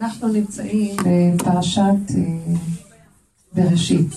אנחנו 0.00 0.28
נמצאים 0.28 0.96
בפרשת 0.96 1.80
אה, 2.16 2.54
בראשית. 3.52 4.12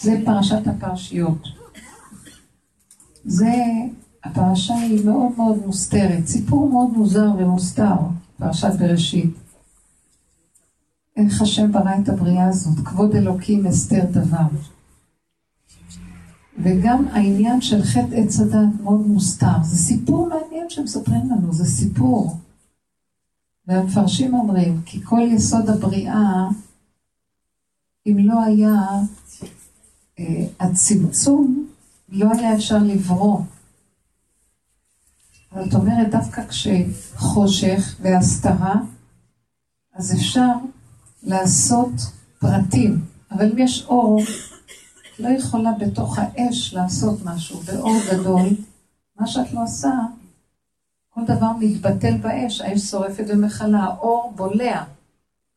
זה 0.00 0.20
פרשת 0.24 0.66
הפרשיות. 0.66 1.48
זה, 3.24 3.52
הפרשה 4.24 4.74
היא 4.74 5.04
מאוד 5.04 5.32
מאוד 5.36 5.66
מוסתרת, 5.66 6.26
סיפור 6.26 6.68
מאוד 6.68 6.90
מוזר 6.90 7.30
ומוסתר, 7.38 7.96
פרשת 8.38 8.72
בראשית. 8.78 9.34
איך 11.16 11.42
השם 11.42 11.72
ברא 11.72 11.94
את 12.02 12.08
הבריאה 12.08 12.48
הזאת, 12.48 12.86
כבוד 12.86 13.14
אלוקים 13.14 13.66
אסתר 13.66 14.04
דבר. 14.10 14.46
וגם 16.58 17.08
העניין 17.08 17.60
של 17.60 17.82
חטא 17.82 18.14
עץ 18.14 18.40
הדת 18.40 18.80
מאוד 18.82 19.06
מוסתר. 19.06 19.62
זה 19.62 19.76
סיפור 19.76 20.28
מעניין 20.28 20.70
שמספרים 20.70 21.30
לנו, 21.30 21.52
זה 21.52 21.64
סיפור. 21.64 22.36
והמפרשים 23.66 24.34
אומרים, 24.34 24.82
כי 24.86 25.00
כל 25.04 25.20
יסוד 25.32 25.70
הבריאה, 25.70 26.48
אם 28.06 28.18
לא 28.18 28.42
היה 28.42 28.74
אה, 30.18 30.46
הצמצום, 30.60 31.66
לא 32.08 32.28
היה 32.38 32.54
אפשר 32.54 32.78
לברוא. 32.78 33.40
זאת 35.64 35.74
אומרת, 35.74 36.10
דווקא 36.10 36.42
כשחושך 36.46 37.96
והסתרה, 38.00 38.74
אז 39.94 40.14
אפשר 40.14 40.52
לעשות 41.22 41.92
פרטים. 42.38 43.04
אבל 43.30 43.52
אם 43.52 43.58
יש 43.58 43.84
אור, 43.88 44.22
לא 45.18 45.28
יכולה 45.28 45.72
בתוך 45.80 46.18
האש 46.18 46.74
לעשות 46.74 47.18
משהו, 47.24 47.60
באור 47.60 47.96
גדול, 48.12 48.48
מה 49.20 49.26
שאת 49.26 49.52
לא 49.52 49.62
עושה, 49.62 49.90
כל 51.16 51.24
דבר 51.24 51.52
מתבטל 51.60 52.16
באש, 52.16 52.60
האש 52.60 52.80
שורפת 52.80 53.24
ומכלה, 53.28 53.78
האור 53.78 54.32
בולע. 54.36 54.84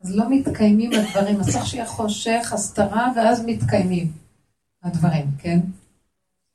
אז 0.01 0.15
לא 0.15 0.25
מתקיימים 0.29 0.91
הדברים, 0.93 1.39
אז 1.39 1.49
צריך 1.49 1.65
שיהיה 1.65 1.85
חושך, 1.85 2.53
הסתרה, 2.53 3.11
ואז 3.15 3.43
מתקיימים 3.45 4.11
הדברים, 4.83 5.25
כן? 5.37 5.59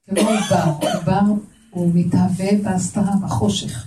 כמו 0.04 0.20
עובר, 0.20 0.88
עובר 0.96 1.20
הוא 1.70 1.90
מתהווה 1.94 2.46
בהסתרה, 2.62 3.12
בחושך. 3.22 3.86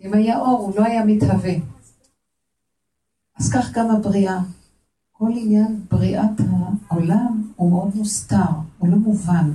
אם 0.00 0.14
היה 0.14 0.38
אור, 0.38 0.58
הוא 0.58 0.76
לא 0.76 0.84
היה 0.84 1.04
מתהווה. 1.04 1.54
אז 3.38 3.52
כך 3.52 3.72
גם 3.72 3.90
הבריאה. 3.90 4.40
כל 5.12 5.30
עניין 5.36 5.80
בריאת 5.90 6.40
העולם 6.88 7.52
הוא 7.56 7.70
מאוד 7.70 7.96
מוסתר, 7.96 8.50
הוא 8.78 8.88
לא 8.88 8.96
מובן. 8.96 9.50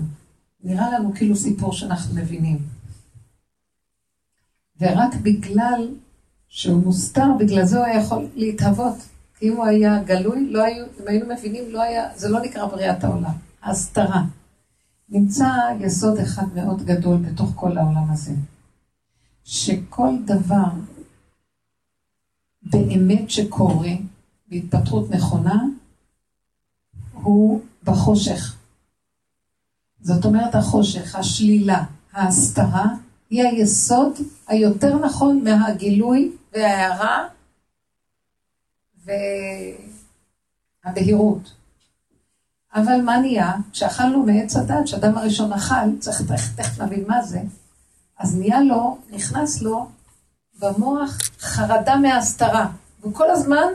נראה 0.63 0.91
לנו 0.91 1.13
כאילו 1.15 1.35
סיפור 1.35 1.73
שאנחנו 1.73 2.15
מבינים. 2.15 2.76
ורק 4.81 5.15
בגלל 5.21 5.87
שהוא 6.47 6.83
מוסתר, 6.83 7.27
בגלל 7.39 7.65
זה 7.65 7.77
הוא 7.77 7.85
היה 7.85 8.01
יכול 8.01 8.27
להתהוות. 8.35 8.95
כי 9.39 9.49
אם 9.49 9.55
הוא 9.55 9.65
היה 9.65 10.03
גלוי, 10.03 10.49
לא 10.49 10.63
היו, 10.63 10.85
אם 11.01 11.07
היינו 11.07 11.25
מבינים, 11.33 11.63
לא 11.71 11.81
היה, 11.81 12.09
זה 12.15 12.29
לא 12.29 12.41
נקרא 12.41 12.65
בריאת 12.65 13.03
העולם, 13.03 13.31
ההסתרה. 13.61 14.23
נמצא 15.09 15.49
יסוד 15.79 16.17
אחד 16.17 16.45
מאוד 16.55 16.85
גדול 16.85 17.17
בתוך 17.17 17.51
כל 17.55 17.77
העולם 17.77 18.11
הזה, 18.11 18.31
שכל 19.43 20.13
דבר 20.25 20.69
באמת 22.63 23.29
שקורה 23.29 23.91
בהתפתחות 24.47 25.09
נכונה, 25.11 25.63
הוא 27.13 27.61
בחושך. 27.83 28.55
זאת 30.01 30.25
אומרת, 30.25 30.55
החושך, 30.55 31.15
השלילה, 31.15 31.85
ההסתרה, 32.13 32.85
היא 33.29 33.43
היסוד 33.43 34.13
היותר 34.47 34.95
נכון 34.95 35.43
מהגילוי 35.43 36.31
וההערה 36.53 37.27
והבהירות. 40.85 41.53
אבל 42.73 43.01
מה 43.01 43.17
נהיה? 43.17 43.53
כשאכלנו 43.71 44.23
מעץ 44.23 44.55
הדת, 44.55 44.85
כשאדם 44.85 45.17
הראשון 45.17 45.53
אכל, 45.53 45.97
צריך 45.99 46.21
תכף 46.55 46.81
נבין 46.81 47.03
מה 47.07 47.21
זה, 47.21 47.39
אז 48.19 48.37
נהיה 48.37 48.61
לו, 48.61 48.97
נכנס 49.09 49.61
לו 49.61 49.87
במוח 50.59 51.17
חרדה 51.39 51.95
מההסתרה. 51.95 52.67
והוא 53.01 53.13
כל 53.13 53.29
הזמן 53.31 53.67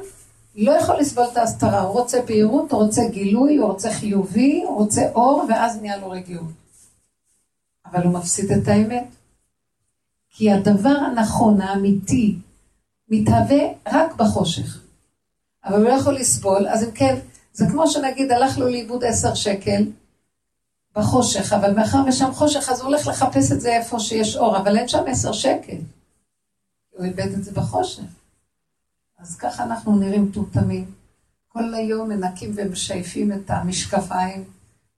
לא 0.55 0.73
יכול 0.73 0.97
לסבול 0.99 1.25
את 1.33 1.37
ההסתרה. 1.37 1.81
הוא 1.81 1.93
רוצה 1.93 2.23
בהירות, 2.27 2.73
הוא 2.73 2.83
רוצה 2.83 3.03
גילוי, 3.11 3.57
הוא 3.57 3.69
רוצה 3.69 3.93
חיובי, 3.93 4.63
הוא 4.67 4.77
רוצה 4.77 5.03
אור, 5.15 5.47
ואז 5.49 5.81
נהיה 5.81 5.97
לו 5.97 6.11
רגיעות. 6.11 6.53
אבל 7.87 8.03
הוא 8.03 8.13
מפסיד 8.13 8.53
את 8.53 8.69
האמת. 8.69 9.05
כי 10.33 10.51
הדבר 10.51 10.89
הנכון, 10.89 11.61
האמיתי, 11.61 12.39
מתהווה 13.09 13.59
רק 13.89 14.15
בחושך. 14.15 14.83
אבל 15.65 15.77
הוא 15.77 15.85
לא 15.85 15.95
יכול 15.95 16.15
לסבול, 16.15 16.69
אז 16.69 16.85
אם 16.85 16.91
כן, 16.91 17.19
זה 17.53 17.67
כמו 17.71 17.87
שנגיד 17.87 18.33
הלך 18.33 18.59
לו 18.59 18.69
לאיבוד 18.69 19.05
עשר 19.05 19.35
שקל 19.35 19.85
בחושך, 20.97 21.53
אבל 21.53 21.75
מאחר 21.75 21.99
ושם 22.09 22.33
חושך, 22.33 22.69
אז 22.69 22.81
הוא 22.81 22.89
הולך 22.89 23.07
לחפש 23.07 23.53
את 23.53 23.61
זה 23.61 23.77
איפה 23.77 24.01
שיש 24.01 24.37
אור, 24.37 24.57
אבל 24.57 24.79
אין 24.79 24.89
שם 24.89 25.03
עשר 25.07 25.33
שקל. 25.33 25.77
הוא 26.91 27.05
איבד 27.05 27.33
את 27.33 27.45
זה 27.45 27.53
בחושך. 27.53 28.03
אז 29.19 29.37
ככה 29.37 29.65
אנחנו 29.65 29.97
נראים 29.97 30.31
טומטמים. 30.35 30.91
כל 31.49 31.75
היום 31.75 32.09
מנקים 32.09 32.53
ומשייפים 32.57 33.33
את 33.33 33.51
המשקפיים, 33.51 34.45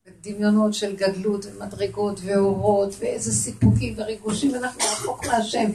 ודמיונות 0.06 0.75
של 0.75 0.97
גדלות 0.97 1.47
ומדרגות 1.47 2.20
ואורות, 2.25 2.94
ואיזה 2.98 3.32
סיפוקים 3.32 3.94
וריגושים, 3.97 4.53
ואנחנו 4.53 4.81
רחוק 4.92 5.26
מהשם. 5.26 5.70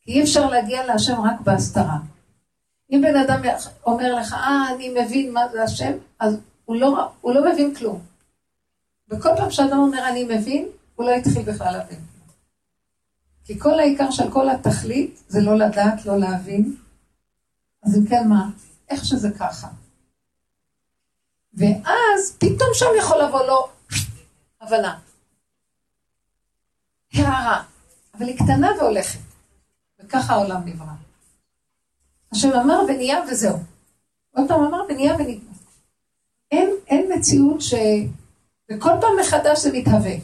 כי 0.00 0.12
אי 0.12 0.22
אפשר 0.22 0.50
להגיע 0.50 0.86
להשם 0.86 1.20
רק 1.20 1.40
בהסתרה. 1.40 1.98
אם 2.92 3.00
בן 3.02 3.16
אדם 3.16 3.42
אומר 3.86 4.14
לך, 4.14 4.32
אה, 4.32 4.74
אני 4.74 4.88
מבין 4.88 5.32
מה 5.32 5.48
זה 5.52 5.62
השם, 5.62 5.92
אז 6.20 6.36
הוא 6.64 6.76
לא, 6.76 7.10
הוא 7.20 7.34
לא 7.34 7.52
מבין 7.52 7.74
כלום. 7.74 8.00
וכל 9.10 9.28
פעם 9.36 9.50
שאדם 9.50 9.78
אומר, 9.78 10.08
אני 10.08 10.24
מבין, 10.24 10.68
הוא 10.94 11.06
לא 11.06 11.14
התחיל 11.14 11.42
בכלל 11.42 11.72
להבין. 11.72 11.98
כי 13.44 13.58
כל 13.58 13.80
העיקר 13.80 14.10
של 14.10 14.30
כל 14.30 14.48
התכלית 14.48 15.22
זה 15.28 15.40
לא 15.40 15.58
לדעת, 15.58 16.06
לא 16.06 16.18
להבין. 16.18 16.76
אז 17.82 17.96
אם 17.98 18.06
כן, 18.06 18.28
מה? 18.28 18.50
איך 18.88 19.04
שזה 19.04 19.30
ככה. 19.38 19.68
ואז 21.58 22.36
פתאום 22.38 22.68
שם 22.74 22.86
יכול 22.98 23.22
לבוא 23.22 23.46
לו 23.46 23.68
הבנה. 24.60 24.98
הערה. 27.14 27.62
אבל 28.14 28.26
היא 28.26 28.36
קטנה 28.36 28.70
והולכת. 28.78 29.18
וככה 30.00 30.34
העולם 30.34 30.60
נברא. 30.64 30.86
השם 32.32 32.52
אמר 32.52 32.80
ונהיה 32.88 33.20
וזהו. 33.30 33.58
עוד 34.30 34.48
פעם 34.48 34.64
אמר 34.64 34.82
ונהיה 34.88 35.14
ונהיה. 35.14 35.38
אין, 36.50 36.70
אין 36.86 37.12
מציאות 37.18 37.60
ש... 37.60 37.74
וכל 38.70 38.92
פעם 39.00 39.10
מחדש 39.20 39.58
זה 39.58 39.72
מתהווה. 39.72 40.14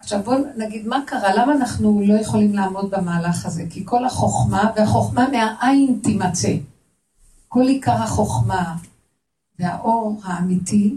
עכשיו 0.00 0.22
בואו 0.22 0.38
נגיד 0.56 0.86
מה 0.86 1.02
קרה, 1.06 1.34
למה 1.34 1.52
אנחנו 1.52 2.02
לא 2.06 2.14
יכולים 2.14 2.54
לעמוד 2.54 2.90
במהלך 2.90 3.46
הזה? 3.46 3.62
כי 3.70 3.82
כל 3.86 4.04
החוכמה, 4.04 4.70
והחוכמה 4.76 5.28
מהעין 5.28 6.00
תימצא. 6.02 6.52
כל 7.48 7.62
עיקר 7.62 7.92
החוכמה 7.92 8.74
והאור 9.60 10.20
האמיתי, 10.24 10.96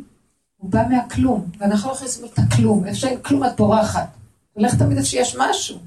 הוא 0.58 0.72
בא 0.72 0.84
מהכלום, 0.90 1.46
ואנחנו 1.58 1.90
לא 1.90 1.94
יכולים 1.94 2.12
לסבול 2.12 2.30
את 2.34 2.40
הכלום, 2.40 2.86
איפה 2.86 2.98
שאין 2.98 3.22
כלום 3.22 3.44
את 3.44 3.56
בורחת. 3.58 4.10
הולך 4.54 4.76
תמיד 4.76 4.98
איפה 4.98 5.10
שיש 5.10 5.36
משהו. 5.40 5.78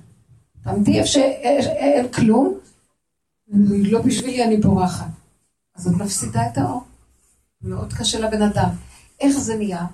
תעמדי 0.64 0.98
איפה 0.98 1.08
שאין 1.08 2.08
כלום, 2.12 2.54
לא 3.68 4.02
בשבילי 4.02 4.44
אני 4.44 4.56
בורחת. 4.56 5.06
אז 5.76 5.88
את 5.88 5.94
מפסידה 5.94 6.46
את 6.46 6.58
האור. 6.58 6.82
מאוד 7.62 7.92
קשה 7.92 8.20
לבן 8.20 8.42
אדם. 8.42 8.68
איך 9.20 9.38
זה 9.38 9.56
נהיה? 9.56 9.86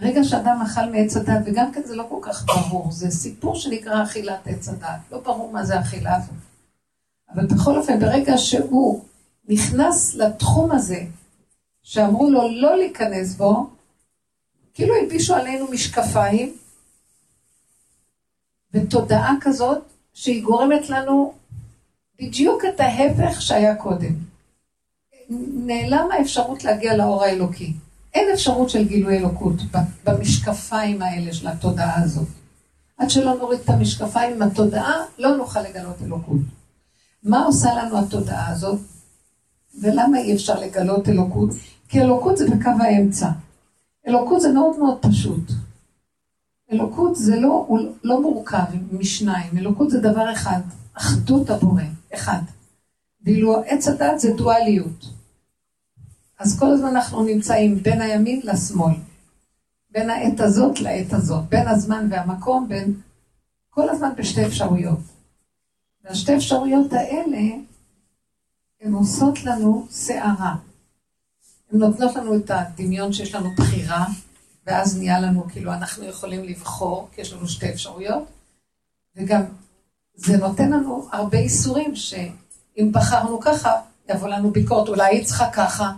ברגע 0.00 0.24
שאדם 0.24 0.62
אכל 0.62 0.90
מעץ 0.90 1.16
הדת, 1.16 1.42
וגם 1.46 1.72
כן 1.72 1.80
זה 1.84 1.96
לא 1.96 2.06
כל 2.08 2.18
כך 2.22 2.46
ברור, 2.46 2.92
זה 2.92 3.10
סיפור 3.10 3.56
שנקרא 3.56 4.02
אכילת 4.02 4.46
עץ 4.46 4.68
הדת. 4.68 5.00
לא 5.12 5.20
ברור 5.20 5.52
מה 5.52 5.64
זה 5.64 5.80
אכילה 5.80 6.16
הזאת. 6.16 6.34
אבל 7.34 7.46
בכל 7.46 7.76
אופן, 7.76 8.00
ברגע 8.00 8.38
שהוא 8.38 9.04
נכנס 9.48 10.14
לתחום 10.14 10.72
הזה, 10.72 11.04
שאמרו 11.82 12.30
לו 12.30 12.60
לא 12.60 12.76
להיכנס 12.76 13.34
בו, 13.34 13.70
כאילו 14.74 14.94
הלבישו 14.94 15.34
עלינו 15.34 15.66
משקפיים, 15.70 16.56
ותודעה 18.74 19.34
כזאת 19.40 19.78
שהיא 20.14 20.44
גורמת 20.44 20.88
לנו 20.90 21.34
בדיוק 22.20 22.64
את 22.64 22.80
ההפך 22.80 23.42
שהיה 23.42 23.74
קודם. 23.74 24.14
נעלם 25.54 26.08
האפשרות 26.12 26.64
להגיע 26.64 26.96
לאור 26.96 27.24
האלוקי. 27.24 27.74
אין 28.14 28.28
אפשרות 28.34 28.70
של 28.70 28.88
גילוי 28.88 29.18
אלוקות 29.18 29.54
במשקפיים 30.04 31.02
האלה 31.02 31.32
של 31.32 31.48
התודעה 31.48 32.02
הזאת. 32.02 32.28
עד 32.98 33.10
שלא 33.10 33.34
נוריד 33.34 33.60
את 33.60 33.68
המשקפיים 33.68 34.32
עם 34.32 34.42
התודעה, 34.42 34.94
לא 35.18 35.36
נוכל 35.36 35.60
לגלות 35.60 35.96
אלוקות. 36.04 36.40
מה 37.22 37.44
עושה 37.44 37.74
לנו 37.74 37.98
התודעה 37.98 38.48
הזאת? 38.48 38.78
ולמה 39.80 40.18
אי 40.18 40.34
אפשר 40.34 40.60
לגלות 40.60 41.08
אלוקות? 41.08 41.50
כי 41.88 42.00
אלוקות 42.00 42.36
זה 42.36 42.46
בקו 42.50 42.70
האמצע. 42.80 43.30
אלוקות 44.08 44.40
זה 44.40 44.52
מאוד 44.52 44.78
מאוד 44.78 44.98
פשוט. 45.02 45.52
אלוקות 46.72 47.16
זה 47.16 47.36
לא, 47.36 47.68
לא 48.04 48.22
מורכב 48.22 48.64
משניים, 48.92 49.58
אלוקות 49.58 49.90
זה 49.90 50.00
דבר 50.00 50.32
אחד, 50.32 50.60
אחדות 50.94 51.50
הבורא, 51.50 51.82
אחד. 52.14 52.40
ואילו 53.24 53.62
עץ 53.66 53.88
הדת 53.88 54.20
זה 54.20 54.32
דואליות. 54.36 55.06
אז 56.38 56.58
כל 56.58 56.66
הזמן 56.66 56.88
אנחנו 56.88 57.22
נמצאים 57.22 57.82
בין 57.82 58.00
הימין 58.00 58.40
לשמאל, 58.44 58.94
בין 59.90 60.10
העת 60.10 60.40
הזאת 60.40 60.80
לעת 60.80 61.12
הזאת, 61.12 61.44
בין 61.48 61.68
הזמן 61.68 62.08
והמקום, 62.10 62.68
בין... 62.68 62.94
כל 63.70 63.88
הזמן 63.88 64.10
בשתי 64.16 64.46
אפשרויות. 64.46 64.98
והשתי 66.04 66.36
אפשרויות 66.36 66.92
האלה, 66.92 67.38
הן 68.80 68.92
עושות 68.92 69.44
לנו 69.44 69.86
סערה. 69.90 70.54
הן 71.72 71.78
נותנות 71.78 72.16
לנו 72.16 72.36
את 72.36 72.50
הדמיון 72.50 73.12
שיש 73.12 73.34
לנו 73.34 73.50
בחירה, 73.58 74.06
ואז 74.66 74.98
נהיה 74.98 75.20
לנו 75.20 75.44
כאילו 75.48 75.72
אנחנו 75.72 76.04
יכולים 76.04 76.44
לבחור, 76.44 77.08
כי 77.12 77.20
יש 77.20 77.32
לנו 77.32 77.48
שתי 77.48 77.70
אפשרויות, 77.70 78.24
וגם 79.16 79.42
זה 80.14 80.36
נותן 80.36 80.70
לנו 80.70 81.08
הרבה 81.12 81.38
איסורים, 81.38 81.96
שאם 81.96 82.90
בחרנו 82.92 83.40
ככה, 83.40 83.70
יבוא 84.08 84.28
לנו 84.28 84.50
ביקורת, 84.50 84.88
אולי 84.88 85.16
היא 85.16 85.24
צריכה 85.24 85.50
ככה. 85.52 85.92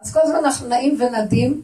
אז 0.00 0.12
כל 0.12 0.20
הזמן 0.22 0.36
אנחנו 0.44 0.68
נעים 0.68 0.98
ונדים 1.00 1.62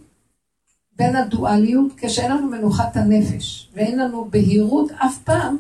בין 0.93 1.17
הדואליות, 1.17 1.93
כשאין 1.97 2.33
לנו 2.33 2.47
מנוחת 2.47 2.97
הנפש, 2.97 3.69
ואין 3.73 3.99
לנו 3.99 4.29
בהירות 4.31 4.91
אף 4.91 5.19
פעם, 5.25 5.57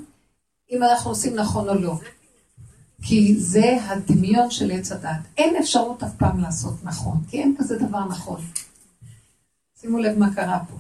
אם 0.70 0.82
אנחנו 0.82 1.10
עושים 1.10 1.34
נכון 1.34 1.68
או 1.68 1.74
לא. 1.74 1.94
כי 3.02 3.36
זה 3.38 3.78
הדמיון 3.82 4.50
של 4.50 4.70
עץ 4.70 4.92
הדת. 4.92 5.20
אין 5.36 5.56
אפשרות 5.56 6.02
אף 6.02 6.14
פעם 6.18 6.40
לעשות 6.40 6.74
נכון, 6.82 7.16
כי 7.28 7.38
אין 7.38 7.54
כזה 7.58 7.78
דבר 7.78 8.04
נכון. 8.04 8.40
שימו 9.80 9.98
לב 9.98 10.18
מה 10.18 10.34
קרה 10.34 10.58
פה. 10.70 10.76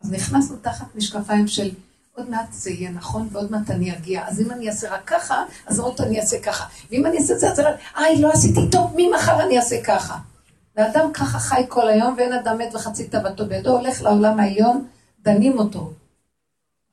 אז 0.00 0.12
נכנסנו 0.12 0.56
תחת 0.56 0.96
משקפיים 0.96 1.48
של 1.48 1.70
עוד 2.14 2.30
מעט 2.30 2.52
זה 2.52 2.70
יהיה 2.70 2.90
נכון 2.90 3.28
ועוד 3.32 3.50
מעט 3.50 3.70
אני 3.70 3.96
אגיע. 3.96 4.28
אז 4.28 4.40
אם 4.40 4.50
אני 4.50 4.68
אעשה 4.68 4.94
רק 4.94 5.02
ככה, 5.06 5.44
אז 5.66 5.78
עוד 5.78 6.00
אני 6.00 6.20
אעשה 6.20 6.40
ככה. 6.42 6.66
ואם 6.90 7.06
אני 7.06 7.18
אעשה 7.18 7.34
את 7.34 7.40
זה, 7.40 7.50
אז 7.50 7.60
איי, 7.96 8.20
לא 8.20 8.30
עשיתי 8.30 8.60
טוב, 8.72 8.94
ממחר 8.96 9.42
אני 9.42 9.58
אעשה 9.58 9.82
ככה. 9.84 10.18
ואדם 10.76 11.12
ככה 11.12 11.38
חי 11.38 11.62
כל 11.68 11.88
היום, 11.88 12.14
ואין 12.16 12.32
אדם 12.32 12.58
מת 12.58 12.74
וחצי 12.74 13.08
תאוותו 13.08 13.46
בידו, 13.46 13.78
הולך 13.78 14.02
לעולם 14.02 14.40
העליון, 14.40 14.86
דנים 15.22 15.58
אותו. 15.58 15.92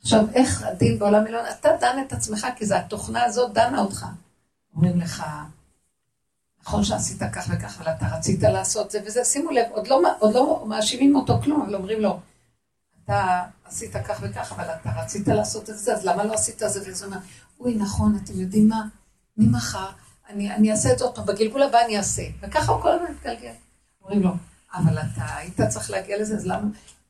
עכשיו, 0.08 0.26
איך 0.34 0.64
הדין 0.64 1.00
בעולם 1.00 1.24
העליון? 1.24 1.46
אתה 1.60 1.70
דן 1.82 2.04
את 2.08 2.14
עצמך, 2.14 2.48
כי 2.56 2.66
זה 2.66 2.78
התוכנה 2.78 3.24
הזאת 3.24 3.54
דנה 3.54 3.80
אותך. 3.80 4.06
אומרים 4.76 5.00
לך, 5.00 5.24
נכון 6.62 6.84
שעשית 6.84 7.22
כך 7.34 7.48
וכך, 7.50 7.82
אבל 7.82 7.92
אתה 7.92 8.06
רצית 8.08 8.44
לעשות 8.44 8.92
זה 8.92 9.00
וזה, 9.06 9.24
שימו 9.24 9.52
לב, 9.52 9.66
עוד 9.72 9.88
לא, 9.88 10.02
עוד 10.20 10.34
לא 10.34 10.66
מאשימים 10.68 11.16
אותו 11.16 11.42
כלום, 11.44 11.62
אבל 11.62 11.76
אומרים 11.76 12.02
לו, 12.02 12.20
אתה 13.04 13.44
עשית 13.66 13.96
כך 14.08 14.20
וכך, 14.22 14.52
אבל 14.52 14.64
אתה 14.82 14.90
רצית 15.02 15.28
לעשות 15.28 15.70
את 15.70 15.78
זה, 15.78 15.94
אז 15.94 16.06
למה 16.06 16.24
לא 16.24 16.34
עשית 16.34 16.60
זה? 16.68 16.82
וזה 16.86 17.06
אומר, 17.06 17.18
אוי, 17.60 17.76
נכון, 17.76 18.20
אתם 18.24 18.40
יודעים 18.40 18.70
מה? 18.70 18.88
ממחר, 19.38 19.90
אני, 20.30 20.56
אני 20.56 20.72
אעשה 20.72 20.94
את 20.94 21.00
זה 21.00 21.06
עוד 21.06 21.16
פעם, 21.16 21.26
בגלגול 21.26 21.64
הבא 21.64 21.86
אני 21.86 21.98
אעשה. 21.98 22.24
וככה 22.42 22.72
הוא 22.72 22.82
כל 22.82 22.90
הזמן 22.90 23.12
מתגלגל. 23.12 23.54
אומרים 24.02 24.24
לו, 24.24 24.32
אבל 24.74 25.00
אתה 25.00 25.36
היית 25.36 25.62
צריך 25.62 25.90
להגיע 25.90 26.22
לזה, 26.22 26.36
אז 26.36 26.46
למה? 26.46 26.68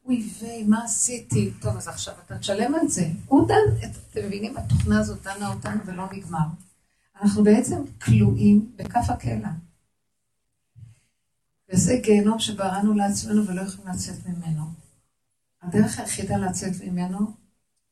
אוי 0.08 0.30
ויי, 0.40 0.64
מה 0.64 0.84
עשיתי? 0.84 1.52
טוב, 1.62 1.78
אז 1.78 1.88
עכשיו 1.88 2.14
אתה 2.26 2.38
תשלם 2.38 2.76
על 2.76 2.88
זה. 2.88 3.10
הוא 3.26 3.48
דן, 3.48 3.88
אתם 4.12 4.28
מבינים? 4.28 4.58
התוכנה 4.58 5.00
הזאת 5.00 5.24
דנה 5.24 5.54
אותנו 5.54 5.86
ולא 5.86 6.04
נגמר. 6.14 6.48
אנחנו 7.22 7.44
בעצם 7.44 7.84
כלואים 8.02 8.72
בכף 8.76 9.10
הקלע. 9.10 9.50
וזה 11.70 12.00
גיהנום 12.04 12.40
שבראנו 12.40 12.94
לעצמנו 12.94 13.48
ולא 13.48 13.62
יכולים 13.62 13.94
לצאת 13.94 14.16
ממנו. 14.28 14.64
הדרך 15.62 16.00
היחידה 16.00 16.38
לצאת 16.38 16.74
ממנו 16.84 17.32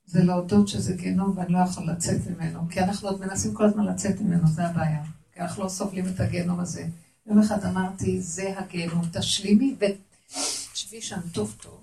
זה 0.06 0.24
להודות 0.24 0.68
שזה 0.68 0.94
גיהנום 0.94 1.38
ואני 1.38 1.54
לא 1.54 1.60
יכול 1.60 1.90
לצאת 1.90 2.28
ממנו, 2.28 2.70
כי 2.70 2.80
אנחנו 2.80 3.08
עוד 3.08 3.20
מנסים 3.20 3.54
כל 3.54 3.66
הזמן 3.66 3.86
לצאת 3.86 4.22
ממנו, 4.22 4.48
זה 4.48 4.68
הבעיה. 4.68 5.04
כי 5.34 5.40
אנחנו 5.40 5.64
לא 5.64 5.70
סובלים 5.70 6.08
את 6.08 6.20
הגיהנום 6.20 6.60
הזה. 6.60 6.88
יום 7.26 7.40
אחד 7.40 7.64
אמרתי, 7.64 8.22
זה 8.22 8.60
הגיהנום, 8.60 9.02
תשלימי 9.12 9.76
ותשבי 9.80 11.02
שם 11.02 11.20
טוב 11.34 11.56
טוב, 11.62 11.82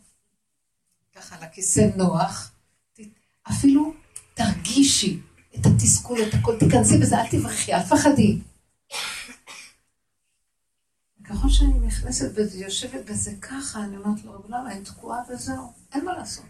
ככה 1.22 1.36
על 1.36 1.42
הכיסא 1.42 1.88
נוח, 1.96 2.50
אפילו 3.50 3.94
תרגישי 4.34 5.20
את 5.54 5.66
התסכול, 5.66 6.18
את 6.22 6.34
הכל, 6.34 6.58
תיכנסי 6.58 6.98
בזה, 6.98 7.20
אל 7.20 7.28
תברחי, 7.30 7.74
אל 7.74 7.82
תפחדי. 7.82 8.38
ככל 11.24 11.48
שאני 11.48 11.78
נכנסת 11.78 12.30
וזה, 12.34 12.58
יושבת 12.58 13.10
בזה 13.10 13.32
ככה, 13.40 13.84
אני 13.84 13.96
אומרת 13.96 14.24
לו, 14.24 14.42
למה, 14.48 14.72
אני 14.72 14.84
תקועה 14.84 15.18
וזהו, 15.28 15.72
אין 15.94 16.04
מה 16.04 16.12
לעשות. 16.12 16.44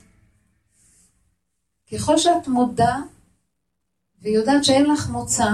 ככל 1.92 2.18
שאת 2.18 2.48
מודה 2.48 2.96
ויודעת 4.22 4.64
שאין 4.64 4.90
לך 4.90 5.08
מוצא, 5.08 5.50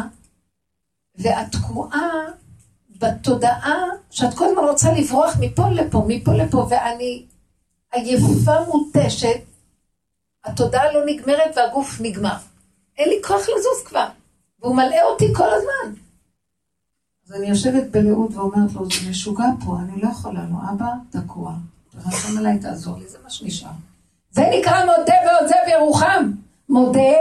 ואת 1.14 1.52
תקועה 1.52 2.10
בתודעה 2.98 3.82
שאת 4.10 4.34
כל 4.34 4.44
הזמן 4.44 4.62
רוצה 4.62 4.92
לברוח 4.92 5.36
מפה 5.40 5.68
לפה, 5.70 6.04
מפה 6.08 6.32
לפה, 6.32 6.66
ואני 6.70 7.26
עייפה 7.92 8.64
מותשת, 8.66 9.40
התודעה 10.44 10.92
לא 10.92 11.00
נגמרת 11.06 11.56
והגוף 11.56 12.00
נגמר. 12.00 12.36
אין 12.98 13.08
לי 13.08 13.20
כוח 13.22 13.40
לזוז 13.40 13.84
כבר, 13.84 14.06
והוא 14.60 14.76
מלאה 14.76 15.02
אותי 15.02 15.34
כל 15.34 15.48
הזמן. 15.54 16.00
אז 17.26 17.32
אני 17.32 17.48
יושבת 17.48 17.84
בלאות 17.90 18.34
ואומרת 18.34 18.72
לו, 18.72 18.84
זה 18.90 19.10
משוגע 19.10 19.44
פה, 19.64 19.76
אני 19.80 20.02
לא 20.02 20.08
יכולה 20.08 20.40
לו, 20.50 20.56
אבא, 20.72 20.86
תקוע. 21.10 21.52
תרחם 21.90 22.38
עליי, 22.38 22.58
תעזור 22.58 22.98
לי, 22.98 23.08
זה 23.08 23.18
מה 23.24 23.30
שנשאר. 23.30 23.70
זה 24.30 24.42
נקרא 24.58 24.84
מודה 24.84 25.14
ועוזב 25.26 25.68
ירוחם. 25.72 26.32
מודה, 26.68 27.14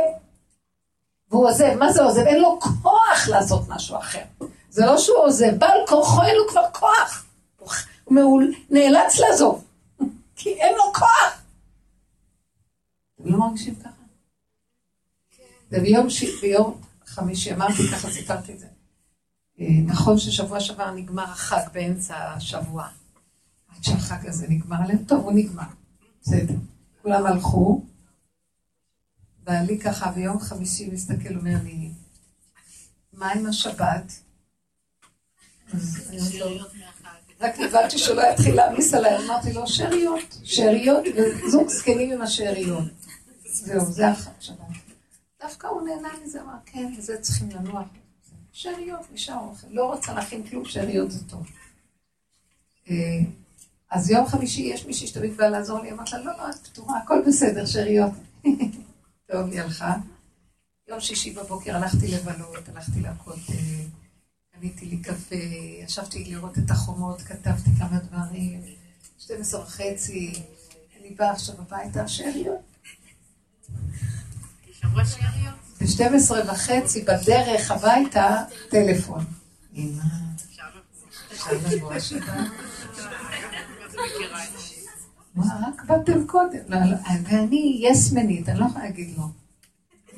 והוא 1.31 1.49
עוזב. 1.49 1.73
מה 1.79 1.91
זה 1.91 2.03
עוזב? 2.03 2.21
אין 2.21 2.41
לו 2.41 2.59
כוח 2.59 3.27
לעשות 3.27 3.61
משהו 3.67 3.97
אחר. 3.97 4.23
זה 4.69 4.85
לא 4.85 4.97
שהוא 4.97 5.17
עוזב, 5.17 5.57
בעל 5.57 5.77
כורחו 5.87 6.21
אין 6.23 6.35
לו 6.35 6.47
כבר 6.47 6.65
כוח. 6.71 7.25
הוא 8.05 8.41
נאלץ 8.69 9.19
לעזוב, 9.19 9.63
כי 10.38 10.50
אין 10.50 10.75
לו 10.78 10.94
כוח. 10.94 11.42
אתם 13.16 13.31
לא 13.31 13.39
מרגישים 13.39 13.75
ככה? 13.75 13.89
וביום 15.72 16.10
ש... 16.10 16.24
ביום 16.42 16.81
חמישי 17.06 17.54
אמרתי 17.54 17.88
ככה, 17.92 18.12
סיפרתי 18.12 18.54
את 18.54 18.60
זה. 18.60 18.68
אה, 19.60 19.66
נכון 19.86 20.18
ששבוע 20.18 20.60
שעבר 20.60 20.92
נגמר 20.92 21.24
החג 21.24 21.68
באמצע 21.74 22.34
השבוע. 22.34 22.88
עד 23.68 23.84
שהחג 23.84 24.28
הזה 24.28 24.48
נגמר 24.50 24.78
עליהם, 24.84 25.04
טוב, 25.07 25.24
הוא 25.24 25.31
נגמר. 25.36 25.68
בסדר. 26.22 26.54
כולם 27.01 27.25
הלכו, 27.25 27.86
בעלי 29.44 29.80
ככה 29.80 30.12
ביום 30.12 30.39
חמישי 30.39 30.89
מסתכל, 30.92 31.36
אומר 31.36 31.56
לי, 31.63 31.92
מה 33.13 33.31
עם 33.31 33.45
השבת? 33.45 34.12
רק 37.39 37.60
נבהלתי 37.60 37.98
שלא 37.98 38.22
יתחיל 38.22 38.56
להעמיס 38.56 38.94
עליי, 38.94 39.17
אמרתי 39.17 39.53
לו, 39.53 39.67
שאריות, 39.67 40.38
שאריות, 40.44 41.03
וזוג 41.15 41.70
זקנים 41.70 42.12
עם 42.12 42.22
השאריות. 42.22 42.84
זהו, 43.46 43.86
זה 43.86 44.08
החג 44.08 44.32
שבת. 44.39 44.58
דווקא 45.41 45.67
הוא 45.67 45.82
נהנה 45.82 46.10
מזה, 46.24 46.41
אמר, 46.41 46.53
כן, 46.65 46.94
וזה 46.98 47.22
צריכים 47.22 47.50
לנוח. 47.50 47.88
שאריות, 48.51 49.01
נשאר 49.13 49.39
אוכל. 49.39 49.67
לא 49.70 49.94
רוצה 49.94 50.13
להכין 50.13 50.44
כלום, 50.44 50.65
שאריות 50.65 51.12
זה 51.12 51.29
טוב. 51.29 51.48
אה, 52.89 52.96
אז 53.91 54.12
יום 54.12 54.27
חמישי 54.27 54.62
יש 54.62 54.86
מישהי 54.86 55.08
שתמיד 55.08 55.38
באה 55.38 55.50
לעזור 55.50 55.79
לי, 55.79 55.91
אמרת 55.91 56.12
לה, 56.12 56.20
לא, 56.20 56.32
לא, 56.38 56.50
את 56.50 56.67
פתורה, 56.67 56.98
הכל 56.98 57.22
בסדר, 57.27 57.65
שאריות. 57.65 58.12
טוב, 59.32 59.51
היא 59.51 59.62
הלכה. 59.62 59.96
יום 60.88 61.00
שישי 61.00 61.32
בבוקר 61.32 61.75
הלכתי 61.75 62.08
לבלות, 62.08 62.70
הלכתי 62.70 63.00
לכותל, 63.01 63.53
קניתי 64.59 64.85
לי 64.85 64.97
קפה, 64.97 65.35
ישבתי 65.83 66.25
לראות 66.25 66.57
את 66.57 66.71
החומות, 66.71 67.21
כתבתי 67.21 67.69
כמה 67.79 67.99
דברים, 67.99 68.61
12 69.19 69.61
וחצי, 69.61 70.33
אני 70.99 71.09
באה 71.09 71.31
עכשיו 71.31 71.55
הביתה, 71.59 72.07
שאריות. 72.07 72.61
ב-12 75.81 76.31
וחצי 76.51 77.01
בדרך 77.01 77.71
הביתה, 77.71 78.43
טלפון. 78.69 79.25
מה, 85.35 85.45
רק 85.67 85.83
באתם 85.85 86.27
קודם. 86.27 86.59
לא, 86.67 86.79
לא, 86.79 86.97
ואני 87.23 87.79
יסמנית, 87.81 88.49
אני 88.49 88.59
לא 88.59 88.65
יכולה 88.65 88.85
להגיד 88.85 89.17
לא. 89.17 89.23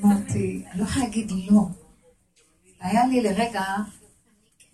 אמרתי, 0.03 0.63
אני 0.71 0.79
לא 0.79 0.83
יכולה 0.83 1.05
להגיד 1.05 1.31
לא. 1.31 1.67
היה 2.79 3.07
לי 3.07 3.21
לרגע, 3.21 3.63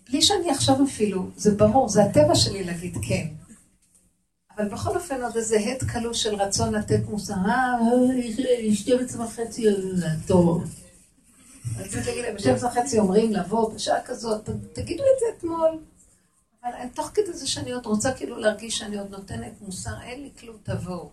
בלי 0.08 0.22
שאני 0.22 0.52
אחשוב 0.52 0.80
אפילו, 0.82 1.30
זה 1.36 1.54
ברור, 1.54 1.88
זה 1.88 2.04
הטבע 2.04 2.34
שלי 2.34 2.64
להגיד 2.64 2.96
כן. 3.08 3.26
אבל 4.56 4.68
בכל 4.68 4.96
אופן 4.96 5.22
עוד 5.22 5.36
איזה 5.36 5.58
הד 5.60 5.90
קלוש 5.92 6.22
של 6.22 6.34
רצון 6.34 6.74
לתת 6.74 7.00
מוסר, 7.08 7.34
אה, 7.34 8.74
12 8.74 9.26
וחצי, 9.26 9.66
טוב. 10.26 10.64
רציתי 11.78 12.06
להגיד 12.06 12.24
להם, 12.24 12.38
12 12.38 12.70
וחצי 12.70 12.98
אומרים 12.98 13.32
לבוא 13.32 13.74
בשעה 13.74 14.02
כזאת, 14.02 14.48
תגידו 14.72 15.02
את 15.02 15.20
זה 15.20 15.26
אתמול. 15.38 15.78
אבל 16.62 16.88
תוך 16.94 17.10
כדי 17.14 17.32
זה 17.32 17.46
שאני 17.46 17.72
עוד 17.72 17.86
רוצה 17.86 18.12
כאילו 18.12 18.38
להרגיש 18.38 18.78
שאני 18.78 18.98
עוד 18.98 19.10
נותנת 19.10 19.52
מוסר, 19.60 20.02
אין 20.02 20.22
לי 20.22 20.30
כלום, 20.40 20.56
תבואו. 20.62 21.10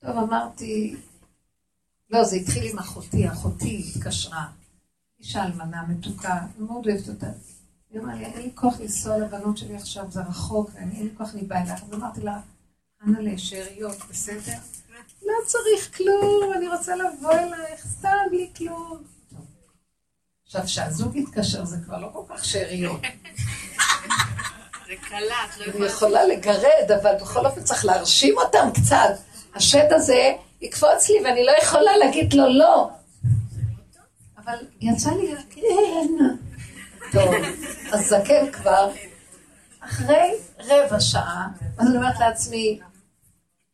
טוב, 0.00 0.16
אמרתי, 0.16 0.96
לא, 2.10 2.24
זה 2.24 2.36
התחיל 2.36 2.70
עם 2.70 2.78
אחותי, 2.78 3.28
אחותי 3.28 3.84
התקשרה. 3.96 4.46
אישה 5.20 5.44
אלמנה 5.44 5.82
מתוקה, 5.88 6.46
מאוד 6.58 6.86
אוהבת 6.86 7.08
אותה. 7.08 7.30
היא 7.92 8.00
אמרה 8.00 8.14
לי, 8.14 8.24
אין 8.24 8.42
לי 8.42 8.50
כוח 8.54 8.80
לנסוע 8.80 9.18
לבנות 9.18 9.58
שלי 9.58 9.76
עכשיו, 9.76 10.04
זה 10.10 10.20
רחוק, 10.20 10.70
ואין 10.74 10.90
לי 11.02 11.08
כוח, 11.16 11.34
אני 11.34 11.42
באה 11.42 11.62
אליך. 11.62 11.82
אז 11.82 11.94
אמרתי 11.94 12.20
לה, 12.20 12.38
אנא 13.06 13.36
שאריות, 13.36 13.96
בסדר? 14.10 14.52
לא 15.22 15.32
צריך 15.46 15.96
כלום, 15.96 16.52
אני 16.56 16.68
רוצה 16.68 16.96
לבוא 16.96 17.32
אלייך, 17.32 17.86
סתם 17.86 18.08
בלי 18.30 18.50
כלום. 18.56 19.02
עכשיו, 20.46 20.62
כשהזוג 20.64 21.16
יתקשר 21.16 21.64
זה 21.64 21.76
כבר 21.84 21.98
לא 21.98 22.08
כל 22.12 22.22
כך 22.28 22.44
שאריות. 22.44 23.00
זה 24.86 24.94
קלט, 25.08 25.58
לא 25.58 25.64
יכולה... 25.64 25.76
אני 25.76 25.86
יכולה 25.86 26.24
לגרד, 26.24 26.90
אבל 27.02 27.14
בכל 27.20 27.46
אופן 27.46 27.62
צריך 27.62 27.84
להרשים 27.84 28.38
אותם 28.38 28.68
קצת. 28.74 29.14
השד 29.54 29.86
הזה 29.90 30.32
יקפוץ 30.60 31.08
לי 31.08 31.24
ואני 31.24 31.44
לא 31.44 31.52
יכולה 31.62 31.96
להגיד 31.96 32.34
לו 32.34 32.58
לא. 32.58 32.90
אבל 34.44 34.56
יצא 34.80 35.10
לי, 35.10 35.34
כן. 35.50 36.36
טוב, 37.12 37.34
אז 37.92 38.08
זקן 38.08 38.52
כבר, 38.52 38.92
אחרי 39.80 40.30
רבע 40.58 41.00
שעה, 41.00 41.48
אז 41.78 41.86
אני 41.86 41.96
אומרת 41.96 42.18
לעצמי, 42.20 42.80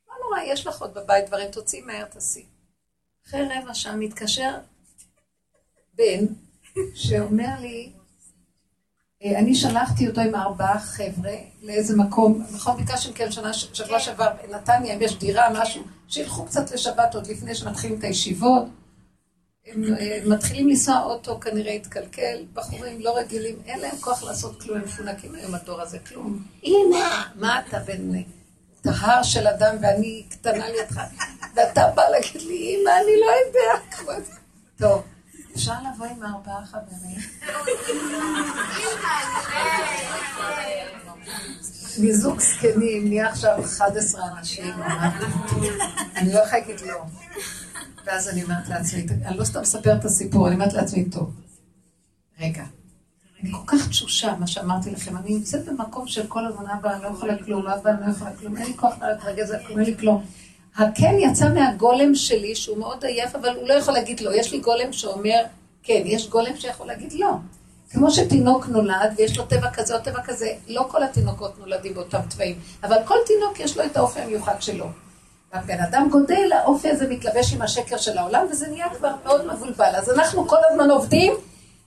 לא 0.08 0.14
נורא, 0.24 0.52
יש 0.52 0.66
לך 0.66 0.82
עוד 0.82 0.94
בבית 0.94 1.26
דברים, 1.26 1.50
תוציאי 1.50 1.82
מהר, 1.82 2.04
תעשי. 2.04 2.46
אחרי 3.28 3.40
רבע 3.42 3.74
שעה 3.74 3.96
מתקשר 3.96 4.54
בן, 5.94 6.26
שאומר 6.94 7.60
לי, 7.60 7.92
אה, 9.24 9.38
אני 9.38 9.54
שלחתי 9.54 10.08
אותו 10.08 10.20
עם 10.20 10.34
ארבעה 10.34 10.78
חבר'ה 10.78 11.36
לאיזה 11.62 11.96
מקום, 11.96 12.46
נכון 12.54 12.76
ביקשתם 12.76 13.12
כן 13.12 13.32
שנה, 13.32 13.52
שבוע 13.52 14.00
שעבר 14.00 14.28
בנתניה, 14.42 14.94
אם 14.94 15.02
יש 15.02 15.18
דירה, 15.18 15.62
משהו, 15.62 15.82
שילכו 16.08 16.44
קצת 16.46 16.70
לשבת 16.70 17.14
עוד 17.14 17.26
לפני 17.26 17.54
שמתחילים 17.54 17.98
את 17.98 18.04
הישיבות. 18.04 18.64
הם 19.72 19.84
אה, 20.00 20.18
מתחילים 20.26 20.68
לנסוע 20.68 21.02
אוטו, 21.04 21.40
כנראה 21.40 21.72
התקלקל, 21.72 22.44
בחורים 22.54 23.00
לא 23.00 23.18
רגילים, 23.18 23.56
אין 23.66 23.80
להם 23.80 23.96
כוח 24.00 24.22
לעשות 24.22 24.62
כלום, 24.62 24.78
הם 24.78 24.84
מפונקים 24.84 25.34
היום 25.34 25.54
הדור 25.54 25.80
הזה, 25.80 25.98
כלום. 25.98 26.42
הנה, 26.62 27.22
מה 27.34 27.60
אתה 27.60 27.78
בן 27.78 28.22
טהר 28.82 29.22
של 29.22 29.46
אדם 29.46 29.76
ואני 29.80 30.24
קטנה 30.30 30.68
לידך, 30.68 31.00
ואתה 31.54 31.82
בא 31.94 32.02
להגיד 32.08 32.42
לי, 32.42 32.76
אמא, 32.76 32.90
אני 32.90 33.12
לא 33.20 33.32
יודע. 33.46 34.06
טוב. 34.78 35.02
אפשר 35.54 35.72
לבוא 35.94 36.06
עם 36.06 36.22
ארבעה 36.22 36.64
חברים? 36.66 37.18
מזוג 41.98 42.40
זקנים, 42.40 43.08
נהיה 43.08 43.28
עכשיו 43.28 43.64
11 43.64 44.22
אנשים, 44.38 44.74
אני 46.16 46.32
לא 46.32 46.40
להגיד 46.52 46.80
לא. 46.80 47.02
ואז 48.08 48.28
אני 48.28 48.42
אומרת 48.42 48.68
לעצמי, 48.68 49.06
אני 49.24 49.36
לא 49.36 49.44
סתם 49.44 49.60
מספרת 49.60 50.00
את 50.00 50.04
הסיפור, 50.04 50.46
אני 50.46 50.54
אומרת 50.54 50.72
לעצמי, 50.72 51.10
טוב, 51.10 51.30
רגע, 52.40 52.64
אני 53.42 53.52
כל 53.52 53.66
כך 53.66 53.88
תשושה, 53.88 54.34
מה 54.38 54.46
שאמרתי 54.46 54.90
לכם, 54.90 55.16
אני 55.16 55.34
נמצאת 55.34 55.64
במקום 55.64 56.08
של 56.08 56.26
כל 56.26 56.46
הזמן, 56.46 56.64
אבא, 56.70 56.94
אני 56.94 57.02
לא 57.02 57.08
יכולה 57.08 57.42
כלום, 57.44 57.66
אבא, 57.66 57.90
אני 57.90 58.06
לא 58.06 58.10
יכולה 58.10 58.36
כלום, 58.36 58.56
אין 58.56 58.66
לי 58.66 58.76
כוח 58.76 58.94
להתרגז, 59.02 59.52
אין 59.52 59.78
לי 59.78 59.96
כלום. 59.96 60.24
הכן 60.76 61.14
יצא 61.18 61.54
מהגולם 61.54 62.14
שלי, 62.14 62.54
שהוא 62.54 62.78
מאוד 62.78 63.04
עייף, 63.04 63.34
אבל 63.34 63.56
הוא 63.56 63.68
לא 63.68 63.74
יכול 63.74 63.94
להגיד 63.94 64.20
לא. 64.20 64.34
יש 64.34 64.52
לי 64.52 64.60
גולם 64.60 64.92
שאומר 64.92 65.40
כן, 65.82 66.02
יש 66.04 66.28
גולם 66.28 66.56
שיכול 66.56 66.86
להגיד 66.86 67.12
לא. 67.12 67.30
כמו 67.90 68.10
שתינוק 68.10 68.68
נולד 68.68 69.14
ויש 69.16 69.38
לו 69.38 69.44
טבע 69.44 69.70
כזה 69.70 69.94
או 69.94 70.00
טבע 70.00 70.22
כזה, 70.22 70.52
לא 70.68 70.86
כל 70.90 71.02
התינוקות 71.02 71.58
נולדים 71.58 71.94
באותם 71.94 72.20
טבעים, 72.30 72.58
אבל 72.82 72.96
כל 73.04 73.14
תינוק 73.26 73.60
יש 73.60 73.76
לו 73.76 73.84
את 73.84 73.96
האופי 73.96 74.20
המיוחד 74.20 74.62
שלו. 74.62 74.86
והבן 75.52 75.80
אדם 75.80 76.08
גודל, 76.10 76.52
האופי 76.52 76.90
הזה 76.90 77.08
מתלבש 77.08 77.54
עם 77.54 77.62
השקר 77.62 77.96
של 77.96 78.18
העולם, 78.18 78.46
וזה 78.50 78.68
נהיה 78.68 78.94
כבר 78.94 79.14
מאוד 79.24 79.46
מבולבל. 79.46 79.92
אז 79.96 80.10
אנחנו 80.10 80.48
כל 80.48 80.56
הזמן 80.70 80.90
עובדים 80.90 81.32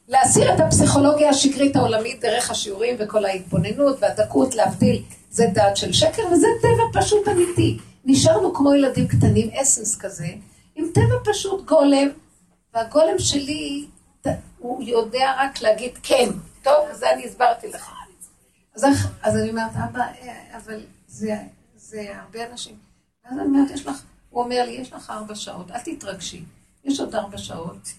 להסיר 0.07 0.55
את 0.55 0.59
הפסיכולוגיה 0.59 1.29
השקרית 1.29 1.75
העולמית 1.75 2.21
דרך 2.21 2.51
השיעורים 2.51 2.95
וכל 2.99 3.25
ההתבוננות 3.25 3.97
והדקות, 3.99 4.55
להבדיל, 4.55 5.03
זה 5.31 5.45
דעת 5.53 5.77
של 5.77 5.93
שקר, 5.93 6.23
וזה 6.31 6.47
טבע 6.61 7.01
פשוט 7.01 7.27
אמיתי. 7.27 7.77
נשארנו 8.05 8.53
כמו 8.53 8.73
ילדים 8.73 9.07
קטנים, 9.07 9.49
אסנס 9.61 9.97
כזה, 9.97 10.27
עם 10.75 10.85
טבע 10.93 11.31
פשוט 11.31 11.65
גולם, 11.65 12.07
והגולם 12.73 13.19
שלי, 13.19 13.85
הוא 14.59 14.83
יודע 14.83 15.33
רק 15.39 15.61
להגיד 15.61 15.91
כן. 16.03 16.29
טוב, 16.63 16.87
זה 16.91 17.11
אני 17.13 17.25
הסברתי 17.25 17.67
לך. 17.67 17.91
אז, 18.75 18.85
אז 19.23 19.37
אני 19.37 19.49
אומרת, 19.49 19.71
אבא, 19.75 19.99
אה, 19.99 20.57
אבל 20.57 20.79
זה, 21.07 21.35
זה 21.75 22.07
הרבה 22.21 22.51
אנשים. 22.51 22.90
ואז 23.31 23.39
אני 23.39 23.47
אומרת, 23.47 23.71
יש 23.71 23.85
לך, 23.85 24.03
הוא 24.29 24.43
אומר 24.43 24.65
לי, 24.65 24.71
יש 24.71 24.93
לך 24.93 25.09
ארבע 25.09 25.35
שעות, 25.35 25.71
אל 25.71 25.79
תתרגשי. 25.79 26.43
יש 26.83 26.99
עוד 26.99 27.15
ארבע 27.15 27.37
שעות, 27.37 27.93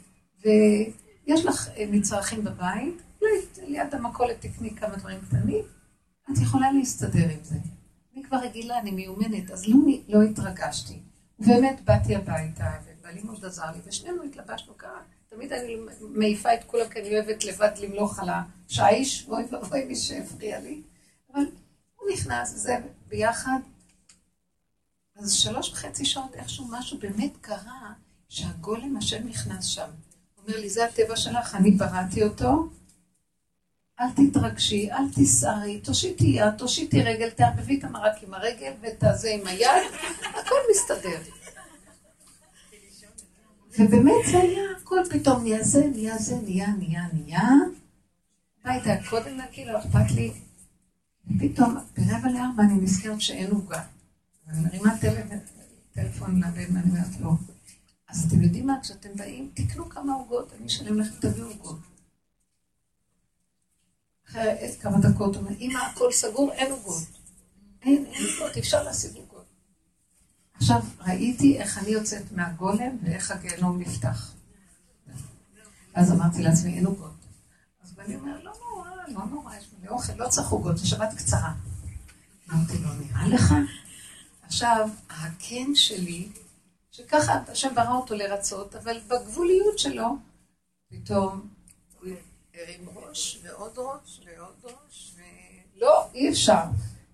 ויש 0.45 1.45
לך 1.45 1.69
אה, 1.77 1.85
מצרכים 1.91 2.45
בבית, 2.45 3.03
ליד 3.67 3.95
המכולת 3.95 4.41
תקני 4.41 4.77
כמה 4.77 4.97
דברים 4.97 5.21
קטנים, 5.21 5.65
את 6.33 6.39
יכולה 6.43 6.73
להסתדר 6.73 7.29
עם 7.29 7.39
זה. 7.43 7.57
אני 8.15 8.25
כבר 8.25 8.37
רגילה, 8.37 8.79
אני 8.79 8.91
מיומנת, 8.91 9.51
אז 9.51 9.69
לא, 9.69 9.77
לא 10.09 10.23
התרגשתי. 10.23 10.99
ובאמת 11.39 11.81
באתי 11.85 12.17
הביתה, 12.17 12.71
בעלי 13.03 13.23
מאוד 13.23 13.45
עזר 13.45 13.71
לי, 13.73 13.79
ושנינו 13.85 14.23
התלבשנו 14.23 14.77
ככה. 14.79 15.01
תמיד 15.29 15.53
אני 15.53 15.77
מעיפה 16.01 16.55
את 16.55 16.65
כולם, 16.65 16.89
כי 16.89 17.01
אני 17.01 17.15
אוהבת 17.15 17.45
לבד 17.45 17.71
למלוך 17.83 18.19
על 18.19 18.29
השיש, 18.31 19.27
אוי 19.29 19.45
ואבוי 19.51 19.85
מי 19.85 19.97
שהפריע 19.97 20.61
לי. 20.61 20.83
אבל 21.33 21.43
הוא 21.97 22.09
נכנס, 22.13 22.55
וזה 22.55 22.77
ביחד. 23.09 23.59
אז 25.17 25.33
שלוש 25.33 25.73
וחצי 25.73 26.05
שעות 26.05 26.35
איכשהו 26.35 26.67
משהו 26.71 26.99
באמת 26.99 27.33
קרה, 27.41 27.93
שהגולם 28.29 28.97
השם 28.97 29.29
נכנס 29.29 29.65
שם. 29.65 29.89
הוא 30.35 30.45
אומר 30.47 30.61
לי, 30.61 30.69
זה 30.69 30.85
הטבע 30.85 31.17
שלך, 31.17 31.55
אני 31.55 31.71
בראתי 31.71 32.23
אותו, 32.23 32.69
אל 34.01 34.07
תתרגשי, 34.17 34.93
אל 34.93 35.05
תסערי, 35.15 35.81
תושיטי 35.81 36.27
יד, 36.27 36.51
תושיטי 36.59 37.03
רגל, 37.03 37.31
תערבבי 37.31 37.79
את 37.79 37.85
המרק 37.85 38.23
עם 38.23 38.35
הרגל 38.35 38.73
ואת 38.81 39.05
הזה 39.05 39.31
עם 39.31 39.47
היד, 39.47 39.93
הכל 40.41 40.57
מסתדר. 40.71 41.21
ובאמת 43.79 44.15
זה 44.31 44.39
היה, 44.39 44.63
הכל 44.81 45.01
פתאום 45.11 45.43
נהיה 45.43 45.63
זה, 45.63 45.87
נהיה 45.87 46.19
זה, 46.19 46.37
נהיה, 46.37 46.67
נהיה, 46.79 47.03
נהיה. 47.13 47.49
הביתה, 48.65 48.91
קודם 49.11 49.37
נקי, 49.37 49.65
לא 49.65 49.79
אכפת 49.79 50.11
לי. 50.15 50.33
פתאום, 51.39 51.77
ברבע 51.97 52.31
לארבע 52.31 52.63
אני 52.63 52.75
נזכרת 52.75 53.21
שאין 53.21 53.51
עוגה. 53.51 53.83
אני 54.49 54.61
מרימה 54.61 54.91
טלפון 55.93 56.43
לבן 56.43 56.77
ואני 56.77 56.91
אומרת 56.91 57.21
לו, 57.21 57.37
אז 58.09 58.25
אתם 58.25 58.43
יודעים 58.43 58.67
מה, 58.67 58.79
כשאתם 58.83 59.09
באים, 59.17 59.51
תקנו 59.55 59.89
כמה 59.89 60.15
עוגות, 60.15 60.53
אני 60.53 60.67
אשלם 60.67 61.01
לכם, 61.01 61.15
תביאו 61.21 61.47
עוגות. 61.47 61.79
אחרי 64.29 64.77
כמה 64.81 64.99
דקות, 64.99 65.37
הוא 65.37 65.45
אומר, 65.45 65.57
אמא, 65.59 65.79
הכל 65.79 66.13
סגור, 66.13 66.53
אין 66.53 66.73
עוגות. 66.73 67.03
אין, 67.83 68.07
אין 68.07 68.25
עוגות, 68.33 68.57
אפשר 68.57 68.83
להשיג 68.83 69.17
עוגות. 69.17 69.47
עכשיו, 70.55 70.81
ראיתי 71.01 71.59
איך 71.59 71.79
אני 71.79 71.89
יוצאת 71.89 72.33
מהגולם 72.33 72.97
ואיך 73.03 73.31
הגיהנום 73.31 73.81
נפתח. 73.81 74.33
אז 75.95 76.13
אמרתי 76.13 76.43
לעצמי, 76.43 76.75
אין 76.75 76.87
עוגות. 76.87 77.27
אז 77.83 77.95
אני 77.99 78.17
אומר, 78.17 78.43
לא 78.43 78.53
נורא, 78.61 78.91
לא 79.09 79.25
נורא, 79.25 79.57
יש 79.57 79.69
מלא 79.81 79.91
אוכל, 79.91 80.13
לא 80.13 80.29
צריך 80.29 80.49
עוגות, 80.49 80.79
זו 80.79 80.89
שבת 80.89 81.15
קצרה. 81.17 81.55
אמרתי 82.53 82.79
לו, 82.79 82.89
נראה 82.95 83.29
לך? 83.29 83.55
עכשיו, 84.53 84.89
הכן 85.11 85.75
שלי, 85.75 86.29
שככה 86.91 87.39
השם 87.49 87.75
ברא 87.75 87.97
אותו 87.97 88.15
לרצות, 88.15 88.75
אבל 88.77 89.01
בגבוליות 89.09 89.79
שלו, 89.79 90.17
פתאום 90.89 91.49
הוא 92.01 92.11
הרים 92.55 92.89
ראש 92.95 93.41
ועוד 93.43 93.73
ראש 93.77 94.21
ועוד 94.27 94.55
ראש, 94.65 95.15
ולא, 95.77 96.07
אי 96.15 96.31
אפשר. 96.31 96.63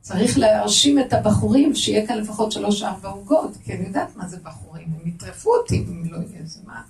צריך 0.01 0.39
להרשים 0.39 0.99
את 0.99 1.13
הבחורים, 1.13 1.75
שיהיה 1.75 2.07
כאן 2.07 2.19
לפחות 2.19 2.53
שלוש-ארבע 2.53 3.09
עוגות, 3.09 3.51
כי 3.65 3.73
אני 3.73 3.87
יודעת 3.87 4.17
מה 4.17 4.29
זה 4.29 4.37
בחורים, 4.43 4.95
הם 5.01 5.09
יטרפו 5.09 5.55
אותי 5.57 5.85
אם 5.89 6.13
לא 6.13 6.17
יהיה 6.17 6.47
זה 6.47 6.61
מה. 6.65 6.83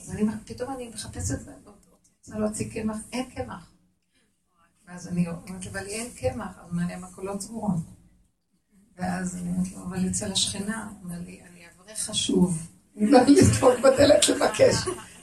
אז 0.00 0.10
אני, 0.10 0.22
פתאום 0.44 0.72
אני 0.72 0.88
מחפשת, 0.88 1.38
רוצה 2.18 2.38
להוציא 2.38 2.70
קמח, 2.70 2.96
אין 3.12 3.30
קמח. 3.30 3.70
ואז 4.88 5.08
אני 5.08 5.28
אומרת, 5.28 5.66
אבל 5.72 5.86
אין 5.86 6.10
קמח, 6.10 6.58
אז 6.58 6.72
מה 6.72 6.86
לי 6.86 6.94
המקולות 6.94 7.40
סגורות. 7.40 7.95
ואז 8.98 9.36
אני 9.36 9.50
אומרת 9.50 9.72
לו, 9.72 9.84
אבל 9.84 10.08
אצל 10.10 10.32
השכנה, 10.32 10.88
הוא 10.90 11.04
אומר 11.04 11.20
לי, 11.26 11.40
אני 11.50 11.60
אברך 11.76 11.98
חשוב, 11.98 12.66
אני 12.96 13.10
לא 13.10 13.20
לדפוק 13.20 13.78
בדלת 13.78 14.28
לבקש. 14.28 14.74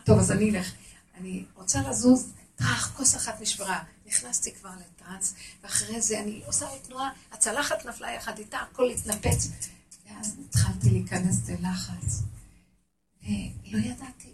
טוב, 0.04 0.20
אז 0.20 0.32
אני 0.32 0.50
אלך. 0.50 0.72
אני 1.18 1.46
רוצה 1.56 1.90
לזוז, 1.90 2.34
טראח, 2.56 2.94
כוס 2.98 3.16
אחת 3.16 3.42
נשברה. 3.42 3.84
נכנסתי 4.06 4.52
כבר 4.54 4.70
לטראנס, 4.70 5.36
ואחרי 5.64 6.02
זה 6.02 6.20
אני 6.20 6.42
עושה 6.46 6.66
לי 6.74 6.80
תנועה, 6.80 7.10
הצלחת 7.32 7.86
נפלה 7.86 8.12
יחד 8.12 8.38
איתה, 8.38 8.58
הכל 8.58 8.90
התנפץ. 8.90 9.50
ואז 10.08 10.36
התחלתי 10.50 10.90
להיכנס 10.90 11.50
ללחץ, 11.50 12.22
ולא 13.24 13.78
ידעתי. 13.78 14.34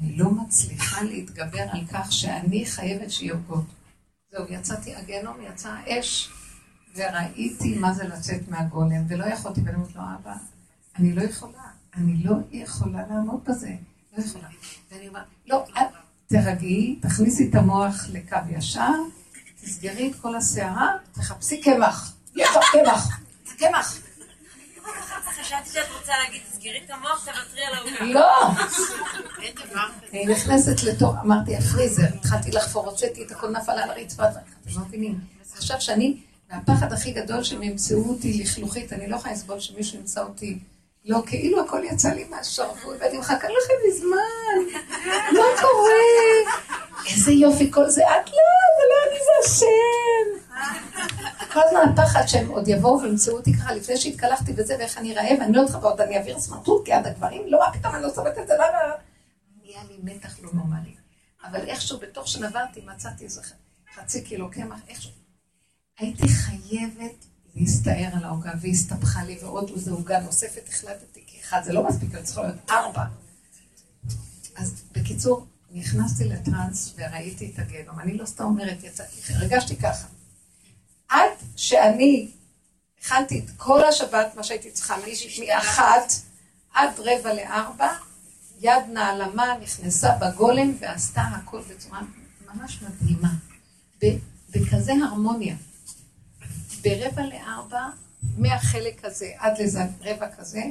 אני 0.00 0.16
לא 0.16 0.30
מצליחה 0.30 1.02
להתגבר 1.02 1.66
על 1.70 1.86
כך 1.92 2.12
שאני 2.12 2.66
חייבת 2.66 3.10
שיהיה 3.10 3.32
עוגות. 3.32 3.64
זהו, 4.32 4.44
יצאתי, 4.48 4.94
הגיהנום 4.94 5.36
יצא 5.42 5.74
אש, 5.88 6.28
וראיתי 6.96 7.78
מה 7.78 7.92
זה 7.92 8.04
לצאת 8.04 8.48
מהגולם, 8.48 9.04
ולא 9.08 9.24
יכולתי, 9.24 9.60
ואני 9.64 9.76
אומרת 9.76 9.94
לו, 9.94 10.02
אבא, 10.02 10.34
אני 10.98 11.12
לא 11.12 11.22
יכולה, 11.22 11.62
אני 11.94 12.22
לא 12.24 12.36
יכולה 12.52 13.06
לעמוד 13.10 13.40
בזה. 13.44 13.70
לא 14.16 14.24
יכולה. 14.24 14.48
ואני 14.92 15.08
אומרת, 15.08 15.24
לא, 15.46 15.64
תרגעי, 16.26 16.98
תכניסי 17.02 17.48
את 17.50 17.54
המוח 17.54 18.06
לקו 18.12 18.38
ישר, 18.50 18.92
תסגרי 19.62 20.10
את 20.10 20.20
כל 20.20 20.36
הסערה, 20.36 20.92
תחפשי 21.12 21.60
קמח. 21.60 22.12
יש 22.36 22.48
לך 22.56 22.64
קמח. 22.72 23.20
קמח. 23.58 24.00
חשבתי 25.42 25.70
שאת 25.70 25.86
רוצה 25.98 26.12
להגיד, 26.24 26.42
תסגרי 26.50 26.82
את 26.84 26.90
המוח, 26.90 27.24
תוותרי 27.24 27.64
על 27.64 27.74
העוגה. 27.74 28.04
לא! 28.04 28.50
אני 30.12 30.26
נכנסת 30.26 30.82
לתוך, 30.82 31.14
אמרתי, 31.24 31.56
הפריזר, 31.56 32.06
התחלתי 32.14 32.50
לחפור, 32.50 32.86
הוצאתי 32.86 33.24
את 33.24 33.30
הכל 33.30 33.50
נפל 33.50 33.72
על 33.72 33.90
הרצפה, 33.90 34.28
אתם 34.28 34.40
לא 34.66 34.80
מבינים. 34.80 35.20
עכשיו 35.56 35.80
שאני, 35.80 36.20
והפחד 36.50 36.92
הכי 36.92 37.12
גדול 37.12 37.42
שהם 37.42 37.62
ימצאו 37.62 38.08
אותי 38.08 38.42
לכלוכית, 38.42 38.92
אני 38.92 39.06
לא 39.06 39.16
יכולה 39.16 39.34
לסבול 39.34 39.60
שמישהו 39.60 39.98
ימצא 39.98 40.22
אותי 40.22 40.58
לא, 41.04 41.22
כאילו 41.26 41.64
הכל 41.64 41.82
יצא 41.84 42.08
לי 42.08 42.24
מהשרוול, 42.24 42.96
ואני 43.00 43.18
מחכה 43.18 43.48
לכם 43.48 43.74
מזמן, 43.88 44.80
מה 45.32 45.60
קורה? 45.60 45.92
איזה 47.10 47.32
יופי 47.32 47.72
כל 47.72 47.88
זה, 47.88 48.02
את 48.02 48.28
לא, 48.28 48.42
אבל 48.76 48.86
לא 48.90 49.10
אני 49.10 49.18
זה 49.24 49.32
השם. 49.44 50.50
כל 51.52 51.60
הזמן 51.66 51.80
הפחד 51.92 52.26
שהם 52.26 52.48
עוד 52.48 52.68
יבואו 52.68 53.02
וימצאו 53.02 53.36
אותי 53.36 53.54
ככה 53.54 53.74
לפני 53.74 53.96
שהתקלחתי 53.96 54.52
וזה, 54.56 54.76
ואיך 54.78 54.98
אני 54.98 55.14
רעב, 55.14 55.38
ואני 55.40 55.52
לא 55.52 55.62
צריכה 55.64 55.78
ועוד 55.78 56.00
אני 56.00 56.18
אעביר 56.18 56.40
סמרטוט 56.40 56.84
כיד 56.84 57.06
הגברים, 57.06 57.42
לא, 57.46 57.64
פתאום 57.72 57.94
אני 57.94 58.02
לא 58.02 58.14
שומעת 58.14 58.38
את 58.38 58.46
זה, 58.46 58.54
לא, 58.58 58.64
לא. 58.64 58.94
נהיה 59.62 59.80
לי 59.88 60.14
מתח 60.14 60.40
לא 60.42 60.50
נורמלי. 60.52 60.94
אבל 61.44 61.60
איכשהו 61.68 61.98
בתוך 61.98 62.28
שנברתי 62.28 62.80
מצאתי 62.94 63.24
איזה 63.24 63.40
חצי 63.94 64.24
קילו 64.24 64.50
קמח, 64.50 64.78
איכשהו. 64.88 65.19
הייתי 66.00 66.28
חייבת 66.28 67.24
להסתער 67.54 68.10
על 68.16 68.24
העוגה, 68.24 68.52
והסתבכה 68.60 69.24
לי, 69.24 69.38
ועוד 69.42 69.70
איזו 69.74 69.94
עוגה 69.94 70.20
נוספת 70.20 70.68
החלטתי, 70.68 71.22
כי 71.26 71.40
אחד 71.40 71.62
זה 71.64 71.72
לא 71.72 71.88
מספיק, 71.88 72.14
אני 72.14 72.22
צריכה 72.22 72.42
להיות 72.42 72.70
ארבע. 72.70 73.04
אז 74.56 74.82
בקיצור, 74.92 75.46
נכנסתי 75.70 76.24
לטראנס 76.24 76.94
וראיתי 76.96 77.52
את 77.54 77.58
הגנום. 77.58 78.00
אני 78.00 78.18
לא 78.18 78.26
סתם 78.26 78.44
אומרת, 78.44 78.84
יצאתי, 78.84 79.34
הרגשתי 79.34 79.76
ככה. 79.76 80.06
עד 81.08 81.30
שאני 81.56 82.30
הכנתי 83.00 83.38
את 83.38 83.50
כל 83.56 83.84
השבת, 83.84 84.34
מה 84.36 84.44
שהייתי 84.44 84.70
צריכה, 84.70 84.96
מאחת 85.46 86.12
עד 86.74 86.90
רבע 86.98 87.34
לארבע, 87.34 87.88
יד 88.60 88.82
נעלמה 88.92 89.54
נכנסה 89.62 90.16
בגולם 90.20 90.72
ועשתה 90.80 91.22
הכל 91.22 91.60
בצורה 91.60 92.00
ממש 92.54 92.82
מדהימה. 92.82 93.34
בכזה 94.50 94.92
הרמוניה. 95.04 95.56
ברבע 96.82 97.26
לארבע, 97.26 97.88
מהחלק 98.38 99.04
הזה 99.04 99.32
עד 99.38 99.58
לזה 99.60 99.80
רבע 100.00 100.36
כזה, 100.36 100.62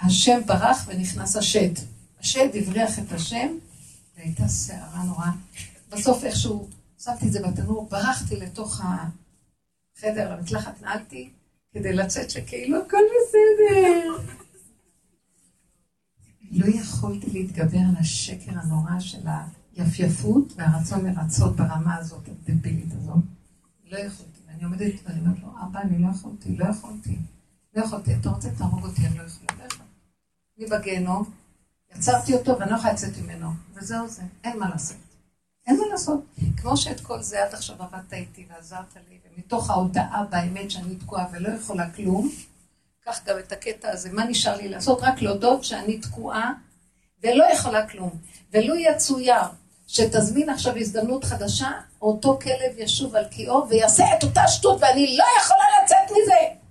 השם 0.00 0.40
ברח 0.46 0.84
ונכנס 0.88 1.36
השד. 1.36 1.72
השד 2.20 2.48
הבריח 2.54 2.98
את 2.98 3.12
השם, 3.12 3.48
והייתה 4.16 4.48
סערה 4.48 5.02
נורא. 5.02 5.26
בסוף 5.90 6.24
איכשהו 6.24 6.68
שמתי 6.98 7.26
את 7.26 7.32
זה 7.32 7.42
בתנור, 7.42 7.88
ברחתי 7.90 8.36
לתוך 8.36 8.80
החדר, 8.80 10.36
למקלחת 10.36 10.82
נעלתי, 10.82 11.30
כדי 11.72 11.92
לצאת 11.92 12.30
שכאילו 12.30 12.82
הכל 12.82 12.96
בסדר. 12.96 14.32
לא 16.50 16.66
יכולתי 16.66 17.30
להתגבר 17.32 17.78
על 17.78 17.96
השקר 18.00 18.52
הנורא 18.54 19.00
של 19.00 19.26
היפייפות 19.76 20.52
והרצון 20.56 21.06
לרצות 21.06 21.56
ברמה 21.56 21.96
הזאת, 21.96 22.28
הדבילית 22.48 22.92
הזאת. 22.92 23.24
לא 23.84 23.98
יכולתי. 23.98 24.35
אני 24.56 24.64
עומדת 24.64 24.94
ואני 25.04 25.20
אומרת 25.20 25.38
לו, 25.42 25.48
אבא, 25.62 25.80
אני 25.80 25.98
לא 25.98 26.08
יכולתי, 26.08 26.56
לא 26.56 26.64
יכולתי, 26.64 27.16
לא 27.74 27.82
יכולתי, 27.82 28.14
אתה 28.14 28.28
רוצה 28.28 28.48
תהרוג 28.58 28.84
אותי, 28.84 29.06
אני 29.06 29.18
לא 29.18 29.22
יכולה. 29.22 29.46
לא 29.58 29.84
אני 30.58 30.66
בגיהנום, 30.66 31.30
יצרתי 31.96 32.34
אותו 32.34 32.58
ואני 32.58 32.70
לא 32.70 32.76
יכולה 32.76 32.92
לצאת 32.92 33.18
ממנו, 33.18 33.50
וזהו 33.74 34.08
זה, 34.08 34.22
אין 34.44 34.58
מה 34.58 34.68
לעשות. 34.68 34.96
אין 35.66 35.76
מה 35.76 35.86
לעשות. 35.90 36.24
כמו 36.56 36.76
שאת 36.76 37.00
כל 37.00 37.22
זה 37.22 37.44
עד 37.44 37.54
עכשיו 37.54 37.76
עבדת 37.82 38.12
איתי 38.12 38.46
ועזרת 38.50 38.96
לי, 39.08 39.18
ומתוך 39.36 39.70
ההודעה 39.70 40.24
באמת 40.30 40.70
שאני 40.70 40.96
תקועה 40.96 41.26
ולא 41.32 41.48
יכולה 41.48 41.90
כלום, 41.90 42.30
קח 43.00 43.20
גם 43.26 43.38
את 43.38 43.52
הקטע 43.52 43.90
הזה, 43.90 44.12
מה 44.12 44.24
נשאר 44.24 44.56
לי 44.56 44.68
לעשות? 44.68 44.98
רק 45.02 45.22
להודות 45.22 45.64
שאני 45.64 45.98
תקועה 45.98 46.52
ולא 47.22 47.44
יכולה 47.54 47.88
כלום. 47.88 48.10
ולו 48.52 48.76
יצויר 48.76 49.42
שתזמין 49.86 50.50
עכשיו 50.50 50.76
הזדמנות 50.76 51.24
חדשה, 51.24 51.70
אותו 52.06 52.38
כלב 52.42 52.78
ישוב 52.78 53.16
על 53.16 53.24
קיאו 53.24 53.68
ויעשה 53.68 54.04
את 54.18 54.22
אותה 54.22 54.48
שטות 54.48 54.78
ואני 54.80 55.16
לא 55.16 55.24
יכולה 55.40 55.64
לצאת 55.82 56.10
מזה. 56.10 56.66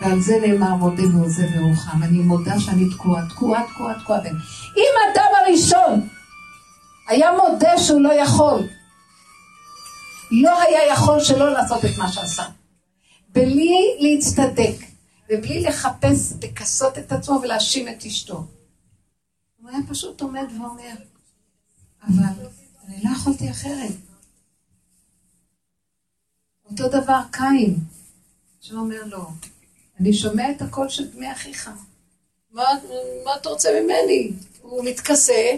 ועל 0.00 0.20
זה 0.20 0.38
נאמר 0.46 0.74
מודה 0.74 1.02
ועוזב 1.02 1.46
ורוחם. 1.56 2.02
אני 2.02 2.18
מודה 2.18 2.60
שאני 2.60 2.84
תקועה, 2.94 3.22
תקועה, 3.30 3.62
תקועה, 3.74 4.00
תקועה. 4.00 4.20
אם 4.76 5.12
אדם 5.12 5.28
הראשון 5.40 6.08
היה 7.08 7.30
מודה 7.32 7.78
שהוא 7.78 8.00
לא 8.00 8.12
יכול, 8.12 8.68
לא 10.30 10.60
היה 10.60 10.92
יכול 10.92 11.20
שלא 11.20 11.52
לעשות 11.52 11.84
את 11.84 11.98
מה 11.98 12.12
שעשה. 12.12 12.44
בלי 13.28 13.96
להצטדק, 14.00 14.76
ובלי 15.30 15.62
לחפש 15.62 16.32
לכסות 16.42 16.98
את 16.98 17.12
עצמו 17.12 17.40
ולהאשים 17.42 17.88
את 17.88 18.04
אשתו. 18.06 18.46
הוא 19.56 19.70
היה 19.70 19.78
פשוט 19.88 20.20
עומד 20.20 20.46
ואומר, 20.60 20.94
אבל 22.02 22.46
אני 22.88 22.96
לא 23.04 23.10
יכולתי 23.16 23.50
אחרת. 23.50 23.92
אותו 26.70 26.88
דבר 26.88 27.20
קין, 27.32 27.76
שאומר 28.60 29.04
לו, 29.04 29.26
אני 30.00 30.12
שומע 30.14 30.50
את 30.50 30.62
הקול 30.62 30.88
של 30.88 31.10
דמי 31.10 31.32
אחיך. 31.32 31.70
מה, 32.50 32.64
מה 33.24 33.36
אתה 33.36 33.48
רוצה 33.48 33.80
ממני? 33.80 34.32
הוא 34.62 34.84
מתכסה, 34.84 35.56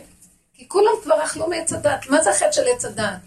כי 0.55 0.69
כולם 0.69 0.93
כבר 1.03 1.25
אכלו 1.25 1.49
מעץ 1.49 1.73
הדת. 1.73 2.07
מה 2.11 2.23
זה 2.23 2.31
החטא 2.31 2.53
של 2.53 2.63
עץ 2.75 2.85
הדת? 2.85 3.19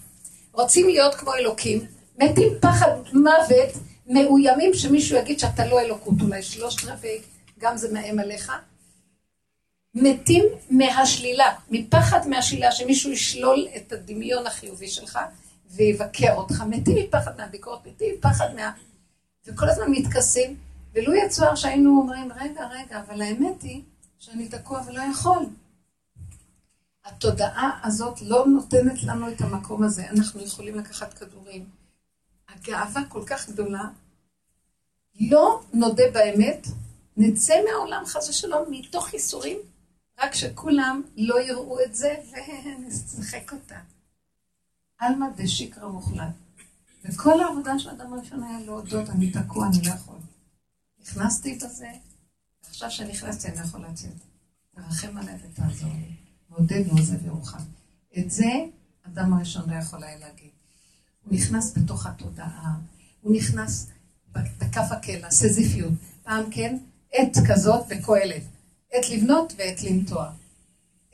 רוצים 0.51 0.88
להיות 0.88 1.15
כמו 1.15 1.33
אלוקים, 1.33 1.85
מתים 2.17 2.53
פחד 2.62 2.91
מוות, 3.13 3.69
מאוימים 4.07 4.73
שמישהו 4.73 5.17
יגיד 5.17 5.39
שאתה 5.39 5.65
לא 5.65 5.79
אלוקות, 5.79 6.13
אולי 6.21 6.43
שלושת 6.43 6.88
רבעי, 6.88 7.21
גם 7.59 7.77
זה 7.77 7.93
מאיים 7.93 8.19
עליך, 8.19 8.51
מתים 9.93 10.45
מהשלילה, 10.69 11.56
מפחד 11.69 12.28
מהשלילה, 12.28 12.71
שמישהו 12.71 13.12
ישלול 13.12 13.67
את 13.78 13.91
הדמיון 13.91 14.47
החיובי 14.47 14.88
שלך 14.88 15.19
ויבקר 15.71 16.34
אותך. 16.36 16.63
מתים 16.69 16.97
מפחד 16.97 17.38
מהביקורת, 17.38 17.88
מתים 17.88 18.15
מפחד 18.17 18.56
מה... 18.56 18.71
וכל 19.45 19.69
הזמן 19.69 19.91
מתכסים, 19.91 20.58
ולו 20.93 21.13
יצויר 21.13 21.56
שהיינו 21.56 22.02
אומרים, 22.02 22.32
רגע, 22.32 22.67
רגע, 22.67 23.02
אבל 23.08 23.21
האמת 23.21 23.62
היא 23.62 23.82
שאני 24.19 24.47
תקוע 24.47 24.82
ולא 24.88 25.02
יכול. 25.02 25.45
התודעה 27.06 27.80
הזאת 27.84 28.21
לא 28.21 28.45
נותנת 28.47 29.04
לנו 29.04 29.30
את 29.32 29.41
המקום 29.41 29.84
הזה. 29.84 30.10
אנחנו 30.10 30.43
יכולים 30.43 30.75
לקחת 30.75 31.13
כדורים. 31.13 31.65
הגאווה 32.49 33.02
כל 33.10 33.23
כך 33.25 33.49
גדולה, 33.49 33.84
לא 35.19 35.62
נודה 35.73 36.04
באמת, 36.13 36.67
נצא 37.17 37.54
מהעולם 37.65 38.04
חס 38.06 38.30
ושלום 38.30 38.63
מתוך 38.69 39.13
ייסורים 39.13 39.58
רק 40.19 40.36
שכולם 40.36 41.01
לא 41.17 41.41
יראו 41.41 41.84
את 41.84 41.95
זה 41.95 42.15
ונשחק 42.65 43.53
אותה. 43.53 43.79
עלמא 44.97 45.25
דשיקרא 45.36 45.88
מוחלט. 45.88 46.34
וכל 47.05 47.41
העבודה 47.41 47.79
של 47.79 47.89
האדם 47.89 48.13
הראשון 48.13 48.43
היה 48.43 48.60
להודות, 48.60 49.10
אני 49.10 49.32
תקוע, 49.32 49.67
אני 49.67 49.77
לא 49.86 49.91
יכול. 49.91 50.15
נכנסתי 51.01 51.55
בזה, 51.55 51.91
ועכשיו 52.63 52.91
שנכנסתי 52.91 53.47
אני 53.47 53.58
לא 53.58 53.62
יכול 53.62 53.86
לצאת. 53.91 54.10
תרחם 54.75 55.17
עליי 55.17 55.36
ותעזור 55.43 55.89
לי. 55.89 56.15
מעודד 56.49 56.84
ועוזב 56.88 57.25
ירוחם. 57.25 57.63
את 58.19 58.32
זה 58.32 58.51
אדם 59.08 59.34
הראשון 59.34 59.69
לא 59.69 59.75
יכול 59.75 60.03
היה 60.03 60.17
להגיד. 60.19 60.49
הוא 61.23 61.34
נכנס 61.34 61.77
בתוך 61.77 62.05
התודעה, 62.05 62.75
הוא 63.21 63.36
נכנס 63.36 63.88
בכף 64.32 64.91
הקלע, 64.91 65.32
סזיפיות. 65.32 65.93
פעם 66.23 66.51
כן, 66.51 66.77
עת 67.13 67.38
כזאת 67.47 67.86
וקהלת. 67.89 68.43
עת 68.91 69.10
לבנות 69.10 69.54
ועת 69.58 69.84
לנטוע. 69.84 70.32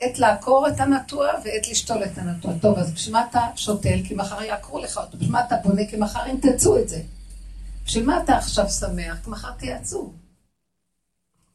עת 0.00 0.18
לעקור 0.18 0.68
את 0.68 0.80
הנטוע 0.80 1.26
ועת 1.44 1.68
לשתול 1.70 2.04
את 2.04 2.18
הנטוע. 2.18 2.52
טוב, 2.60 2.78
אז 2.78 2.92
בשביל 2.92 3.12
מה 3.12 3.26
אתה 3.30 3.46
שותל? 3.56 3.98
כי 4.04 4.14
מחר 4.14 4.42
יעקרו 4.42 4.78
לך 4.78 4.98
אותו. 4.98 5.18
בשביל 5.18 5.32
מה 5.32 5.46
אתה 5.46 5.56
בונה? 5.64 5.82
כי 5.90 5.96
מחר 5.96 6.26
ינטצו 6.26 6.78
את 6.78 6.88
זה. 6.88 7.02
בשביל 7.84 8.06
מה 8.06 8.22
אתה 8.22 8.36
עכשיו 8.36 8.68
שמח? 8.68 9.18
כי 9.24 9.30
מחר 9.30 9.52
תהיה 9.52 9.78
עצוב. 9.78 10.14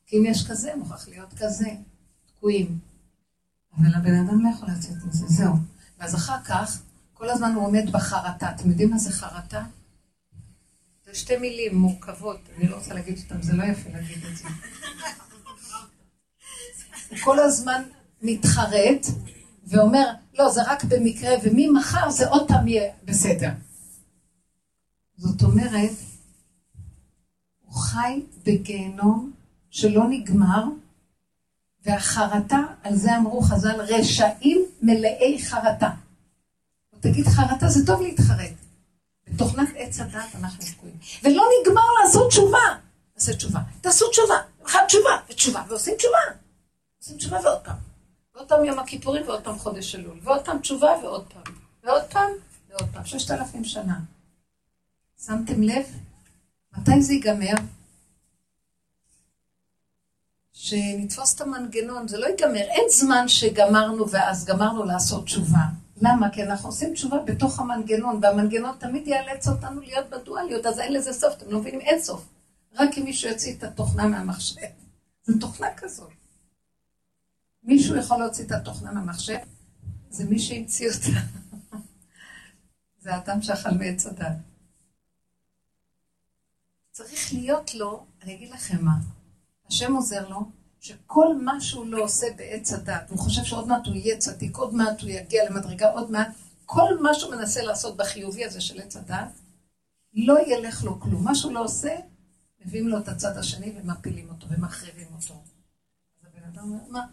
כי 0.06 0.18
אם 0.18 0.26
יש 0.26 0.48
כזה, 0.48 0.72
מוכרח 0.76 1.08
להיות 1.08 1.34
כזה. 1.38 1.70
תקועים. 2.26 2.80
אבל 3.78 3.96
הבן 3.96 4.16
אדם 4.16 4.46
לא 4.46 4.50
יכול 4.56 4.70
לצאת 4.70 5.06
מזה, 5.08 5.28
זהו. 5.28 5.54
ואז 6.00 6.16
אחר 6.16 6.44
כך, 6.46 6.82
כל 7.14 7.30
הזמן 7.30 7.52
הוא 7.56 7.66
עומד 7.66 7.92
בחרטה. 7.92 8.50
אתם 8.50 8.70
יודעים 8.70 8.90
מה 8.90 8.98
זה 8.98 9.12
חרטה? 9.12 9.64
זה 11.06 11.16
שתי 11.16 11.38
מילים 11.38 11.76
מורכבות, 11.76 12.40
אני 12.58 12.68
לא 12.68 12.76
רוצה 12.76 12.94
להגיד 12.94 13.18
אותן, 13.24 13.42
זה 13.42 13.54
לא 13.54 13.64
יפה 13.64 13.90
להגיד 13.90 14.26
את 14.32 14.38
זה. 14.38 14.48
הוא 17.12 17.20
כל 17.24 17.40
הזמן 17.40 17.84
מתחרט 18.22 19.08
ואומר, 19.68 20.08
לא, 20.40 20.50
זה 20.50 20.62
רק 20.68 20.84
במקרה, 20.84 21.30
וממחר 21.44 22.10
זה 22.10 22.28
עוד 22.28 22.48
פעם 22.48 22.68
יהיה 22.68 22.92
בסדר. 23.06 23.50
זאת 25.18 25.42
אומרת, 25.42 25.92
הוא 27.62 27.74
חי 27.74 28.22
בגיהנום 28.46 29.32
שלא 29.70 30.04
נגמר, 30.10 30.64
והחרטה, 31.86 32.60
על 32.84 32.96
זה 32.96 33.18
אמרו 33.18 33.42
חז"ל, 33.42 33.82
רשעים 33.82 34.66
מלאי 34.82 35.44
חרטה. 35.44 35.90
תגיד 37.00 37.28
חרטה, 37.28 37.70
זה 37.70 37.86
טוב 37.86 38.02
להתחרט. 38.02 38.54
בתוכנת 39.28 39.70
עץ 39.76 40.00
הדת 40.00 40.36
אנחנו 40.40 40.66
תקועים. 40.72 40.96
ולא 41.24 41.44
נגמר 41.62 41.82
לעשות 42.04 42.30
תשובה. 42.30 42.60
נעשה 43.16 43.36
תשובה. 43.36 43.60
תעשו 43.82 44.10
תשובה. 44.10 44.36
אחת 44.66 44.80
תשובה, 44.88 45.18
ותשובה, 45.30 45.64
ועושים 45.68 45.94
תשובה. 45.98 46.18
עושים 47.02 47.18
תשובה 47.18 47.40
ועוד 47.44 47.60
פעם. 47.64 47.76
ועוד 48.36 48.50
פעם 48.50 48.66
יום 48.66 48.80
הכיפורים, 48.80 49.28
ועוד 49.28 49.44
פעם 49.44 49.60
חודש 49.60 49.96
אלול. 49.96 50.20
ועוד 50.24 50.46
פעם 50.46 50.60
תשובה, 50.60 50.92
ועוד 51.04 51.26
פעם. 51.34 51.54
ועוד 51.84 52.04
פעם, 52.10 52.30
ועוד 52.70 52.90
פעם. 52.94 53.06
ששת 53.06 53.32
אלפים 53.32 53.66
שנה. 53.66 54.00
שמתם 55.26 55.62
לב? 55.62 55.86
מתי 56.78 57.02
זה 57.02 57.14
ייגמר? 57.14 57.54
שנתפוס 60.54 61.36
את 61.36 61.42
המנגנון, 61.42 62.08
זה 62.08 62.18
לא 62.18 62.26
ייגמר. 62.26 62.60
אין 62.60 62.86
זמן 62.90 63.28
שגמרנו 63.28 64.10
ואז 64.10 64.46
גמרנו 64.46 64.84
לעשות 64.84 65.26
תשובה. 65.26 65.66
למה? 66.02 66.30
כי 66.30 66.44
אנחנו 66.44 66.70
עושים 66.70 66.94
תשובה 66.94 67.18
בתוך 67.20 67.60
המנגנון, 67.60 68.20
והמנגנון 68.22 68.76
תמיד 68.80 69.08
יאלץ 69.08 69.48
אותנו 69.48 69.82
להיות 69.82 70.10
בדואליות, 70.10 70.66
אז 70.66 70.80
אין 70.80 70.94
לזה 70.94 71.14
סוף, 71.14 71.34
אתם 71.38 71.52
לא 71.52 71.60
מבינים? 71.60 71.82
אין 71.82 72.02
סוף. 72.02 72.26
רק 72.76 72.98
אם 72.98 73.04
מישהו 73.04 73.30
יוציא 73.30 73.56
את 73.56 73.64
התוכנה 73.64 74.08
מהמחשב. 74.08 74.62
זו 75.24 75.34
תוכנה 75.40 75.68
כזאת. 75.78 76.21
מישהו 77.64 77.96
יכול 77.96 78.18
להוציא 78.18 78.46
את 78.46 78.52
התוכנה 78.52 78.92
מהמחשב, 78.92 79.38
זה 80.10 80.26
מי 80.26 80.40
שהמציא 80.40 80.90
אותה. 80.90 81.20
זה 83.02 83.16
האדם 83.16 83.42
שאכל 83.42 83.72
מעץ 83.72 84.06
הדת. 84.06 84.38
צריך 86.92 87.34
להיות 87.34 87.76
לו, 87.76 88.06
אני 88.24 88.36
אגיד 88.36 88.50
לכם 88.50 88.86
מה, 88.86 88.98
השם 89.68 89.94
עוזר 89.94 90.30
לו, 90.30 90.52
שכל 90.80 91.38
מה 91.42 91.62
שהוא 91.62 91.86
לא 91.86 92.04
עושה 92.04 92.28
בעץ 92.36 92.74
הדת, 92.74 93.10
הוא 93.10 93.20
חושב 93.20 93.44
שעוד 93.44 93.68
מעט 93.68 93.88
הוא 93.88 93.96
יהיה 93.96 94.18
צדיק, 94.18 94.58
עוד 94.58 94.74
מעט 94.74 95.02
הוא 95.02 95.10
יגיע 95.10 95.50
למדרגה, 95.50 95.92
עוד 95.92 96.12
מעט, 96.12 96.28
כל 96.66 97.02
מה 97.02 97.14
שהוא 97.14 97.36
מנסה 97.36 97.62
לעשות 97.62 97.98
בחיובי 97.98 98.46
הזה 98.46 98.62
של 98.62 98.82
עץ 98.82 98.96
הדת, 98.96 99.40
לא 100.14 100.38
ילך 100.48 100.84
לו 100.84 101.00
כלום. 101.00 101.24
מה 101.24 101.36
שהוא 101.36 101.54
לא 101.54 101.64
עושה, 101.64 101.96
מביאים 102.66 102.88
לו 102.88 102.98
את 102.98 103.08
הצד 103.08 103.38
השני 103.38 103.74
ומפילים 103.76 104.30
אותו 104.30 104.48
ומחריבים 104.50 105.08
אותו. 105.14 105.34
אז 105.34 106.26
הבן 106.26 106.44
אדם 106.44 106.64
אומר, 106.64 106.84
מה, 106.90 107.06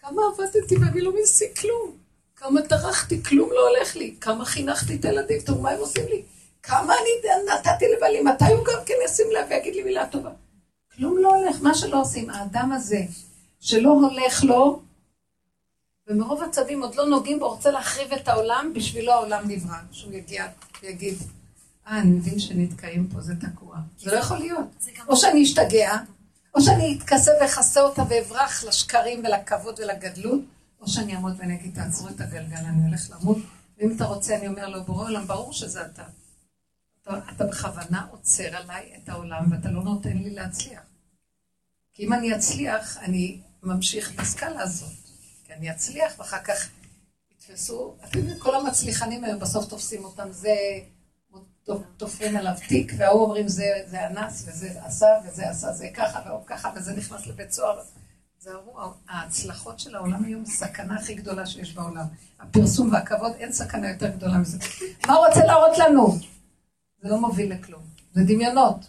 כמה 0.00 0.22
עבדתי 0.34 0.76
ואני 0.76 1.00
לא 1.00 1.12
משיג 1.22 1.58
כלום? 1.58 1.96
כמה 2.36 2.62
טרחתי, 2.62 3.22
כלום 3.22 3.50
לא 3.52 3.68
הולך 3.68 3.96
לי. 3.96 4.14
כמה 4.20 4.44
חינכתי 4.44 4.96
את 4.96 5.04
הילדים, 5.04 5.40
תראו 5.40 5.62
מה 5.62 5.70
הם 5.70 5.78
עושים 5.78 6.04
לי. 6.08 6.22
כמה 6.62 6.94
אני 6.94 7.32
נתתי 7.52 7.84
לבעלי, 7.96 8.20
מתי 8.20 8.44
הוא 8.44 8.64
גם 8.64 8.84
כן 8.86 8.94
ישים 9.04 9.26
לב 9.30 9.46
ויגיד 9.50 9.74
לי 9.74 9.82
מילה 9.82 10.06
טובה? 10.06 10.30
כלום 10.96 11.18
לא 11.18 11.34
הולך, 11.34 11.62
מה 11.62 11.74
שלא 11.74 12.00
עושים. 12.00 12.30
האדם 12.30 12.72
הזה, 12.72 13.02
שלא 13.60 13.90
הולך 13.90 14.44
לו, 14.44 14.82
ומרוב 16.06 16.42
עצבים 16.42 16.82
עוד 16.82 16.94
לא 16.94 17.06
נוגעים 17.06 17.38
בו, 17.38 17.48
רוצה 17.48 17.70
להחריב 17.70 18.12
את 18.12 18.28
העולם, 18.28 18.72
בשבילו 18.74 19.12
העולם 19.12 19.42
נברא. 19.48 19.76
שהוא 19.92 20.12
יגיע 20.12 20.46
ויגיד, 20.82 21.14
אה, 21.86 21.98
אני 21.98 22.10
מבין 22.10 22.38
שנתקעים 22.38 23.08
פה, 23.08 23.20
זה 23.20 23.32
תקוע. 23.40 23.76
זה 23.98 24.10
לא 24.10 24.16
יכול 24.16 24.38
להיות. 24.38 24.66
או 25.08 25.16
שאני 25.16 25.42
אשתגע, 25.42 25.96
או 26.54 26.60
שאני 26.60 26.98
אתכסה 26.98 27.30
ואכסה 27.40 27.80
אותה 27.80 28.02
ואברח 28.08 28.64
לשקרים 28.64 29.24
ולכבוד 29.24 29.80
ולגדלות, 29.80 30.40
או 30.80 30.88
שאני 30.88 31.14
אעמוד 31.14 31.34
ואני 31.38 31.54
אגיד, 31.54 31.74
תעצרו 31.74 32.08
את 32.08 32.20
הגלגל, 32.20 32.56
אני 32.56 32.86
הולך 32.86 33.10
למות, 33.10 33.38
ואם 33.78 33.96
אתה 33.96 34.04
רוצה, 34.04 34.36
אני 34.36 34.48
אומר 34.48 34.68
לו, 34.68 34.84
בורא 34.84 35.04
עולם, 35.04 35.26
ברור 35.26 35.52
שזה 35.52 35.86
אתה. 35.86 36.04
אתה, 37.02 37.18
אתה 37.36 37.44
בכוונה 37.44 38.06
עוצר 38.10 38.56
עליי 38.56 38.92
את 39.02 39.08
העולם, 39.08 39.52
ואתה 39.52 39.70
לא 39.70 39.82
נותן 39.82 40.16
לי 40.16 40.30
להצליח. 40.30 40.82
כי 41.94 42.04
אם 42.06 42.12
אני 42.12 42.36
אצליח, 42.36 42.96
אני 42.98 43.40
ממשיך 43.62 44.20
בסקאלה 44.20 44.62
הזאת. 44.62 44.92
כי 45.44 45.52
אני 45.52 45.70
אצליח, 45.70 46.18
ואחר 46.18 46.42
כך 46.44 46.68
יתפסו, 47.30 47.96
אתם 48.04 48.18
יודעים, 48.18 48.38
כל 48.38 48.54
המצליחנים 48.54 49.24
היום 49.24 49.38
בסוף 49.38 49.68
תופסים 49.68 50.04
אותם, 50.04 50.32
זה 50.32 50.54
תופרים 51.96 52.36
עליו 52.36 52.52
תיק, 52.68 52.92
וההוא 52.96 53.22
אומרים 53.22 53.48
זה 53.48 54.06
אנס, 54.06 54.44
וזה 54.48 54.70
עשה, 54.84 55.06
וזה 55.24 55.50
עשה, 55.50 55.72
זה 55.72 55.88
ככה, 55.94 56.20
והוא 56.26 56.46
ככה, 56.46 56.70
וזה 56.76 56.92
נכנס 56.92 57.26
לבית 57.26 57.52
סוהר. 57.52 57.80
זה 58.38 58.50
ההצלחות 59.08 59.78
של 59.78 59.96
העולם 59.96 60.24
היום, 60.24 60.44
סכנה 60.46 60.96
הכי 60.96 61.14
גדולה 61.14 61.46
שיש 61.46 61.74
בעולם. 61.74 62.04
הפרסום 62.40 62.92
והכבוד, 62.92 63.32
אין 63.38 63.52
סכנה 63.52 63.90
יותר 63.90 64.08
גדולה 64.08 64.38
מזה. 64.38 64.58
מה 65.06 65.14
הוא 65.14 65.26
רוצה 65.26 65.44
להראות 65.46 65.78
לנו? 65.78 66.16
זה 67.02 67.08
לא 67.08 67.20
מוביל 67.20 67.52
לכלום, 67.52 67.82
זה 68.12 68.22
דמיונות. 68.24 68.86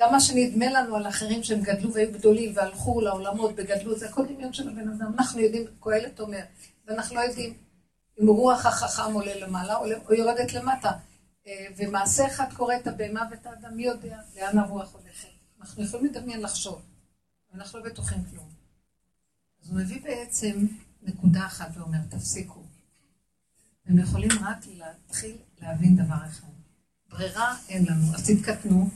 גם 0.00 0.12
מה 0.12 0.20
שנדמה 0.20 0.66
לנו 0.66 0.96
על 0.96 1.08
אחרים 1.08 1.42
שהם 1.42 1.60
גדלו 1.60 1.92
והיו 1.92 2.12
גדולים 2.12 2.52
והלכו 2.54 3.00
לעולמות 3.00 3.54
בגדלות, 3.54 3.98
זה 3.98 4.08
הכל 4.08 4.26
דמיון 4.26 4.52
של 4.52 4.68
הבן 4.68 4.88
אדם. 4.88 5.12
אנחנו 5.18 5.40
יודעים, 5.40 5.64
קהלת 5.80 6.20
אומר, 6.20 6.40
ואנחנו 6.86 7.16
לא 7.16 7.20
יודעים 7.20 7.54
אם 8.20 8.28
רוח 8.28 8.66
החכם 8.66 9.12
עולה 9.12 9.40
למעלה 9.40 9.76
או 9.76 10.14
יורדת 10.14 10.52
למטה. 10.52 10.90
אה, 11.48 11.66
ומעשה 11.76 12.26
אחד 12.26 12.52
קורא 12.52 12.74
את 12.76 12.86
הבהמה 12.86 13.22
ואת 13.30 13.46
האדם, 13.46 13.76
מי 13.76 13.82
יודע 13.82 14.18
לאן 14.36 14.58
הרוח 14.58 14.94
הולכת. 14.94 15.28
אנחנו 15.60 15.84
יכולים 15.84 16.06
לדמיין 16.06 16.40
לחשוב, 16.40 16.82
אנחנו 17.54 17.78
לא 17.78 17.84
בטוחים 17.84 18.24
כלום. 18.30 18.48
אז 19.62 19.70
הוא 19.70 19.78
מביא 19.78 20.02
בעצם 20.02 20.66
נקודה 21.02 21.46
אחת 21.46 21.68
ואומר, 21.74 21.98
תפסיקו. 22.08 22.62
הם 23.86 23.98
יכולים 23.98 24.30
רק 24.40 24.58
להתחיל 24.66 25.36
להבין 25.60 25.96
דבר 25.96 26.26
אחד. 26.26 26.48
ברירה 27.08 27.56
אין 27.68 27.84
לנו, 27.88 28.14
אז 28.14 28.30
תתקטנו, 28.30 28.90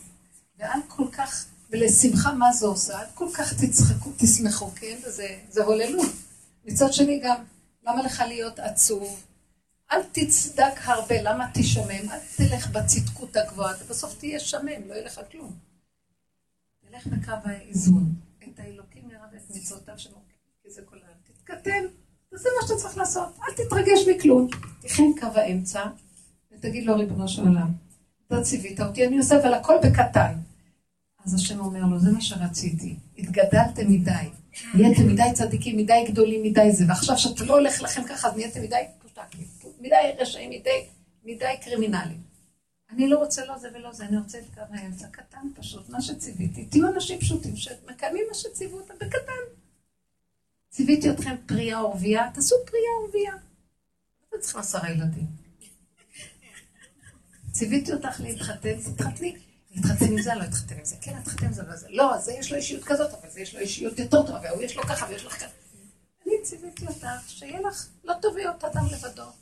ואל 0.58 0.80
כל 0.88 1.06
כך, 1.12 1.44
ולשמחה 1.70 2.32
מה 2.32 2.52
זה 2.52 2.66
עושה? 2.66 3.00
אל 3.00 3.06
כל 3.14 3.28
כך 3.34 3.52
תצחקו, 3.54 4.12
תשמחו, 4.16 4.70
כן? 4.74 4.98
וזה 5.06 5.64
הוללות. 5.64 6.12
מצד 6.64 6.92
שני 6.92 7.20
גם, 7.24 7.44
למה 7.82 8.02
לך 8.02 8.22
להיות 8.28 8.58
עצוב? 8.58 9.24
אל 9.92 10.02
תצדק 10.12 10.80
הרבה, 10.84 11.22
למה 11.22 11.50
תשמם? 11.54 12.10
אל 12.10 12.18
תלך 12.36 12.70
בצדקות 12.70 13.36
הגבוהה, 13.36 13.74
אתה 13.74 13.84
בסוף 13.84 14.18
תהיה 14.18 14.40
שמם, 14.40 14.88
לא 14.88 14.94
יהיה 14.94 15.04
לך 15.04 15.20
כלום. 15.32 15.52
תלך 16.90 17.06
בקו 17.06 17.32
האיזון. 17.44 18.14
את 18.38 18.58
האלוקים 18.58 19.10
ירא 19.10 19.26
ואת 19.32 19.56
מצוותיו 19.56 19.98
שמוקיע, 19.98 20.36
כי 20.62 20.70
זה 20.70 20.82
כל 20.84 20.96
היום. 20.96 21.16
תתקטן, 21.24 21.84
תעשה 22.30 22.48
מה 22.60 22.68
שאתה 22.68 22.80
צריך 22.80 22.98
לעשות, 22.98 23.38
אל 23.42 23.64
תתרגש 23.64 24.08
מכלום. 24.08 24.48
תכן 24.80 25.10
קו 25.20 25.26
האמצע, 25.34 25.84
ותגיד 26.52 26.84
לו, 26.84 26.96
ריבונו 26.96 27.28
של 27.28 27.42
עולם, 27.42 27.72
אתה 28.26 28.42
ציווית 28.42 28.80
אותי, 28.80 29.06
אני 29.06 29.18
עושה, 29.18 29.42
אבל 29.42 29.54
הכל 29.54 29.74
בקטן. 29.82 30.34
אז 31.24 31.34
השם 31.34 31.60
אומר 31.60 31.84
לו, 31.84 31.98
זה 31.98 32.12
מה 32.12 32.20
שרציתי. 32.20 32.96
התגדלתם 33.18 33.90
מדי. 33.92 34.10
נהייתם 34.74 35.08
מדי 35.08 35.22
צדיקים, 35.34 35.76
מדי 35.76 36.04
גדולים, 36.08 36.42
מדי 36.42 36.72
זה. 36.72 36.84
ועכשיו 36.88 37.18
שאתה 37.18 37.44
לא 37.44 37.58
הולך 37.58 37.82
לכם 37.82 38.02
ככה, 38.04 38.28
אז 38.28 38.36
נהייתם 38.36 38.62
מדי 38.62 38.82
פוטקים. 39.02 39.46
מדי 39.82 40.14
רשעים, 40.18 40.50
מדי, 40.50 40.86
מדי 41.24 41.54
קרימינלים. 41.64 42.22
אני 42.90 43.08
לא 43.08 43.18
רוצה 43.18 43.46
לא 43.46 43.58
זה 43.58 43.68
ולא 43.74 43.92
זה, 43.92 44.04
אני 44.04 44.16
רוצה 44.18 44.38
את 44.38 44.54
קו 44.54 44.60
האמצע 44.70 45.06
קטן 45.08 45.46
פשוט, 45.54 45.88
מה 45.88 46.02
שציוויתי. 46.02 46.64
תהיו 46.64 46.88
אנשים 46.94 47.20
פשוטים 47.20 47.56
שמקיימים 47.56 48.24
מה 48.28 48.34
שציוו 48.34 48.78
אותם 48.78 48.94
בקטן. 48.94 49.42
ציוויתי 50.70 51.10
אתכם 51.10 51.36
פרייה 51.46 51.84
ורבייה, 51.84 52.30
תעשו 52.34 52.56
פרייה 52.66 52.90
ורבייה. 53.04 53.32
לא 54.32 54.38
צריך 54.40 54.56
עשרה 54.56 54.90
ילדים. 54.90 55.26
ציוויתי 57.52 57.92
אותך 57.92 58.20
להתחתן, 58.20 58.80
תתחתני. 58.80 59.36
להתחתן 59.70 60.04
עם 60.04 60.22
זה, 60.22 60.34
לא 60.34 60.40
להתחתן 60.40 60.78
עם 60.78 60.84
זה. 60.84 60.96
כן, 61.00 61.16
להתחתן 61.16 61.46
עם 61.46 61.52
זה, 61.52 61.62
לא 61.62 61.76
זה. 61.76 61.86
לא, 61.90 62.18
זה 62.18 62.32
יש 62.32 62.50
לו 62.50 62.56
אישיות 62.56 62.84
כזאת, 62.84 63.10
אבל 63.14 63.30
זה 63.30 63.40
יש 63.40 63.54
לו 63.54 63.60
אישיות 63.60 63.98
יותר 63.98 64.26
טובה, 64.26 64.40
והוא 64.42 64.62
יש 64.62 64.76
לו 64.76 64.82
ככה 64.82 65.06
ויש 65.08 65.24
לך 65.24 65.36
ככה. 65.36 65.54
אני 66.26 66.34
ציוויתי 66.42 66.86
אותך, 66.86 67.06
שיהיה 67.26 67.60
לך, 67.60 67.86
לא 68.04 68.14
טוב 68.22 68.36
להיות 68.36 68.64
אדם 68.64 68.86
לבדו. 68.92 69.41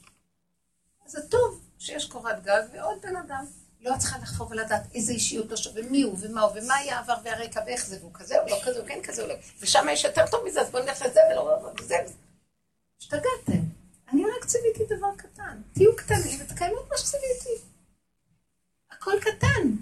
זה 1.10 1.28
טוב 1.28 1.60
שיש 1.78 2.06
קורת 2.06 2.42
גג 2.42 2.62
ועוד 2.72 2.98
בן 3.02 3.16
אדם. 3.16 3.44
לא 3.80 3.94
צריכה 3.98 4.18
לחפור 4.18 4.50
ולדעת 4.50 4.82
איזה 4.94 5.12
אישיות 5.12 5.50
לא 5.50 5.56
שווה, 5.56 5.82
מי 5.82 6.02
הוא 6.02 6.16
ומה 6.20 6.40
הוא 6.40 6.52
ומה 6.54 6.74
היה 6.74 6.96
העבר 6.98 7.14
והרקע 7.24 7.60
ואיך 7.66 7.86
זה, 7.86 7.98
והוא 8.00 8.10
כזה, 8.14 8.40
או 8.40 8.48
לא 8.48 8.56
כזה, 8.64 8.80
או 8.80 8.86
כן 8.86 8.98
כזה, 9.02 9.22
או 9.22 9.28
לא. 9.28 9.34
ושם 9.60 9.86
יש 9.90 10.04
יותר 10.04 10.26
טוב 10.30 10.44
מזה, 10.46 10.60
אז 10.60 10.70
בואו 10.70 10.82
נלך 10.82 11.02
לזה 11.02 11.20
ולא... 11.32 11.72
וזה. 11.80 11.96
השתגעתם. 13.00 13.62
אני 14.12 14.22
רק 14.24 14.44
ציוויתי 14.44 14.84
דבר 14.84 15.16
קטן. 15.16 15.60
תהיו 15.72 15.96
קטנים 15.96 16.40
ותקיימו 16.40 16.80
את 16.80 16.90
מה 16.90 16.98
שציוויתי. 16.98 17.64
הכל 18.90 19.14
קטן. 19.20 19.76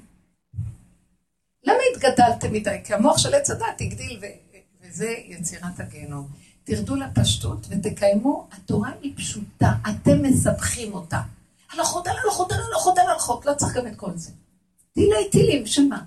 למה 1.65 1.79
התגדלתם 1.95 2.53
מדי? 2.53 2.79
כי 2.85 2.95
המוח 2.95 3.19
של 3.19 3.35
עץ 3.35 3.51
הדת 3.51 3.81
הגדיל, 3.81 4.21
ו... 4.23 4.27
וזה 4.81 5.09
יצירת 5.09 5.81
הגיהנום. 5.81 6.29
תרדו 6.69 6.97
לפשטות 6.97 7.67
ותקיימו, 7.69 8.49
התורה 8.53 8.91
היא 9.03 9.13
פשוטה, 9.17 9.73
אתם 9.91 10.23
מסבכים 10.23 10.95
אותה. 10.95 11.21
הלכות 11.73 12.07
על 12.07 12.17
הלכות 12.25 12.53
על 12.53 12.59
הלכות 12.61 12.99
על 12.99 13.07
הלכות, 13.07 13.47
לא 13.47 13.55
צריך 13.55 13.77
גם 13.77 13.87
את 13.87 13.97
כל 13.97 14.11
זה. 14.15 14.31
טילי 14.95 15.31
טילים, 15.31 15.67
של 15.67 15.83
מה? 15.83 16.03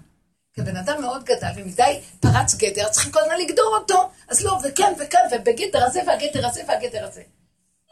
כי 0.54 0.62
בן 0.62 0.76
אדם 0.76 1.02
מאוד 1.02 1.24
גדל 1.24 1.52
ומדי 1.56 2.02
פרץ 2.20 2.56
גדר, 2.56 2.90
צריכים 2.90 3.12
כל 3.12 3.20
הזמן 3.20 3.36
לגדור 3.46 3.78
אותו, 3.80 4.10
אז 4.28 4.42
לא, 4.46 4.60
וכן 4.64 4.94
וכאן, 5.00 5.20
ובגדר 5.32 5.84
הזה 5.86 6.02
והגדר 6.08 6.48
הזה 6.48 6.62
והגדר 6.68 7.06
הזה. 7.08 7.22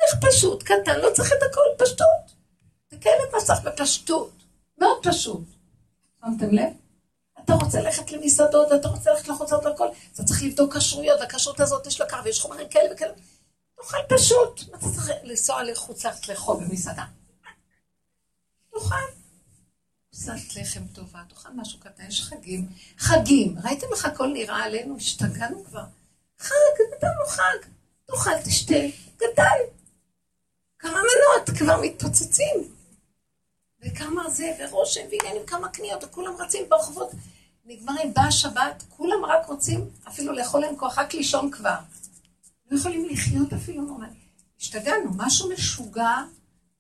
לך 0.04 0.26
פשוט, 0.28 0.64
קטן, 0.64 1.00
לא 1.00 1.10
צריך 1.14 1.32
את 1.32 1.44
הכל, 1.52 1.86
פשטות. 1.86 2.34
תקיים 2.88 3.18
את 3.30 3.42
שצריך 3.42 3.62
בפשטות, 3.64 4.32
מאוד 4.78 4.98
פשוט. 5.04 5.44
שמתם 6.26 6.50
לב? 6.50 6.70
אתה 7.46 7.54
רוצה 7.54 7.82
ללכת 7.82 8.12
למסעדות, 8.12 8.68
אתה 8.74 8.88
רוצה 8.88 9.12
ללכת 9.12 9.28
לחוצות 9.28 9.66
לכל, 9.66 9.88
אתה 10.14 10.24
צריך 10.24 10.44
לבדוק 10.44 10.78
כשרויות, 10.78 11.20
והכשרות 11.20 11.60
הזאת 11.60 11.88
יש 11.88 12.00
לה 12.00 12.06
קר, 12.06 12.22
ויש 12.26 12.40
חומרים 12.40 12.70
כאלה 12.70 12.94
וכאלה. 12.94 13.14
תאכל 13.76 13.98
פשוט. 14.10 14.62
אתה 14.70 14.86
צריך 14.96 15.10
לנסוע 15.24 15.64
לחוץ 15.64 16.06
לארץ 16.06 16.28
לאכול 16.28 16.58
במסעדה. 16.58 17.06
תאכל. 18.74 18.96
קצת 20.12 20.56
לחם 20.56 20.88
טובה, 20.94 21.20
תאכל 21.30 21.50
משהו 21.56 21.80
קטן, 21.80 22.04
יש 22.08 22.22
חגים. 22.22 22.68
חגים, 22.98 23.56
ראיתם 23.64 23.88
איך 23.92 24.06
הכל 24.06 24.28
נראה 24.28 24.64
עלינו? 24.64 24.98
השתגענו 24.98 25.66
כבר. 25.66 25.84
חג, 26.40 26.54
נתנו 26.96 27.26
חג. 27.28 27.70
תאכל, 28.06 28.42
תשתה, 28.46 28.76
גדל. 29.18 29.60
כמה 30.80 30.92
מנות 30.92 31.58
כבר 31.60 31.82
מתפוצצים. 31.82 32.79
וכמה 33.82 34.30
זה, 34.30 34.52
ורושם, 34.60 35.02
ועניינים, 35.12 35.46
כמה 35.46 35.70
קניות, 35.70 36.04
וכולם 36.04 36.34
רצים 36.40 36.70
ברחובות. 36.70 37.12
נגמרים, 37.66 38.14
באה 38.14 38.32
שבת, 38.32 38.84
כולם 38.90 39.26
רק 39.26 39.46
רוצים 39.48 39.90
אפילו 40.08 40.34
לאכול 40.34 40.62
להם 40.62 40.76
כוח, 40.78 41.00
רק 41.00 41.14
לישון 41.14 41.52
כבר. 41.52 41.76
לא 42.72 42.78
יכולים 42.78 43.06
לחיות 43.10 43.54
אפילו 43.54 43.82
נורמלי. 43.82 44.20
השתגענו, 44.60 45.12
משהו 45.16 45.50
משוגע, 45.50 46.16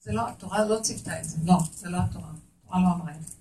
זה 0.02 0.12
לא, 0.12 0.28
התורה 0.28 0.66
לא 0.66 0.80
ציוותה 0.80 1.20
את 1.20 1.30
זה, 1.30 1.38
לא, 1.46 1.56
זה 1.74 1.90
לא 1.90 1.98
התורה, 1.98 2.30
התורה 2.64 2.80
לא 2.82 2.88
אמרה 2.96 3.12
את 3.12 3.28
זה. 3.28 3.36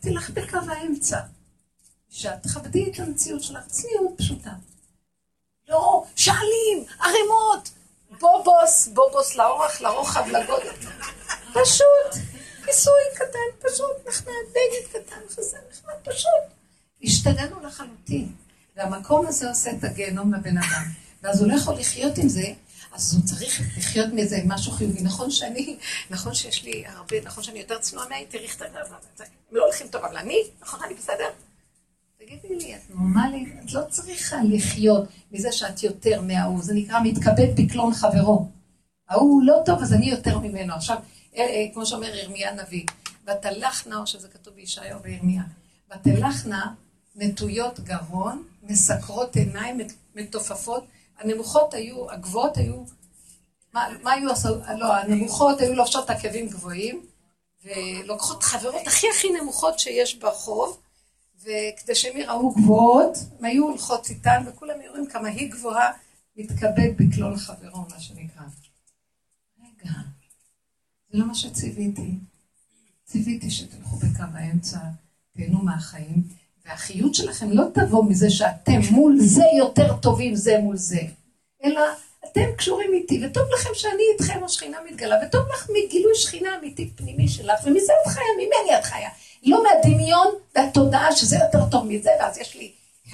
תלך 0.00 0.30
בקו 0.30 0.58
האמצע, 0.68 1.20
שאת 2.10 2.42
תכבדי 2.42 2.90
את 2.90 3.00
המציאות 3.00 3.42
שלך, 3.42 3.66
צניעות 3.66 4.18
פשוטה. 4.18 4.52
לא, 5.68 6.04
שעלים, 6.16 6.84
ערימות, 7.00 7.70
בובוס, 8.20 8.88
בובוס 8.88 9.36
לאורך, 9.36 9.82
לרוחב, 9.82 10.26
לגודל. 10.26 10.72
פשוט, 11.52 12.22
כיסוי 12.64 13.00
קטן, 13.14 13.68
פשוט, 13.68 14.08
נחמד, 14.08 14.32
בגד 14.50 14.88
קטן, 15.02 15.20
חזה 15.28 15.56
נחמד, 15.70 15.94
פשוט. 16.04 16.52
השתגענו 17.02 17.66
לחלוטין. 17.66 18.32
והמקום 18.76 19.26
הזה 19.26 19.48
עושה 19.48 19.70
את 19.70 19.84
הגיהנום 19.84 20.34
לבן 20.34 20.58
אדם. 20.58 20.84
ואז 21.22 21.42
הוא 21.42 21.50
לא 21.50 21.56
יכול 21.56 21.74
לחיות 21.74 22.18
עם 22.18 22.28
זה, 22.28 22.52
אז 22.92 23.14
הוא 23.14 23.24
צריך 23.24 23.60
לחיות 23.76 24.08
מזה 24.12 24.36
משהו 24.44 24.72
חיובי. 24.72 25.02
נכון 25.02 25.30
שאני, 25.30 25.76
נכון 26.10 26.34
שיש 26.34 26.64
לי 26.64 26.84
הרבה, 26.86 27.16
נכון 27.24 27.44
שאני 27.44 27.58
יותר 27.58 27.78
צנועה 27.78 28.08
מהי, 28.08 28.26
תראי 28.26 28.44
איך 28.44 28.56
אתה... 28.56 28.64
הם 29.50 29.56
לא 29.56 29.64
הולכים 29.64 29.88
טוב, 29.88 30.04
אבל 30.04 30.16
אני, 30.16 30.42
נכון, 30.60 30.80
אני 30.84 30.94
בסדר? 30.94 31.28
תגידי 32.28 32.56
לי, 32.56 32.76
את 32.76 32.80
נורמלית? 32.90 33.48
את 33.64 33.72
לא 33.72 33.80
צריכה 33.90 34.36
לחיות 34.44 35.08
מזה 35.32 35.52
שאת 35.52 35.82
יותר 35.82 36.20
מההוא. 36.20 36.62
זה 36.62 36.74
נקרא 36.74 37.00
מתכבד 37.02 37.48
בקלון 37.56 37.94
חברו. 37.94 38.48
ההוא 39.08 39.42
לא 39.42 39.62
טוב, 39.64 39.82
אז 39.82 39.92
אני 39.92 40.10
יותר 40.10 40.38
ממנו. 40.38 40.74
עכשיו, 40.74 40.96
אה, 41.36 41.40
אה, 41.40 41.66
כמו 41.74 41.86
שאומר 41.86 42.14
ירמיה 42.14 42.50
הנביא, 42.50 42.84
ותלכנה, 43.24 43.98
או 43.98 44.06
שזה 44.06 44.28
כתוב 44.28 44.54
בישעיהו 44.54 45.02
וירמיה, 45.02 45.42
ותלכנה 45.90 46.74
נטויות 47.16 47.80
גרון, 47.80 48.42
מסקרות 48.62 49.36
עיניים, 49.36 49.78
מתופפות. 50.14 50.84
הנמוכות 51.18 51.74
היו, 51.74 52.10
הגבוהות 52.10 52.56
היו, 52.56 52.84
מה, 53.74 53.88
מה 54.02 54.12
היו, 54.12 54.28
לא, 54.76 54.94
הנמוכות 54.94 55.60
היו 55.60 55.74
לובשות 55.74 56.10
עקבים 56.10 56.48
גבוהים, 56.48 57.02
ולוקחות 57.64 58.42
חברות 58.42 58.86
הכי 58.86 59.06
הכי 59.10 59.28
נמוכות 59.30 59.78
שיש 59.78 60.14
ברחוב, 60.14 60.78
וכדי 61.48 61.94
שהם 61.94 62.16
יראו 62.16 62.50
גבוהות, 62.50 63.18
הם 63.38 63.44
היו 63.44 63.64
הולכות 63.64 64.10
איתן, 64.10 64.42
וכולם 64.46 64.80
יראו 64.80 65.08
כמה 65.10 65.28
היא 65.28 65.50
גבוהה, 65.52 65.92
מתכבד 66.36 66.90
בכלול 66.96 67.36
חברו, 67.36 67.80
מה 67.90 68.00
שנקרא. 68.00 68.42
רגע, 69.60 69.92
זה 71.10 71.18
לא 71.18 71.26
מה 71.26 71.34
שציוויתי. 71.34 72.14
ציוויתי 73.04 73.50
שתלכו 73.50 73.96
בקו 73.96 74.22
האמצע, 74.34 74.78
תהנו 75.36 75.58
מהחיים, 75.62 76.22
והחיות 76.66 77.14
שלכם 77.14 77.50
לא 77.50 77.64
תבוא 77.74 78.04
מזה 78.04 78.30
שאתם 78.30 78.80
מול 78.90 79.16
זה 79.20 79.44
יותר 79.58 79.96
טובים 79.96 80.34
זה 80.34 80.58
מול 80.58 80.76
זה, 80.76 81.00
אלא 81.64 81.80
אתם 82.24 82.52
קשורים 82.56 82.92
איתי, 82.94 83.26
וטוב 83.26 83.42
לכם 83.54 83.70
שאני 83.74 84.02
איתכם, 84.12 84.44
השכינה 84.44 84.78
מתגלה, 84.90 85.16
וטוב 85.26 85.42
לך 85.54 85.70
מגילוי 85.70 86.14
שכינה 86.14 86.58
אמיתית 86.58 86.92
פנימי 86.96 87.28
שלך, 87.28 87.60
ומזה 87.64 87.92
את 88.02 88.12
חיה, 88.12 88.24
ממני 88.36 88.78
את 88.78 88.84
חיה. 88.84 89.10
לא 89.42 89.62
מהדמיון 89.62 90.34
והתודעה 90.54 91.16
שזה 91.16 91.36
יותר 91.36 91.70
טוב 91.70 91.86
מזה, 91.86 92.10
ואז 92.20 92.38
יש 92.38 92.54
לי, 92.54 92.72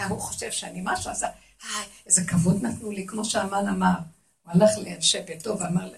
הוא 0.09 0.21
חושב 0.21 0.51
שאני 0.51 0.81
משהו, 0.85 1.11
אז 1.11 1.23
היי, 1.23 1.87
איזה 2.07 2.25
כבוד 2.25 2.63
נתנו 2.63 2.91
לי, 2.91 3.07
כמו 3.07 3.25
שהמן 3.25 3.69
אמר. 3.69 3.95
הוא 4.43 4.53
הלך 4.53 4.71
לאנשי 4.79 5.21
ביתו 5.21 5.59
ואמר, 5.59 5.91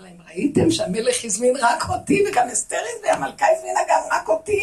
להם, 0.00 0.16
ראיתם 0.26 0.70
שהמלך 0.70 1.24
הזמין 1.24 1.56
רק 1.60 1.88
אותי, 1.88 2.24
וגם 2.28 2.48
אסתר 2.48 2.82
והמלכה 3.04 3.46
הזמינה 3.56 3.80
גם 3.88 4.02
רק 4.10 4.28
אותי? 4.28 4.60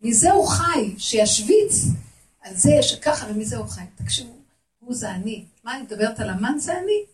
מזה 0.00 0.32
הוא 0.32 0.48
חי, 0.48 0.94
שישוויץ 0.98 1.84
על 2.40 2.54
זה 2.54 2.70
שככה, 2.82 3.26
ומזה 3.30 3.56
הוא 3.56 3.66
חי. 3.68 3.80
תקשיבו, 3.94 4.32
הוא 4.78 4.94
זה 4.94 5.10
אני. 5.10 5.44
מה 5.64 5.74
אני 5.74 5.82
מדברת 5.82 6.20
על 6.20 6.30
המן 6.30 6.58
זה 6.58 6.78
אני? 6.78 7.04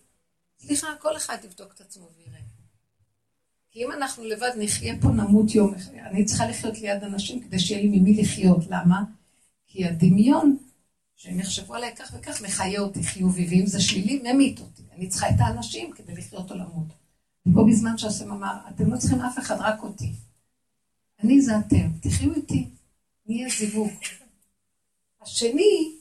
סליחה, 0.66 0.86
כל 0.98 1.16
אחד 1.16 1.36
יבדוק 1.44 1.72
את 1.74 1.80
עצמו 1.80 2.08
ויראה. 2.16 2.41
כי 3.72 3.84
אם 3.84 3.92
אנחנו 3.92 4.24
לבד 4.24 4.50
נחיה 4.58 4.94
פה, 5.00 5.08
נמות 5.08 5.54
יום 5.54 5.74
אחד. 5.74 5.92
אני 5.94 6.24
צריכה 6.24 6.46
לחיות 6.46 6.78
ליד 6.78 7.04
אנשים 7.04 7.40
כדי 7.40 7.58
שיהיה 7.58 7.82
לי 7.82 8.00
ממי 8.00 8.22
לחיות. 8.22 8.64
למה? 8.70 9.02
כי 9.66 9.86
הדמיון, 9.86 10.56
שהם 11.16 11.40
יחשבו 11.40 11.74
עליי 11.74 11.96
כך 11.96 12.12
וכך, 12.18 12.42
מחיה 12.42 12.80
אותי 12.80 13.02
חיובי, 13.02 13.46
ואם 13.50 13.66
זה 13.66 13.80
שלילי, 13.80 14.32
ממית 14.32 14.60
אותי. 14.60 14.82
אני 14.96 15.08
צריכה 15.08 15.28
את 15.28 15.34
האנשים 15.38 15.92
כדי 15.92 16.14
לחיות 16.14 16.50
או 16.50 16.56
למות. 16.56 16.86
ופה 17.46 17.64
בזמן 17.68 17.98
שהשם 17.98 18.32
אמר, 18.32 18.56
אתם 18.68 18.92
לא 18.92 18.98
צריכים 18.98 19.20
אף 19.20 19.38
אחד, 19.38 19.56
רק 19.58 19.82
אותי. 19.82 20.12
אני 21.22 21.40
זה 21.40 21.58
אתם, 21.58 21.90
תחיו 22.00 22.34
איתי, 22.34 22.68
נהיה 23.26 23.48
זיווג. 23.58 23.90
השני 25.22 25.92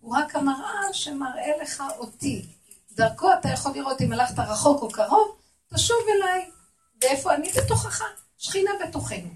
הוא 0.00 0.16
רק 0.16 0.36
המראה 0.36 0.92
שמראה 0.92 1.62
לך 1.62 1.82
אותי. 1.98 2.46
דרכו 2.92 3.28
אתה 3.40 3.48
יכול 3.48 3.72
לראות 3.74 4.00
אם 4.00 4.12
הלכת 4.12 4.38
רחוק 4.38 4.82
או 4.82 4.88
קרוב, 4.88 5.28
תשוב 5.74 5.96
אליי. 6.16 6.59
ואיפה 7.02 7.34
אני? 7.34 7.48
בתוכך. 7.52 8.02
שכינה 8.38 8.70
בתוכנו. 8.82 9.28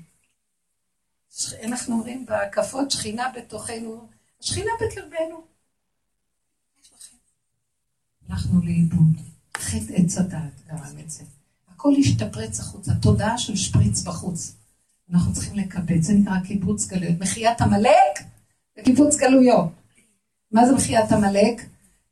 אנחנו 1.63 1.95
אומרים 1.95 2.27
בהקפות 2.27 2.91
שכינה 2.91 3.33
בתוכנו, 3.37 4.09
שכינה 4.41 4.71
בקרבנו. 4.81 5.45
הלכנו 8.29 8.61
לאיבוד. 8.65 9.17
חטא 9.57 9.93
עץ 9.93 10.19
הדעת 10.19 10.61
גרם 10.67 10.99
את 11.01 11.11
זה. 11.11 11.25
הכל 11.69 11.93
השתפרץ 12.01 12.61
החוצה, 12.61 12.93
תודעה 13.03 13.39
של 13.39 13.57
שפריץ 13.57 14.03
בחוץ. 14.03 14.55
אנחנו 15.13 15.33
צריכים 15.33 15.55
לקבץ, 15.55 16.03
זה 16.03 16.13
נקרא 16.13 16.41
קיבוץ 16.47 16.87
גלויות. 16.87 17.21
מחיית 17.21 17.61
עמלק 17.61 18.21
וקיבוץ 18.79 19.17
גלויות. 19.17 19.69
מה 20.53 20.67
זה 20.67 20.75
מחיית 20.75 21.13
עמלק? 21.13 21.63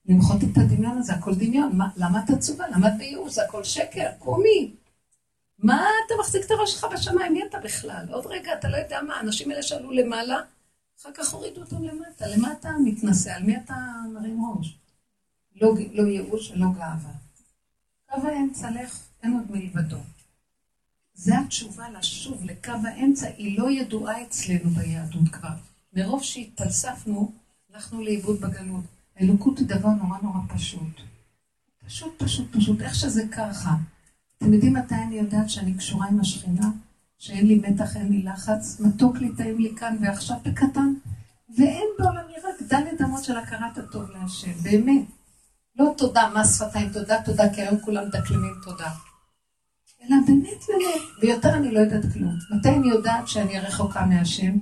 למחות 0.07 0.37
את 0.43 0.59
הדמיון 0.59 0.99
הזה, 0.99 1.13
הכל 1.13 1.35
דמיון. 1.35 1.77
מה, 1.77 1.89
למה 1.97 2.25
את 2.25 2.31
עצובה? 2.31 2.65
למה 2.69 2.89
את 2.89 2.93
בייאוש? 2.99 3.35
זה 3.35 3.45
הכל 3.45 3.65
שקר, 3.65 4.11
קומי. 4.19 4.75
מה 5.63 5.87
אתה 6.07 6.15
מחזיק 6.21 6.47
את 6.47 6.51
הראש 6.51 6.73
שלך 6.73 6.87
בשמיים? 6.93 7.33
מי 7.33 7.43
אתה 7.47 7.59
בכלל? 7.59 8.07
עוד 8.13 8.27
רגע, 8.27 8.53
אתה 8.55 8.69
לא 8.69 8.77
יודע 8.77 9.03
מה, 9.03 9.17
האנשים 9.17 9.51
האלה 9.51 9.63
שעלו 9.63 9.91
למעלה, 9.91 10.37
אחר 11.01 11.11
כך 11.15 11.33
הורידו 11.33 11.61
אותם 11.61 11.83
למטה. 11.83 12.27
למה 12.29 12.53
אתה 12.53 12.71
מתנשא? 12.85 13.35
על 13.35 13.43
מי 13.43 13.57
אתה 13.57 13.75
מרים 14.15 14.45
ראש? 14.45 14.79
לא, 15.61 15.75
לא 15.93 16.03
ייאוש 16.03 16.51
ולא 16.51 16.67
גאווה. 16.67 17.13
קו 18.11 18.29
האמצע 18.29 18.71
לך, 18.71 18.99
אין 19.23 19.33
עוד 19.33 19.51
מלבדו. 19.51 19.99
זה 21.15 21.39
התשובה 21.39 21.91
לשוב 21.91 22.45
לקו 22.45 22.73
האמצע, 22.85 23.27
היא 23.27 23.59
לא 23.59 23.71
ידועה 23.71 24.23
אצלנו 24.23 24.71
ביהדות 24.71 25.29
כבר. 25.33 25.55
מרוב 25.93 26.23
שהתפלספנו, 26.23 27.33
הלכנו 27.71 28.03
לאיבוד 28.03 28.41
בגלות. 28.41 28.85
האלוקות 29.17 29.59
היא 29.59 29.67
דבר 29.67 29.89
נורא 29.89 30.19
נורא 30.23 30.39
פשוט. 30.55 31.01
פשוט, 31.87 32.23
פשוט, 32.23 32.57
פשוט, 32.57 32.81
איך 32.81 32.95
שזה 32.95 33.23
ככה. 33.33 33.71
אתם 34.43 34.53
יודעים 34.53 34.73
מתי 34.73 34.95
אני 34.95 35.15
יודעת 35.15 35.51
שאני 35.51 35.75
קשורה 35.75 36.07
עם 36.07 36.21
השכינה? 36.21 36.67
שאין 37.19 37.47
לי 37.47 37.55
מתח, 37.55 37.97
אין 37.97 38.09
לי 38.09 38.23
לחץ, 38.23 38.81
מתוק 38.81 39.17
לי, 39.17 39.37
טעים 39.37 39.59
לי 39.59 39.73
כאן 39.77 39.97
ועכשיו 40.01 40.37
בקטן, 40.45 40.95
ואין 41.59 41.87
בעולמי 41.99 42.33
רק 42.33 42.69
דלת 42.69 43.01
אמות 43.01 43.25
של 43.25 43.37
הכרת 43.37 43.79
הטוב 43.79 44.11
להשם, 44.11 44.53
באמת. 44.63 45.07
לא 45.77 45.95
תודה, 45.97 46.31
מס 46.37 46.59
שפתיים, 46.59 46.93
תודה, 46.93 47.23
תודה, 47.25 47.55
כי 47.55 47.63
היום 47.63 47.81
כולם 47.81 48.07
מדקלמים 48.07 48.55
תודה. 48.65 48.91
אלא 50.03 50.17
באמת 50.27 50.61
באמת, 50.69 51.03
ויותר 51.23 51.55
אני 51.55 51.75
לא 51.75 51.81
יודעת 51.81 52.13
כלום. 52.13 52.39
מתי 52.51 52.69
אני 52.69 52.89
יודעת 52.89 53.29
שאני 53.29 53.61
רחוקה 53.61 54.07
מהשם? 54.07 54.53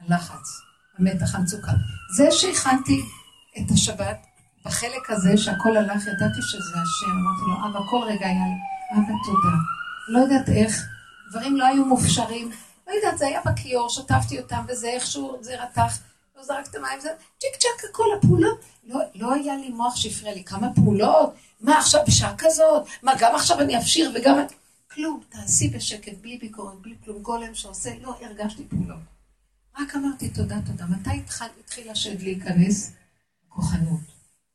הלחץ, 0.00 0.48
המתח, 0.98 1.34
המצוקה. 1.34 1.72
זה 2.16 2.30
שהכנתי 2.30 3.00
את 3.58 3.70
השבת, 3.70 4.26
בחלק 4.64 5.10
הזה 5.10 5.36
שהכל 5.36 5.76
הלך, 5.76 6.06
ידעתי 6.06 6.42
שזה 6.42 6.74
השם. 6.74 7.10
אמרתי 7.10 7.42
לו, 7.46 7.70
אבא, 7.70 7.86
כל 7.90 8.00
רגע 8.06 8.26
היה 8.26 8.44
לי, 8.46 8.75
אבא, 8.92 9.12
תודה. 9.24 9.56
לא 10.08 10.18
יודעת 10.18 10.48
איך, 10.48 10.86
דברים 11.30 11.56
לא 11.56 11.64
היו 11.64 11.84
מופשרים. 11.84 12.50
לא 12.86 12.92
יודעת, 12.92 13.18
זה 13.18 13.26
היה 13.26 13.40
בכיור, 13.46 13.90
שטפתי 13.90 14.38
אותם, 14.38 14.64
וזה 14.68 14.88
איכשהו, 14.88 15.38
זה 15.40 15.62
רתח. 15.62 15.98
לא 16.36 16.44
זרקת 16.44 16.76
מים, 16.76 17.00
זה 17.00 17.08
צ'יק 17.40 17.56
צ'אק, 17.58 17.90
הכל 17.90 18.04
הפעולות. 18.18 18.60
לא, 18.84 19.00
לא 19.14 19.34
היה 19.34 19.56
לי 19.56 19.68
מוח 19.68 19.96
שהפריע 19.96 20.34
לי. 20.34 20.44
כמה 20.44 20.74
פעולות? 20.74 21.34
מה 21.60 21.78
עכשיו 21.78 22.00
בשעה 22.06 22.34
כזאת? 22.38 22.86
מה, 23.02 23.12
גם 23.18 23.34
עכשיו 23.34 23.60
אני 23.60 23.78
אפשיר 23.78 24.12
וגם... 24.14 24.38
כלום, 24.90 25.20
תעשי 25.28 25.68
בשקט, 25.68 26.12
בלי 26.20 26.38
ביקורת, 26.38 26.78
בלי 26.80 26.94
כלום, 27.04 27.22
גולם 27.22 27.54
שעושה, 27.54 27.90
לא 28.02 28.14
הרגשתי 28.20 28.68
פעולות. 28.68 28.98
רק 29.78 29.96
אמרתי 29.96 30.28
תודה, 30.28 30.56
תודה. 30.66 30.84
מתי 30.86 31.22
התחיל, 31.60 31.90
השד 31.90 32.22
להיכנס? 32.22 32.92
הכוחנות, 33.46 34.00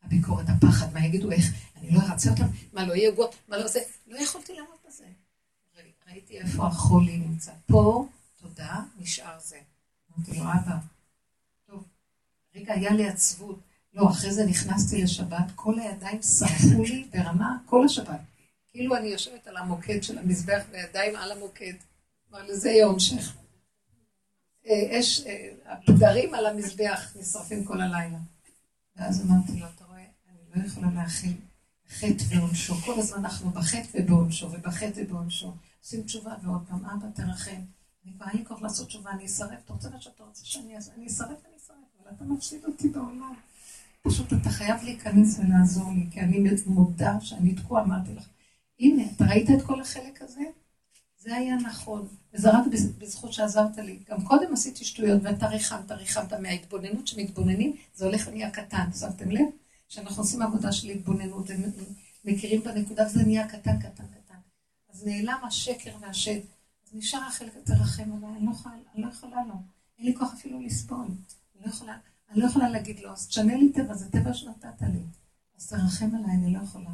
הביקורת, 0.04 0.46
הפחד, 0.50 0.94
מה 0.94 1.06
יגידו, 1.06 1.32
איך, 1.32 1.46
אני 1.76 1.92
לא 1.92 2.00
ארצה 2.00 2.30
אותם, 2.30 2.48
מה 2.74 2.86
לא 2.86 2.94
יהיה 2.94 3.12
גו, 3.12 3.30
מה 3.48 3.58
לא 3.58 3.68
זה, 3.68 3.80
לא 4.08 4.20
יכולתי 4.20 4.54
לעמוד 4.54 4.78
בזה. 4.88 5.06
ראיתי 6.12 6.40
איפה 6.40 6.68
החולי 6.68 7.18
נמצא. 7.18 7.52
פה, 7.66 8.08
תודה, 8.42 8.80
נשאר 9.00 9.40
זה. 9.40 9.58
אמרתי 10.18 10.40
לו, 10.40 10.44
אבא, 10.44 10.78
טוב, 11.68 11.84
רגע, 12.56 12.74
היה 12.74 12.94
לי 12.94 13.08
עצבות. 13.08 13.60
לא, 13.94 14.10
אחרי 14.10 14.32
זה 14.32 14.46
נכנסתי 14.46 15.04
לשבת, 15.04 15.52
כל 15.56 15.80
הידיים 15.80 16.22
שרפו 16.22 16.84
לי 16.84 17.08
ברמה, 17.14 17.58
כל 17.66 17.86
השבת. 17.86 18.20
כאילו 18.68 18.98
אני 18.98 19.08
יושבת 19.08 19.48
על 19.48 19.58
המוקד 19.58 20.04
של 20.04 20.18
המזבח 20.18 20.64
וידיים 20.72 21.16
על 21.16 21.32
המוקד. 21.32 21.74
כלומר, 22.30 22.46
לזה 22.48 22.70
יהיה 22.70 22.88
המשך. 22.88 23.36
אה, 24.68 25.00
אש, 25.00 25.22
אה, 25.26 25.50
הפדרים 25.66 26.34
על 26.34 26.46
המזבח 26.46 27.16
נשרפים 27.20 27.66
כל 27.66 27.82
הלילה. 27.82 28.18
ואז 28.96 29.22
אמרתי 29.22 29.60
לו, 29.60 29.68
לא 30.56 30.66
יכולה 30.66 30.88
להכיל 30.96 31.38
חטא 31.90 32.24
ועונשו. 32.30 32.76
כל 32.76 33.00
הזמן 33.00 33.18
אנחנו 33.18 33.50
בחטא 33.50 33.88
ובעונשו, 33.94 34.52
ובחטא 34.52 35.02
ובעונשו. 35.02 35.54
עושים 35.84 36.04
תשובה 36.04 36.34
ועוד 36.44 36.62
פעם, 36.68 36.86
אבא 36.86 37.08
תרחם. 37.14 37.62
אני 38.06 38.14
כבר 38.14 38.26
אין 38.26 38.38
לי 38.38 38.46
כוח 38.46 38.62
לעשות 38.62 38.88
תשובה, 38.88 39.12
אני 39.12 39.26
אשרף. 39.26 39.60
אתה 39.66 39.74
רוצה 39.74 39.90
שאתה 40.00 40.24
רוצה 40.24 40.46
שאני 40.46 40.76
אעשה? 40.76 40.92
אני 40.98 41.08
אשרף, 41.08 41.30
אני 41.30 41.58
אשרף, 41.58 41.78
אבל 42.04 42.12
אתה 42.16 42.24
מפסיד 42.24 42.66
אותי 42.66 42.90
בעולם. 42.90 43.34
פשוט 44.02 44.34
אתה 44.34 44.50
חייב 44.50 44.84
להיכנס 44.84 45.40
ולעזור 45.40 45.92
לי, 45.94 46.08
כי 46.12 46.22
אני 46.22 46.50
מודה 46.66 47.22
שאני 47.22 47.56
תקועה, 47.56 47.84
אמרתי 47.84 48.16
לך. 48.16 48.28
הנה, 48.80 49.04
אתה 49.16 49.26
ראית 49.26 49.50
את 49.50 49.62
כל 49.62 49.82
החלק 49.82 50.22
הזה? 50.22 50.42
זה 51.18 51.36
היה 51.36 51.56
נכון, 51.56 52.08
וזה 52.34 52.50
רק 52.50 52.66
בזכות 52.98 53.34
שעזרת 53.34 53.78
לי. 53.78 54.00
גם 54.10 54.26
קודם 54.26 54.54
עשיתי 54.54 54.86
שטויות, 54.86 55.22
ואתה 55.24 55.48
ריחמת, 55.48 55.92
ריחמת 55.92 56.34
מההתבוננות 56.34 57.08
שמתבוננים, 57.08 57.76
זה 57.96 58.06
הולך 58.06 58.28
ונהיה 58.28 58.52
קטן, 58.52 58.90
שמתם 59.00 59.32
לב? 59.32 59.46
שאנחנו 59.92 60.24
עושים 60.24 60.42
עבודה 60.42 60.72
של 60.72 60.90
התבוננות, 60.90 61.48
ומכירים 62.26 62.62
בנקודה, 62.64 63.06
וזה 63.08 63.24
נהיה 63.24 63.48
קטן, 63.48 63.80
קטן, 63.80 64.04
קטן. 64.08 64.36
אז 64.94 65.06
נעלם 65.06 65.38
השקר 65.48 65.92
והשד. 66.00 66.40
אז 66.88 66.94
נשאר 66.94 67.20
החלק, 67.28 67.54
תרחם 67.64 68.12
עליי, 68.18 68.38
אני 68.38 68.46
לא 68.46 68.52
יכולה, 68.52 68.76
אני 68.96 69.04
לא 69.04 69.08
יכולה 69.08 69.46
לו. 69.48 69.54
אין 70.00 70.06
לי 70.06 70.16
כוח 70.16 70.34
אפילו 70.34 70.60
לסבול. 70.60 71.06
אני 71.06 71.66
לא 71.66 71.70
יכולה, 71.70 71.98
אני 72.30 72.40
לא 72.40 72.46
יכולה 72.46 72.70
להגיד 72.70 73.00
לו, 73.00 73.12
אז 73.12 73.28
תשנה 73.28 73.56
לי 73.56 73.74
טבע, 73.74 73.94
זה 73.94 74.12
טבע 74.12 74.34
שנתת 74.34 74.82
לי. 74.82 75.00
אז 75.58 75.68
תרחם 75.68 76.16
עליי, 76.16 76.32
אני 76.32 76.54
לא 76.54 76.60
יכולה. 76.64 76.90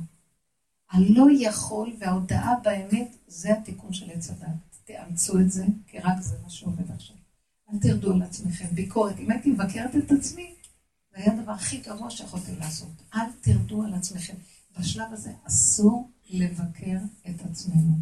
הלא 0.90 1.28
יכול 1.40 1.96
וההודעה 2.00 2.56
באמת, 2.64 3.16
זה 3.28 3.54
התיקון 3.54 3.94
של 3.94 4.12
עץ 4.12 4.30
הדת. 4.30 4.48
תאמצו 4.86 5.40
את 5.40 5.52
זה, 5.52 5.66
כי 5.88 6.00
רק 6.00 6.20
זה 6.20 6.36
מה 6.44 6.50
שעובד 6.50 6.92
עכשיו. 6.92 7.16
אל 7.74 7.80
תרדו 7.80 8.14
על 8.14 8.22
עצמכם. 8.22 8.68
ביקורת, 8.74 9.20
אם 9.20 9.32
הייתי 9.32 9.52
מבקרת 9.52 9.96
את 9.96 10.12
עצמי, 10.12 10.57
היה 11.18 11.34
הדבר 11.34 11.52
הכי 11.52 11.78
גרוע 11.78 12.10
שיכולתי 12.10 12.56
לעשות. 12.56 12.90
אל 13.16 13.32
תרדו 13.42 13.84
על 13.84 13.94
עצמכם. 13.94 14.34
בשלב 14.80 15.14
הזה 15.14 15.32
אסור 15.44 16.12
לבקר 16.30 16.98
את 17.30 17.42
עצמנו. 17.52 17.98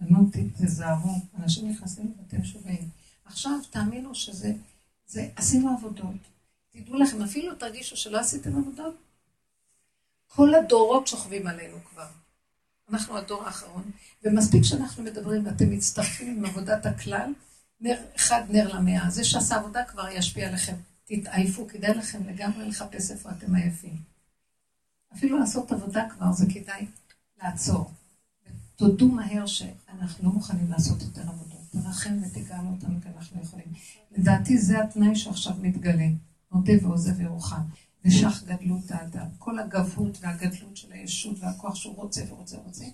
בנות, 0.00 0.28
תזהרו, 0.58 1.14
אנשים 1.38 1.70
נכנסים 1.70 2.14
ואתם 2.18 2.44
שומעים. 2.44 2.88
עכשיו 3.24 3.52
תאמינו 3.70 4.14
שזה, 4.14 4.52
זה, 5.06 5.28
עשינו 5.36 5.76
עבודות. 5.78 6.16
תדעו 6.70 6.98
לכם, 6.98 7.22
אפילו 7.22 7.54
תרגישו 7.54 7.96
שלא 7.96 8.18
עשיתם 8.18 8.58
עבודות, 8.58 8.94
כל 10.26 10.54
הדורות 10.54 11.06
שוכבים 11.06 11.46
עלינו 11.46 11.76
כבר. 11.90 12.08
אנחנו 12.90 13.16
הדור 13.18 13.44
האחרון, 13.44 13.90
ומספיק 14.24 14.64
שאנחנו 14.64 15.02
מדברים 15.02 15.46
ואתם 15.46 15.70
מצטרפים 15.70 16.36
עם 16.36 16.44
עבודת 16.44 16.86
הכלל, 16.86 17.32
נר 17.80 17.96
אחד 18.16 18.42
נר 18.48 18.74
למאה. 18.74 19.10
זה 19.10 19.24
שעשה 19.24 19.56
עבודה 19.56 19.84
כבר 19.84 20.08
ישפיע 20.08 20.48
עליכם. 20.48 20.74
תתעייפו, 21.04 21.66
כדאי 21.68 21.94
לכם 21.94 22.28
לגמרי 22.28 22.68
לחפש 22.68 23.10
איפה 23.10 23.30
אתם 23.30 23.54
עייפים. 23.54 23.96
אפילו 25.14 25.38
לעשות 25.38 25.72
עבודה 25.72 26.08
כבר, 26.10 26.32
זה 26.32 26.46
כדאי 26.54 26.86
לעצור. 27.42 27.90
תודו 28.76 29.08
מהר 29.08 29.46
שאנחנו 29.46 30.24
לא 30.24 30.30
מוכנים 30.30 30.70
לעשות 30.70 31.02
יותר 31.02 31.22
עבודות. 31.22 31.60
תרחם 31.72 32.14
ותגאל 32.22 32.66
אותנו 32.72 33.00
כי 33.02 33.08
אנחנו 33.16 33.42
יכולים. 33.42 33.66
לדעתי 34.12 34.58
זה 34.58 34.84
התנאי 34.84 35.16
שעכשיו 35.16 35.54
מתגלה. 35.60 36.08
מודה 36.52 36.72
ועוזב 36.82 37.20
ירוחם. 37.20 37.62
ושך 38.04 38.42
גדלות 38.46 38.90
האדם. 38.90 39.26
כל 39.38 39.58
הגבהות 39.58 40.18
והגדלות 40.20 40.76
של 40.76 40.92
הישות 40.92 41.38
והכוח 41.40 41.74
שהוא 41.74 41.96
רוצה 41.96 42.22
ורוצה 42.28 42.58
ורוצה, 42.58 42.84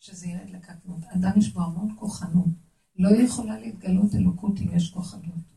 שזה 0.00 0.26
ירד 0.26 0.50
לקטנות. 0.50 1.04
אדם 1.04 1.30
יש 1.36 1.48
בו 1.52 1.60
המון 1.60 1.94
כוחנות. 1.98 2.46
לא 2.96 3.08
יכולה 3.08 3.58
להתגלות 3.58 4.14
אלוקות 4.14 4.60
אם 4.60 4.76
יש 4.76 4.90
כוחנות. 4.90 5.48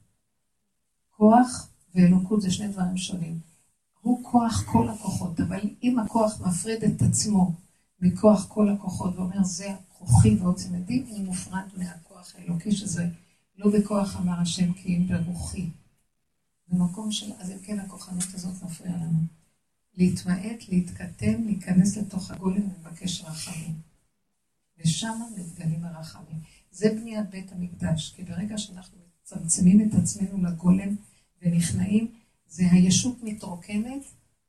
כוח 1.09 1.70
ואלוקות 1.95 2.41
זה 2.41 2.51
שני 2.51 2.67
דברים 2.67 2.97
שונים. 2.97 3.39
הוא 4.01 4.23
כוח 4.23 4.63
כל 4.65 4.89
הכוחות, 4.89 5.39
אבל 5.39 5.60
אם 5.84 5.99
הכוח 5.99 6.41
מפריד 6.41 6.84
את 6.84 7.01
עצמו 7.01 7.54
מכוח 8.01 8.45
כל 8.49 8.69
הכוחות 8.69 9.15
ואומר 9.15 9.43
זה 9.43 9.75
כוחי 9.89 10.36
ועוצם 10.36 10.75
ידי, 10.75 11.04
הוא 11.10 11.25
מופרד 11.25 11.63
מהכוח 11.77 12.34
האלוקי 12.38 12.71
שזה 12.71 13.10
לא 13.58 13.71
בכוח 13.71 14.17
אמר 14.17 14.39
השם 14.39 14.73
כי 14.73 14.97
אם 14.97 15.08
ברוחי. 15.08 15.69
במקום 16.67 17.12
של, 17.12 17.32
אז 17.39 17.51
אם 17.51 17.60
כן 17.60 17.80
הכוחנות 17.80 18.23
הזאת 18.34 18.63
מפריעה 18.63 18.97
לנו. 18.97 19.19
להתמעט, 19.97 20.69
להתקטן, 20.69 21.43
להיכנס 21.43 21.97
לתוך 21.97 22.32
הגולם 22.32 22.62
ולבקש 22.62 23.21
רחמים. 23.21 23.75
ושם 24.77 25.21
מתגלים 25.38 25.84
הרחמים. 25.84 26.39
זה 26.71 26.89
בניית 26.89 27.30
בית 27.30 27.51
המקדש, 27.51 28.13
כי 28.15 28.23
ברגע 28.23 28.58
שאנחנו 28.58 28.97
מצמצמים 29.23 29.82
את 29.82 29.93
עצמנו 30.01 30.43
לגולם 30.43 30.95
ונכנעים, 31.41 32.12
זה 32.47 32.63
הישות 32.71 33.23
מתרוקנת, 33.23 34.01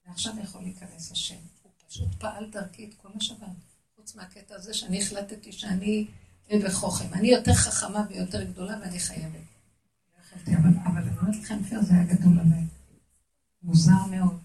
ועכשיו 0.07 0.33
יכול 0.43 0.63
להיכנס 0.63 1.13
השם. 1.13 1.35
הוא 1.63 1.73
פשוט 1.89 2.15
פעל 2.19 2.51
דרכי 2.51 2.85
את 2.85 2.95
כל 2.95 3.09
השבת. 3.17 3.47
חוץ 3.97 4.15
מהקטע 4.15 4.55
הזה 4.55 4.75
שאני 4.75 5.03
החלטתי 5.03 5.53
שאני 5.53 6.07
בחוכם. 6.65 7.15
אני 7.15 7.29
יותר 7.29 7.55
חכמה 7.55 8.07
ויותר 8.09 8.43
גדולה 8.43 8.79
ואני 8.81 8.99
חייבת. 8.99 9.41
אבל, 10.47 10.71
אבל 10.85 11.03
אני 11.03 11.19
אומרת 11.19 11.37
לכם, 11.37 11.59
זה 11.81 11.95
היה 11.95 12.05
גדול 12.05 12.39
עליי. 12.41 12.65
מוזר 13.63 14.07
מאוד. 14.11 14.39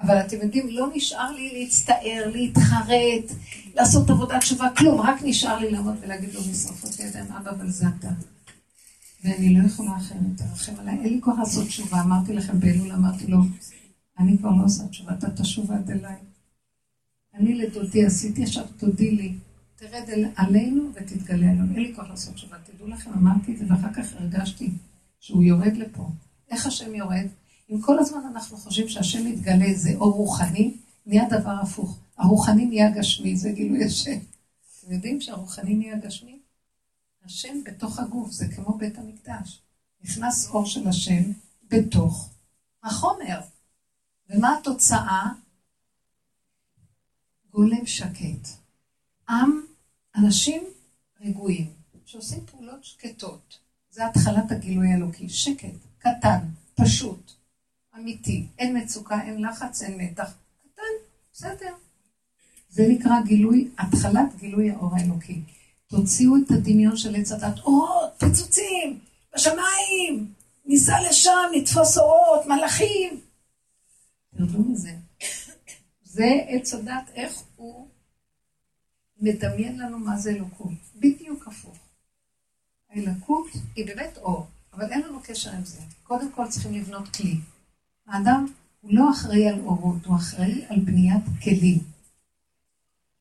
אבל 0.00 0.20
אתם 0.20 0.36
יודעים, 0.42 0.68
לא 0.68 0.88
נשאר 0.94 1.32
לי 1.32 1.60
להצטער, 1.60 2.30
להתחרט, 2.32 3.36
לעשות 3.74 4.10
עבודת 4.10 4.40
תשובה, 4.40 4.68
כלום, 4.76 5.00
רק 5.00 5.18
נשאר 5.22 5.58
לי 5.58 5.70
לעמוד 5.70 5.94
ולהגיד 6.00 6.34
לו 6.34 6.40
משרפות 6.50 7.00
ידיים, 7.00 7.32
אבא, 7.32 7.50
אתה. 7.98 8.08
ואני 9.24 9.54
לא 9.54 9.66
יכולה 9.66 9.96
אחרת, 9.96 10.20
תרחם 10.36 10.72
עליי, 10.78 10.94
אין 10.94 11.12
לי 11.12 11.20
כוח 11.20 11.38
לעשות 11.38 11.66
תשובה, 11.66 12.00
אמרתי 12.00 12.32
לכם 12.32 12.60
באלול, 12.60 12.92
אמרתי 12.92 13.26
לו, 13.26 13.38
אני 14.18 14.38
כבר 14.38 14.50
לא 14.50 14.64
עושה 14.64 14.88
תשובה, 14.88 15.14
אתה 15.14 15.30
תשוב 15.30 15.72
עד 15.72 15.90
אליי. 15.90 16.16
אני 17.34 17.54
לדודי 17.54 18.06
עשיתי, 18.06 18.42
עכשיו 18.42 18.64
תודי 18.76 19.10
לי, 19.10 19.34
תרד 19.76 20.08
עלינו 20.36 20.90
ותתגלה 20.94 21.50
עלינו, 21.50 21.74
אין 21.74 21.82
לי 21.82 21.94
כוח 21.94 22.08
לעשות 22.08 22.34
תשובה, 22.34 22.56
תדעו 22.64 22.88
לכם, 22.88 23.10
אמרתי 23.12 23.52
את 23.52 23.58
זה, 23.58 23.64
ואחר 23.68 23.92
כך 23.92 24.14
הרגשתי. 24.14 24.70
שהוא 25.20 25.42
יורד 25.42 25.76
לפה. 25.76 26.08
איך 26.50 26.66
השם 26.66 26.94
יורד? 26.94 27.26
אם 27.70 27.80
כל 27.80 27.98
הזמן 27.98 28.20
אנחנו 28.32 28.56
חושבים 28.56 28.88
שהשם 28.88 29.26
מתגלה 29.26 29.74
זה 29.74 29.90
אור 29.94 30.12
רוחני, 30.14 30.74
נהיה 31.06 31.28
דבר 31.28 31.56
הפוך. 31.62 31.98
הרוחני 32.18 32.66
נהיה 32.66 32.90
גשמי, 32.90 33.36
זה 33.36 33.50
גילוי 33.50 33.84
השם. 33.84 34.18
אתם 34.80 34.92
יודעים 34.92 35.20
שהרוחני 35.20 35.74
נהיה 35.74 35.96
גשמי? 35.96 36.39
השם 37.24 37.64
בתוך 37.64 37.98
הגוף, 37.98 38.30
זה 38.30 38.48
כמו 38.48 38.78
בית 38.78 38.98
המקדש. 38.98 39.62
נכנס 40.02 40.48
אור 40.48 40.66
של 40.66 40.88
השם 40.88 41.22
בתוך 41.68 42.30
החומר. 42.82 43.40
ומה 44.30 44.56
התוצאה? 44.60 45.26
גולם 47.50 47.86
שקט. 47.86 48.48
עם, 49.28 49.60
אנשים 50.16 50.62
רגועים, 51.20 51.72
שעושים 52.04 52.46
פעולות 52.46 52.84
שקטות. 52.84 53.58
זה 53.90 54.06
התחלת 54.06 54.50
הגילוי 54.50 54.92
האלוקי. 54.92 55.28
שקט, 55.28 55.74
קטן, 55.98 56.38
פשוט, 56.74 57.32
אמיתי. 57.96 58.46
אין 58.58 58.82
מצוקה, 58.82 59.22
אין 59.22 59.42
לחץ, 59.44 59.82
אין 59.82 60.00
מתח. 60.00 60.34
קטן, 60.62 60.82
בסדר. 61.32 61.74
זה 62.70 62.82
נקרא 62.88 63.22
גילוי, 63.24 63.70
התחלת 63.78 64.36
גילוי 64.36 64.70
האור 64.70 64.96
האלוקי. 64.96 65.42
תוציאו 65.90 66.36
את 66.36 66.50
הדמיון 66.50 66.96
של 66.96 67.16
עץ 67.16 67.32
הדת, 67.32 67.58
אורות, 67.58 68.10
פיצוצים, 68.18 68.98
בשמיים, 69.34 70.32
ניסע 70.64 70.96
לשם, 71.10 71.50
נתפוס 71.56 71.98
אורות, 71.98 72.46
מלאכים. 72.46 73.20
תרדו 74.36 74.58
מזה. 74.58 74.92
זה 76.04 76.26
עץ 76.48 76.74
הדת, 76.74 77.10
איך 77.14 77.42
הוא 77.56 77.88
מדמיין 79.20 79.78
לנו 79.78 79.98
מה 79.98 80.18
זה 80.18 80.30
אלוקות. 80.30 80.72
בדיוק 80.96 81.46
הפוך. 81.46 81.76
האלוקות 82.90 83.46
היא 83.76 83.86
באמת 83.86 84.16
אור, 84.16 84.46
אבל 84.72 84.92
אין 84.92 85.02
לנו 85.02 85.20
קשר 85.22 85.50
עם 85.50 85.64
זה. 85.64 85.80
קודם 86.02 86.32
כל 86.32 86.48
צריכים 86.48 86.74
לבנות 86.74 87.08
כלי. 87.16 87.36
האדם 88.06 88.46
הוא 88.80 88.90
לא 88.94 89.10
אחראי 89.10 89.48
על 89.48 89.60
אורות, 89.60 90.04
הוא 90.04 90.16
אחראי 90.16 90.64
על 90.68 90.80
בניית 90.80 91.24
כלים. 91.42 91.78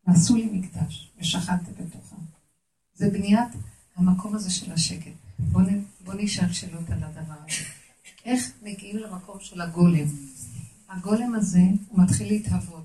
ועשו 0.07 0.35
לי 0.35 0.45
מקדש, 0.45 1.11
ושכנתי 1.17 1.71
בתוכם. 1.71 2.28
זה 2.99 3.09
בניית 3.09 3.49
המקום 3.95 4.35
הזה 4.35 4.49
של 4.51 4.71
השקט. 4.71 5.11
בואו 5.39 5.65
בוא 6.03 6.13
נשאל 6.17 6.53
שאלות 6.53 6.89
על 6.89 7.03
הדבר 7.03 7.33
הזה. 7.33 7.63
איך 8.25 8.51
מגיעים 8.61 8.97
למקום 8.97 9.39
של 9.39 9.61
הגולם? 9.61 10.07
הגולם 10.89 11.35
הזה, 11.35 11.59
הוא 11.89 12.03
מתחיל 12.03 12.27
להתהוות. 12.27 12.83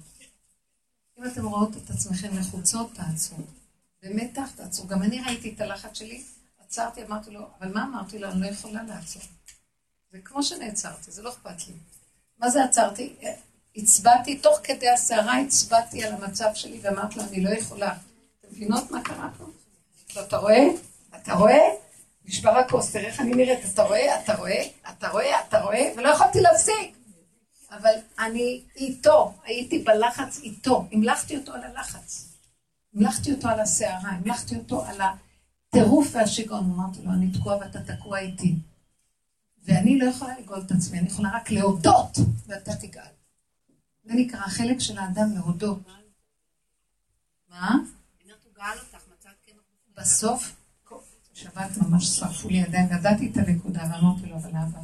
אם 1.18 1.24
אתם 1.26 1.46
רואות 1.46 1.76
את 1.76 1.90
עצמכם 1.90 2.36
לחוצות, 2.38 2.94
תעצרו. 2.94 3.38
במתח, 4.02 4.50
תעצרו. 4.56 4.86
גם 4.86 5.02
אני 5.02 5.20
ראיתי 5.20 5.52
את 5.54 5.60
הלחץ 5.60 5.98
שלי, 5.98 6.22
עצרתי, 6.66 7.04
אמרתי 7.04 7.30
לו, 7.30 7.46
אבל 7.60 7.72
מה 7.74 7.84
אמרתי 7.84 8.18
לו? 8.18 8.30
אני 8.30 8.40
לא 8.40 8.46
יכולה 8.46 8.82
לעצור. 8.82 9.22
זה 10.12 10.18
כמו 10.24 10.42
שנעצרתי, 10.42 11.10
זה 11.10 11.22
לא 11.22 11.30
אכפת 11.30 11.68
לי. 11.68 11.74
מה 12.38 12.50
זה 12.50 12.64
עצרתי? 12.64 13.14
הצבעתי, 13.76 14.38
תוך 14.38 14.58
כדי 14.62 14.90
הסערה 14.90 15.40
הצבעתי 15.40 16.04
על 16.04 16.12
המצב 16.12 16.50
שלי 16.54 16.80
ואמרתי 16.82 17.18
לו, 17.18 17.24
אני 17.24 17.40
לא 17.40 17.50
יכולה. 17.50 17.94
אתם 18.40 18.48
מבינות 18.52 18.90
מה 18.90 19.02
קרה 19.02 19.30
פה? 19.38 19.44
אתה 20.22 20.36
רואה? 20.36 20.68
אתה 21.16 21.34
רואה? 21.34 21.60
נשבר 22.24 22.50
הכוס, 22.50 22.92
תראה 22.92 23.06
איך 23.06 23.20
אני 23.20 23.34
נראית, 23.34 23.58
אתה 23.74 23.82
רואה? 23.82 24.20
אתה 24.20 24.34
רואה? 24.34 24.64
אתה 24.90 25.08
רואה? 25.08 25.40
אתה 25.48 25.60
רואה? 25.60 25.92
ולא 25.96 26.08
יכולתי 26.08 26.40
להפסיק. 26.40 26.96
אבל 27.70 27.94
אני 28.18 28.62
איתו, 28.76 29.34
הייתי 29.44 29.78
בלחץ 29.78 30.40
איתו, 30.42 30.88
המלכתי 30.92 31.36
אותו 31.36 31.52
על 31.52 31.64
הלחץ. 31.64 32.28
המלכתי 32.94 33.32
אותו 33.32 33.48
על 33.48 33.60
הסערה, 33.60 34.10
המלכתי 34.10 34.56
אותו 34.56 34.84
על 34.84 35.00
הטירוף 35.00 36.08
והשיגעון. 36.12 36.72
אמרתי 36.74 37.02
לו, 37.02 37.10
אני 37.10 37.30
תקוע 37.30 37.56
ואתה 37.56 37.78
תקוע 37.96 38.18
איתי. 38.18 38.54
ואני 39.64 39.98
לא 39.98 40.04
יכולה 40.04 40.38
לגאול 40.38 40.62
את 40.66 40.70
עצמי, 40.70 40.98
אני 40.98 41.06
יכולה 41.06 41.30
רק 41.34 41.50
להודות, 41.50 42.18
ואתה 42.46 42.74
תגאל. 42.74 43.02
זה 44.04 44.14
נקרא 44.14 44.40
החלק 44.40 44.78
של 44.78 44.98
האדם 44.98 45.32
להודות. 45.34 45.78
מה? 47.50 47.76
בסוף, 49.96 50.56
שבת 51.34 51.76
ממש 51.76 52.06
שרפו 52.06 52.48
לי 52.48 52.56
ידיים, 52.56 52.86
ידעתי 52.92 53.30
את 53.30 53.36
הנקודה, 53.36 53.82
ואמרתי 53.82 54.26
לו, 54.26 54.36
אבל 54.36 54.50
אבא, 54.50 54.80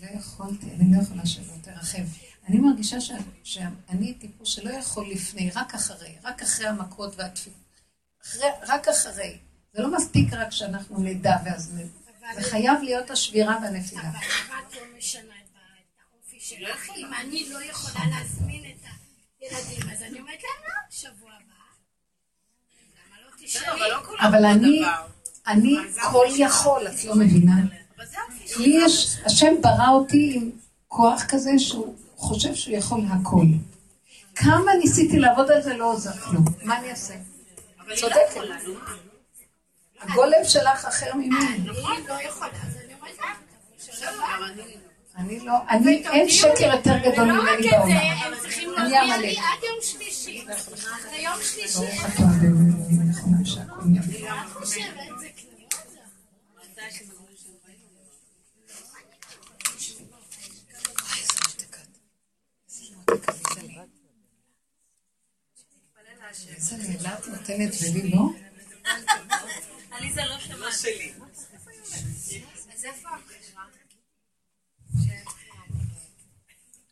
לא 0.00 0.06
יכולתי, 0.18 0.66
אני 0.70 0.96
לא 0.96 1.02
יכולה 1.02 1.26
שלא 1.26 1.52
תרחב. 1.62 2.02
אני 2.48 2.58
מרגישה 2.58 3.00
ש... 3.00 3.10
שאני 3.44 4.14
טיפוס 4.14 4.48
שלא 4.48 4.70
יכול 4.70 5.10
לפני, 5.10 5.50
רק 5.50 5.74
אחרי, 5.74 6.16
רק 6.24 6.42
אחרי 6.42 6.66
המכות 6.66 7.16
והתפילות. 7.16 7.80
רק 8.68 8.88
אחרי. 8.88 9.38
זה 9.72 9.82
לא 9.82 9.96
מספיק 9.96 10.32
רק 10.32 10.50
שאנחנו 10.50 10.98
נדע 10.98 11.36
ואז 11.44 11.74
נדע. 11.74 12.34
זה 12.34 12.50
חייב 12.50 12.82
להיות 12.82 13.10
השבירה 13.10 13.58
והנפילה. 13.62 14.02
אבל 14.02 14.18
את 14.68 14.74
לא 14.74 14.82
משנה 14.98 15.34
את 15.44 15.58
האופי 16.12 16.40
שלך. 16.40 16.90
אם 16.96 17.14
אני 17.14 17.48
לא 17.48 17.62
יכולה 17.62 18.04
להזמין 18.06 18.64
את 18.64 18.84
הילדים, 19.40 19.90
אז 19.90 20.02
אני 20.02 20.20
אומרת 20.20 20.42
להם, 20.42 20.68
לא, 20.68 20.74
שבוע 20.90 21.30
הבא. 21.30 21.54
למה 23.06 23.20
לא 23.20 23.30
תשאלי? 23.30 23.37
לא 23.37 23.37
אבל 24.20 24.44
אני, 24.44 24.82
אני 25.46 25.76
כל 26.12 26.26
יכול, 26.36 26.86
את 26.86 27.04
לא 27.04 27.14
מבינה. 27.14 27.54
לי 28.58 28.78
יש, 28.84 29.16
השם 29.24 29.54
ברא 29.60 29.88
אותי 29.88 30.32
עם 30.36 30.50
כוח 30.88 31.24
כזה 31.28 31.50
שהוא 31.58 31.94
חושב 32.16 32.54
שהוא 32.54 32.76
יכול 32.76 33.00
להכל. 33.08 33.46
כמה 34.34 34.74
ניסיתי 34.80 35.18
לעבוד 35.18 35.50
על 35.50 35.62
זה, 35.62 35.76
לא 35.76 35.92
עוזר 35.92 36.12
כלום. 36.12 36.44
מה 36.62 36.78
אני 36.78 36.90
אעשה? 36.90 37.14
צודקת. 37.94 38.40
הגולם 40.00 40.44
שלך 40.44 40.84
אחר 40.84 41.14
ממני. 41.14 41.36
אני 41.36 41.66
לא 42.08 42.14
יכולה, 42.28 42.50
אני 44.50 44.62
אני 45.18 45.40
לא, 45.40 45.52
אני, 45.70 46.02
אין 46.12 46.28
שקר 46.28 46.70
יותר 46.74 46.98
גדול 46.98 47.32
ממני 47.32 47.70
בעולם. 47.70 47.96
להודיע 48.76 49.16
לי 49.16 49.36
עד 49.36 49.62
יום 49.62 49.78
שלישי. 49.82 50.44
זה 51.10 51.16
יום 51.16 51.36
שלישי. 51.42 51.78
הבחירה? 53.78 54.44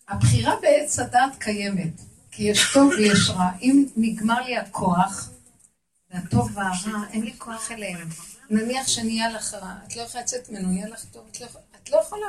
הבחירה 0.09 0.57
בעץ 0.61 0.99
הדת 0.99 1.37
קיימת, 1.39 2.01
כי 2.31 2.43
יש 2.43 2.73
טוב 2.73 2.93
ויש 2.99 3.31
רע. 3.31 3.51
אם 3.63 3.85
נגמר 3.97 4.41
לי 4.41 4.57
הכוח, 4.57 5.31
והטוב 6.11 6.51
והרע, 6.55 7.07
אין 7.11 7.25
לי 7.25 7.35
כוח 7.39 7.71
אליהם. 7.71 8.09
נניח 8.51 8.89
שנהיה 8.89 9.29
לך 9.29 9.55
רע, 9.55 9.75
את 9.87 9.97
לא 9.97 10.03
יכולה 10.03 10.23
לצאת 10.25 10.49
ממנו, 10.49 10.69
נהיה 10.69 10.89
לך 10.89 11.05
טוב, 11.05 11.27
את 11.31 11.41
לא, 11.41 11.47
את 11.83 11.91
לא 11.91 11.97
יכולה. 12.07 12.27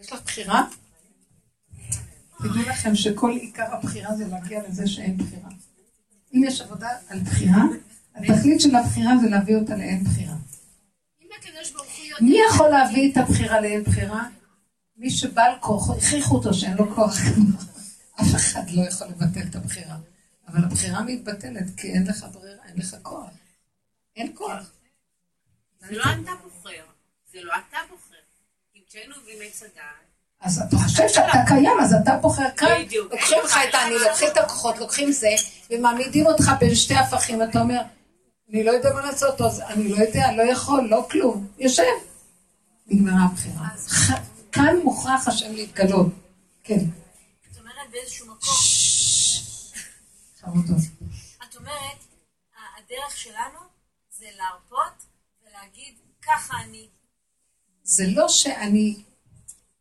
יש 0.00 0.12
לך 0.12 0.22
בחירה? 0.22 0.64
תדעו 2.38 2.62
לכם 2.70 2.94
שכל 2.94 3.30
עיקר 3.30 3.74
הבחירה 3.74 4.16
זה 4.16 4.28
להגיע 4.28 4.62
לזה 4.68 4.86
שאין 4.86 5.16
בחירה. 5.16 5.48
אם 6.34 6.44
יש 6.44 6.60
עבודה 6.60 6.88
על 7.08 7.20
בחירה, 7.20 7.62
התכלית 8.14 8.60
של 8.60 8.74
הבחירה 8.76 9.12
זה 9.22 9.28
להביא 9.28 9.56
אותה 9.56 9.76
לאין 9.76 10.04
בחירה. 10.04 10.34
מי 12.20 12.36
יכול 12.48 12.68
להביא 12.68 13.12
את 13.12 13.16
הבחירה 13.16 13.60
לאין 13.60 13.82
בחירה? 13.82 14.28
מי 14.96 15.10
שבעל 15.10 15.52
כוח, 15.60 15.90
הכריחו 15.90 16.34
אותו 16.34 16.54
שאין 16.54 16.76
לו 16.76 16.94
כוח. 16.94 17.16
אף 18.20 18.34
אחד 18.34 18.70
לא 18.70 18.82
יכול 18.88 19.06
לבטל 19.06 19.46
את 19.50 19.56
הבחירה. 19.56 19.96
אבל 20.54 20.64
הבחירה 20.64 21.02
מתבטלת 21.02 21.64
כי 21.76 21.92
אין 21.92 22.06
לך 22.06 22.26
ברירה, 22.32 22.64
אין 22.68 22.76
לך 22.76 22.96
כוח. 23.02 23.26
אין 24.16 24.32
כוח. 24.34 24.70
זה 25.80 25.96
לא 25.96 26.02
אתה 26.02 26.30
בוחר, 26.42 26.84
זה 27.32 27.38
לא 27.42 27.52
אתה 27.52 27.78
בוחר. 27.90 28.14
אם 28.76 28.80
כשהיינו 28.88 29.14
מביני 29.22 29.50
צדד... 29.50 29.70
אז 30.40 30.62
אתה 30.68 30.76
חושב 30.76 31.08
שאתה 31.08 31.38
קיים, 31.48 31.80
אז 31.82 31.94
אתה 32.02 32.16
בוחר 32.16 32.50
כאן. 32.56 32.82
לוקחים 33.10 33.38
לך 33.44 33.56
את 33.68 33.74
האני, 33.74 33.94
לוקחים 33.94 34.28
את 34.32 34.36
הכוחות, 34.36 34.78
לוקחים 34.78 35.12
זה, 35.12 35.34
ומעמידים 35.70 36.26
אותך 36.26 36.50
בין 36.60 36.74
שתי 36.74 36.94
הפכים, 36.94 37.42
אתה 37.42 37.60
אומר, 37.60 37.80
אני 38.50 38.64
לא 38.64 38.70
יודע 38.70 38.94
מה 38.94 39.00
לעשות, 39.00 39.40
אז 39.40 39.60
אני 39.60 39.88
לא 39.88 39.96
יודע, 39.96 40.32
לא 40.32 40.42
יכול, 40.42 40.88
לא 40.90 41.06
כלום. 41.10 41.48
יושב. 41.58 41.82
נגמרה 42.86 43.24
הבחירה. 43.24 43.68
כאן 44.52 44.76
מוכרח 44.84 45.28
השם 45.28 45.52
להתגלות. 45.52 46.06
כן. 46.64 46.78
את 47.52 47.58
אומרת 47.58 47.90
באיזשהו 47.90 48.26
מקום... 48.26 48.73
את 51.48 51.56
אומרת, 51.56 52.04
הדרך 52.78 53.16
שלנו 53.16 53.58
זה 54.10 54.26
להרפות 54.36 55.06
ולהגיד, 55.42 55.94
ככה 56.22 56.54
אני. 56.64 56.88
זה 57.82 58.04
לא 58.06 58.28
שאני... 58.28 59.02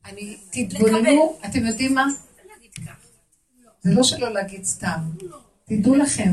אני... 0.06 0.38
תתבוננו, 0.52 1.40
אתם 1.46 1.66
יודעים 1.66 1.96
מה? 1.96 2.06
זה 3.82 3.94
לא 3.94 4.04
שלא 4.04 4.34
להגיד 4.34 4.64
סתם. 4.64 5.00
תדעו 5.66 5.96
לכם, 5.96 6.32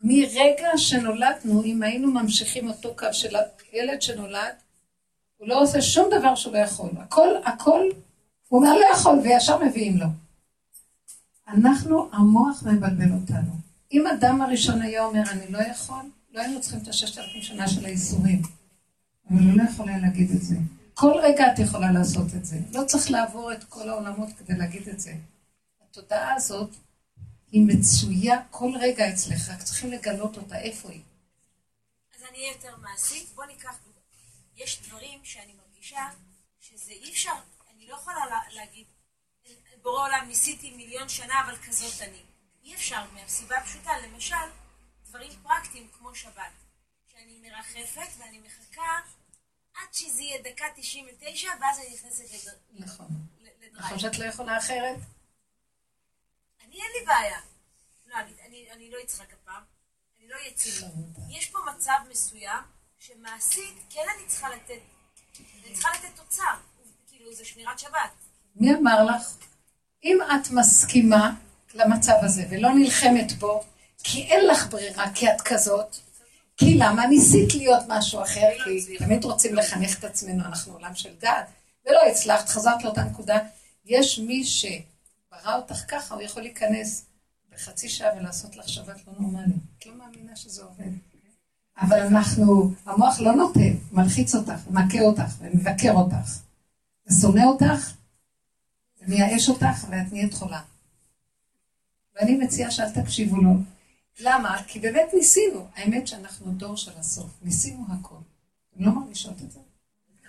מרגע 0.00 0.68
שנולדנו, 0.76 1.64
אם 1.64 1.82
היינו 1.82 2.12
ממשיכים 2.12 2.68
אותו 2.68 2.94
קו 2.96 3.06
של 3.12 3.36
הילד 3.72 4.02
שנולד, 4.02 4.54
הוא 5.36 5.48
לא 5.48 5.62
עושה 5.62 5.82
שום 5.82 6.10
דבר 6.10 6.34
שהוא 6.34 6.52
לא 6.52 6.58
יכול. 6.58 6.90
הכל, 6.98 7.28
הכל, 7.44 7.80
הוא 8.48 8.60
אומר 8.60 8.74
לא 8.74 8.86
יכול, 8.92 9.18
וישר 9.18 9.64
מביאים 9.64 9.96
לו. 9.96 10.06
אנחנו, 11.48 12.08
המוח 12.12 12.62
מבלבל 12.62 13.12
אותנו. 13.12 13.52
אם 13.92 14.06
אדם 14.06 14.42
הראשון 14.42 14.82
היה 14.82 15.04
אומר, 15.04 15.22
אני 15.30 15.52
לא 15.52 15.58
יכול, 15.58 16.02
לא 16.32 16.40
היינו 16.40 16.60
צריכים 16.60 16.80
את 16.82 16.88
הששת 16.88 17.18
אלפים 17.18 17.42
שנה 17.42 17.68
של 17.68 17.84
האיסורים. 17.84 18.42
אבל 19.30 19.38
הוא 19.38 19.56
לא 19.56 19.62
יכול 19.62 19.88
היה 19.88 19.98
להגיד 19.98 20.30
את 20.30 20.42
זה. 20.42 20.56
כל 20.94 21.12
רגע 21.22 21.52
את 21.52 21.58
יכולה 21.58 21.92
לעשות 21.92 22.34
את 22.36 22.44
זה. 22.44 22.56
לא 22.72 22.84
צריך 22.84 23.10
לעבור 23.10 23.52
את 23.52 23.64
כל 23.64 23.88
העולמות 23.88 24.28
כדי 24.38 24.58
להגיד 24.58 24.88
את 24.88 25.00
זה. 25.00 25.14
התודעה 25.90 26.34
הזאת 26.34 26.70
היא 27.52 27.66
מצויה 27.66 28.42
כל 28.50 28.72
רגע 28.80 29.12
אצלך, 29.12 29.48
רק 29.48 29.62
צריכים 29.62 29.90
לגלות 29.90 30.36
אותה, 30.36 30.58
איפה 30.58 30.88
היא. 30.88 31.02
אז 32.16 32.22
אני 32.30 32.38
אהיה 32.38 32.52
יותר 32.52 32.76
מעשית, 32.82 33.28
בוא 33.34 33.44
ניקח, 33.44 33.78
יש 34.56 34.82
דברים 34.88 35.18
שאני 35.22 35.52
מרגישה 35.52 36.00
שזה 36.60 36.90
אי 36.90 37.10
אפשר, 37.10 37.32
אני 37.74 37.86
לא 37.88 37.94
יכולה 37.94 38.16
להגיד, 38.54 38.84
בורא 39.88 40.02
עולם 40.02 40.24
ניסיתי 40.28 40.70
מיליון 40.70 41.08
שנה, 41.08 41.40
אבל 41.44 41.56
כזאת 41.56 42.02
אני. 42.02 42.22
אי 42.64 42.74
אפשר, 42.74 43.04
מהסיבה 43.12 43.58
הפשוטה, 43.58 43.90
למשל, 43.98 44.34
דברים 45.04 45.32
פרקטיים 45.42 45.88
כמו 45.92 46.14
שבת, 46.14 46.52
שאני 47.06 47.40
מרחפת 47.42 48.08
ואני 48.18 48.38
מחכה 48.38 49.00
עד 49.74 49.94
שזה 49.94 50.22
יהיה 50.22 50.42
דקה 50.42 50.64
99, 50.76 51.50
ואז 51.60 51.78
אני 51.78 51.94
נכנסת 51.94 52.24
לדרייב. 52.24 52.58
נכון. 52.70 53.08
נכון 53.72 53.98
שאת 53.98 54.18
לא 54.18 54.24
יכולה 54.24 54.58
אחרת? 54.58 54.96
אני 56.64 56.74
אין 56.74 56.90
לי 56.98 57.06
בעיה. 57.06 57.40
לא, 58.06 58.14
אני, 58.14 58.32
אני, 58.46 58.72
אני 58.72 58.90
לא 58.90 58.98
אצחק 59.04 59.32
הפעם, 59.32 59.62
אני 60.18 60.28
לא 60.28 60.36
אהיה 60.36 60.52
יש 61.30 61.50
פה 61.50 61.58
מצב 61.76 61.98
מסוים 62.10 62.62
שמעשית, 62.98 63.74
כן 63.90 64.04
אני 64.16 64.26
צריכה 64.26 64.48
לתת, 64.48 64.80
אני 65.64 65.74
צריכה 65.74 65.88
לתת 65.94 66.16
תוצר. 66.16 66.54
כאילו, 67.06 67.34
זה 67.34 67.44
שמירת 67.44 67.78
שבת. 67.78 68.12
מי 68.56 68.74
אמר 68.74 69.04
לך? 69.04 69.47
אם 70.04 70.18
את 70.22 70.50
מסכימה 70.50 71.34
למצב 71.74 72.14
הזה 72.22 72.46
ולא 72.50 72.74
נלחמת 72.74 73.32
בו, 73.32 73.62
כי 74.02 74.22
אין 74.22 74.46
לך 74.46 74.70
ברירה, 74.70 75.10
כי 75.14 75.30
את 75.30 75.40
כזאת, 75.40 75.96
כי 76.56 76.74
למה 76.78 77.06
ניסית 77.06 77.54
להיות 77.54 77.82
משהו 77.88 78.22
אחר? 78.22 78.48
כי 78.64 78.96
תמיד 78.96 79.24
רוצים 79.24 79.54
לחנך 79.54 79.98
את 79.98 80.04
עצמנו, 80.04 80.44
אנחנו 80.44 80.72
עולם 80.72 80.94
של 80.94 81.10
דעת, 81.20 81.46
ולא 81.86 82.00
הצלחת, 82.10 82.48
חזרת 82.48 82.84
לאותה 82.84 83.04
נקודה. 83.04 83.38
יש 83.84 84.18
מי 84.18 84.44
שברא 84.44 85.56
אותך 85.56 85.82
ככה, 85.88 86.14
הוא 86.14 86.22
יכול 86.22 86.42
להיכנס 86.42 87.04
בחצי 87.52 87.88
שעה 87.88 88.16
ולעשות 88.16 88.56
לך 88.56 88.68
שבת 88.68 89.06
לא 89.06 89.12
נורמלי. 89.18 89.52
את 89.78 89.86
לא 89.86 89.94
מאמינה 89.94 90.36
שזה 90.36 90.62
עובד. 90.62 90.90
אבל 91.80 92.00
אנחנו, 92.00 92.72
המוח 92.86 93.20
לא 93.20 93.32
נותן, 93.32 93.74
מלחיץ 93.92 94.34
אותך, 94.34 94.60
מכה 94.70 95.00
אותך 95.00 95.32
ומבקר 95.40 95.92
אותך, 95.92 96.30
ושונא 97.06 97.44
אותך, 97.44 97.92
ומייאש 99.08 99.48
אותך, 99.48 99.84
ואת 99.90 100.12
נהיית 100.12 100.34
חולה. 100.34 100.60
ואני 102.14 102.36
מציעה 102.36 102.70
שאל 102.70 102.90
תקשיבו 102.90 103.36
לו. 103.36 103.50
למה? 104.20 104.62
כי 104.66 104.80
באמת 104.80 105.08
ניסינו. 105.14 105.66
האמת 105.74 106.08
שאנחנו 106.08 106.52
דור 106.52 106.76
של 106.76 106.90
הסוף. 106.98 107.30
ניסינו 107.42 107.84
הכל. 107.88 108.14
אתם 108.74 108.84
לא 108.84 108.92
מרגישות 108.92 109.34
את 109.44 109.52
זה? 109.52 109.60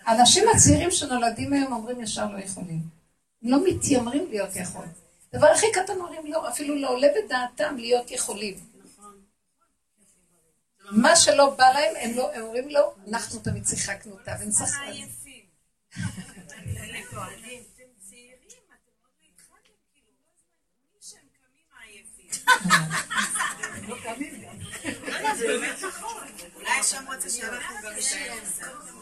האנשים 0.06 0.44
הצעירים 0.56 0.92
שנולדים 0.92 1.54
היום 1.54 1.74
אומרים 1.74 2.02
ישר 2.02 2.32
לא 2.32 2.40
יכולים. 2.40 2.82
הם 3.44 3.50
לא 3.50 3.58
מתיימרים 3.68 4.26
להיות 4.30 4.56
יכול. 4.56 4.86
דבר 5.34 5.48
הכי 5.48 5.66
קטן 5.74 5.94
אומרים 6.00 6.26
לא, 6.26 6.50
אפילו 6.50 6.76
לא 6.76 6.90
עולה 6.90 7.08
בדעתם 7.16 7.76
להיות 7.78 8.12
יכולים. 8.12 8.56
מה 10.92 11.16
שלא 11.16 11.56
בא 11.56 11.70
להם, 11.70 11.96
הם, 12.02 12.18
לא, 12.18 12.34
הם 12.34 12.42
אומרים 12.42 12.70
לא, 12.70 12.94
אנחנו 13.08 13.40
תמיד 13.40 13.68
שיחקנו 13.68 14.12
אותה 14.12 14.32
ונשחקנו. 14.42 14.94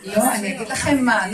לא, 0.03 0.33
אני 0.33 0.55
אגיד 0.55 0.67
לכם 0.67 1.05
מה, 1.05 1.25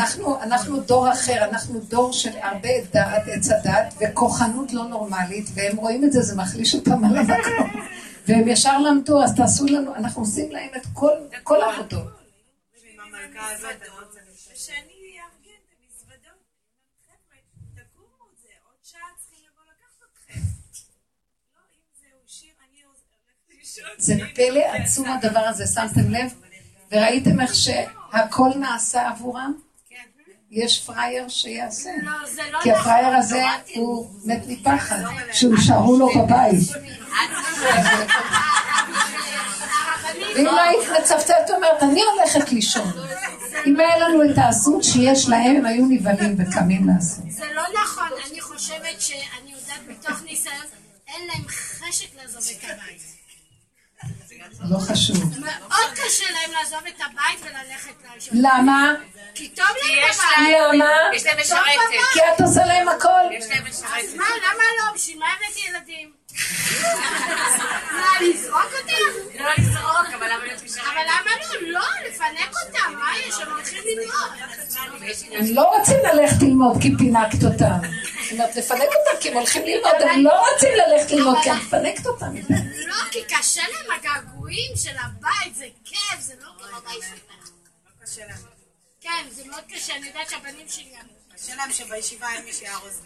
אנחנו 0.43 0.79
דור 0.79 1.11
אחר, 1.11 1.43
אנחנו 1.43 1.79
דור 1.79 2.13
של 2.13 2.37
הרבה 2.41 2.69
דעת, 2.93 3.23
עץ 3.27 3.49
הדת, 3.51 3.93
וכוחנות 4.01 4.73
לא 4.73 4.83
נורמלית, 4.83 5.45
והם 5.53 5.77
רואים 5.77 6.03
את 6.03 6.11
זה, 6.11 6.21
זה 6.21 6.35
מחליש 6.35 6.75
אותם 6.75 7.05
על 7.05 7.17
המקום. 7.17 7.85
והם 8.27 8.47
ישר 8.47 8.77
למדו, 8.79 9.23
אז 9.23 9.35
תעשו 9.35 9.65
לנו, 9.65 9.95
אנחנו 9.95 10.21
עושים 10.21 10.51
להם 10.51 10.69
את 10.75 10.87
כל 11.43 11.61
העבודות. 11.61 12.23
זה 23.97 24.13
פלא 24.35 24.59
עצום 24.59 25.09
הדבר 25.09 25.39
הזה, 25.39 25.67
שמתם 25.67 26.09
לב? 26.09 26.33
וראיתם 26.91 27.41
איך 27.41 27.51
שהכל 27.55 28.49
נעשה 28.59 29.09
עבורם? 29.09 29.53
יש 30.51 30.79
פראייר 30.79 31.29
שיעשה. 31.29 31.89
כי 32.61 32.71
הפראייר 32.71 33.15
הזה 33.15 33.43
הוא 33.75 34.09
מת 34.25 34.41
מפחד, 34.47 34.99
שהוא 35.31 35.57
שרו 35.57 35.99
לו 35.99 36.09
בבית. 36.09 36.69
ואם 40.35 40.45
לא 40.45 40.61
היית 40.61 40.89
מצפצפת, 41.01 41.49
אומרת, 41.55 41.83
אני 41.83 42.01
הולכת 42.03 42.51
לישון. 42.51 42.91
אם 43.65 43.79
היה 43.79 43.97
לנו 43.97 44.31
את 44.31 44.37
העזות 44.37 44.83
שיש 44.83 45.29
להם, 45.29 45.55
הם 45.55 45.65
היו 45.65 45.85
נבהלים 45.89 46.35
וקמים 46.37 46.87
לעשות. 46.87 47.25
זה 47.29 47.45
לא 47.53 47.63
נכון, 47.83 48.09
אני 48.31 48.41
חושבת 48.41 49.01
שאני 49.01 49.51
יודעת 49.51 49.81
מתוך 49.89 50.21
ניסיון, 50.23 50.55
אין 51.07 51.27
להם 51.27 51.47
חשק 51.47 52.07
לעזוב 52.21 52.43
את 52.57 52.63
הבית. 52.63 53.12
לא 54.69 54.77
חשוב. 54.79 55.39
מאוד 55.39 55.89
קשה 55.95 56.25
להם 56.31 56.51
לעזוב 56.51 56.79
את 56.87 57.01
הבית 57.01 57.41
וללכת 57.41 57.93
לישון. 58.15 58.37
למה? 58.41 58.93
כי 59.35 59.49
טוב 59.49 59.65
להם 59.65 60.09
בבית. 60.09 60.47
למה? 60.73 60.85
יש 61.13 61.25
להם 61.25 61.39
משרתת. 61.39 61.63
כי 62.13 62.19
את 62.19 62.41
עושה 62.41 62.65
להם 62.65 62.89
הכל. 62.89 63.09
יש 63.31 63.45
להם 63.49 63.63
משרתת. 63.69 63.93
אז 64.03 64.15
מה, 64.15 64.25
למה 64.37 64.63
לא? 64.79 64.93
בשביל 64.95 65.19
מה 65.19 65.25
הבאתי 65.37 65.59
ילדים? 65.69 66.22
מה, 67.91 68.21
לזרוק 68.21 68.71
אותם? 68.81 69.39
לא 69.39 69.49
לזרוק, 69.57 70.13
אבל 70.17 70.25
למה 70.25 70.45
להיות 70.45 70.63
משרתת? 70.63 70.87
אבל 70.87 71.01
למה 71.01 71.31
לא? 71.61 71.69
לא, 71.79 72.09
לפנק 72.09 72.55
אותם, 72.65 72.99
מה 72.99 73.11
יש? 73.27 73.35
הם 73.41 73.51
הולכים 73.51 73.83
ללמוד. 73.85 74.31
הם 75.31 75.55
לא 75.55 75.77
רוצים 75.77 75.97
ללכת 76.03 76.41
ללמוד 76.41 76.77
כי 76.81 76.89
פינקת 76.97 77.43
אותם. 77.43 77.87
זאת 78.23 78.31
אומרת, 78.31 78.55
לפנק 78.55 78.81
אותם 78.81 79.21
כי 79.21 79.29
הם 79.29 79.37
הולכים 79.37 79.63
ללמוד, 79.65 80.01
הם 80.01 80.23
לא 80.23 80.45
רוצים 80.51 80.69
ללכת 80.75 81.11
ללמוד 81.11 81.37
כי 81.43 81.51
את 81.51 81.55
מפנקת 81.55 82.05
אותם. 82.05 82.35
לא, 82.87 82.95
כי 83.11 83.19
קשה 83.23 83.61
להם 83.61 83.99
הגעגועים 83.99 84.71
של 84.75 84.95
הבית, 84.99 85.55
זה 85.55 85.65
כיף, 85.85 86.19
זה 86.19 86.33
לא 86.41 86.47
כמו 86.57 86.77
בישיבה. 86.81 87.33
לא. 88.17 88.33
כן, 89.01 89.25
זה 89.29 89.43
מאוד 89.45 89.63
קשה, 89.73 89.95
אני 89.95 90.07
יודעת 90.07 90.29
שהבנים 90.29 90.67
שלי... 90.69 90.93
קשה 91.35 91.55
להם 91.55 91.73
שבבישיבה 91.73 92.27
אין 92.33 92.45
מי 92.45 92.53
שיארוז 92.53 93.01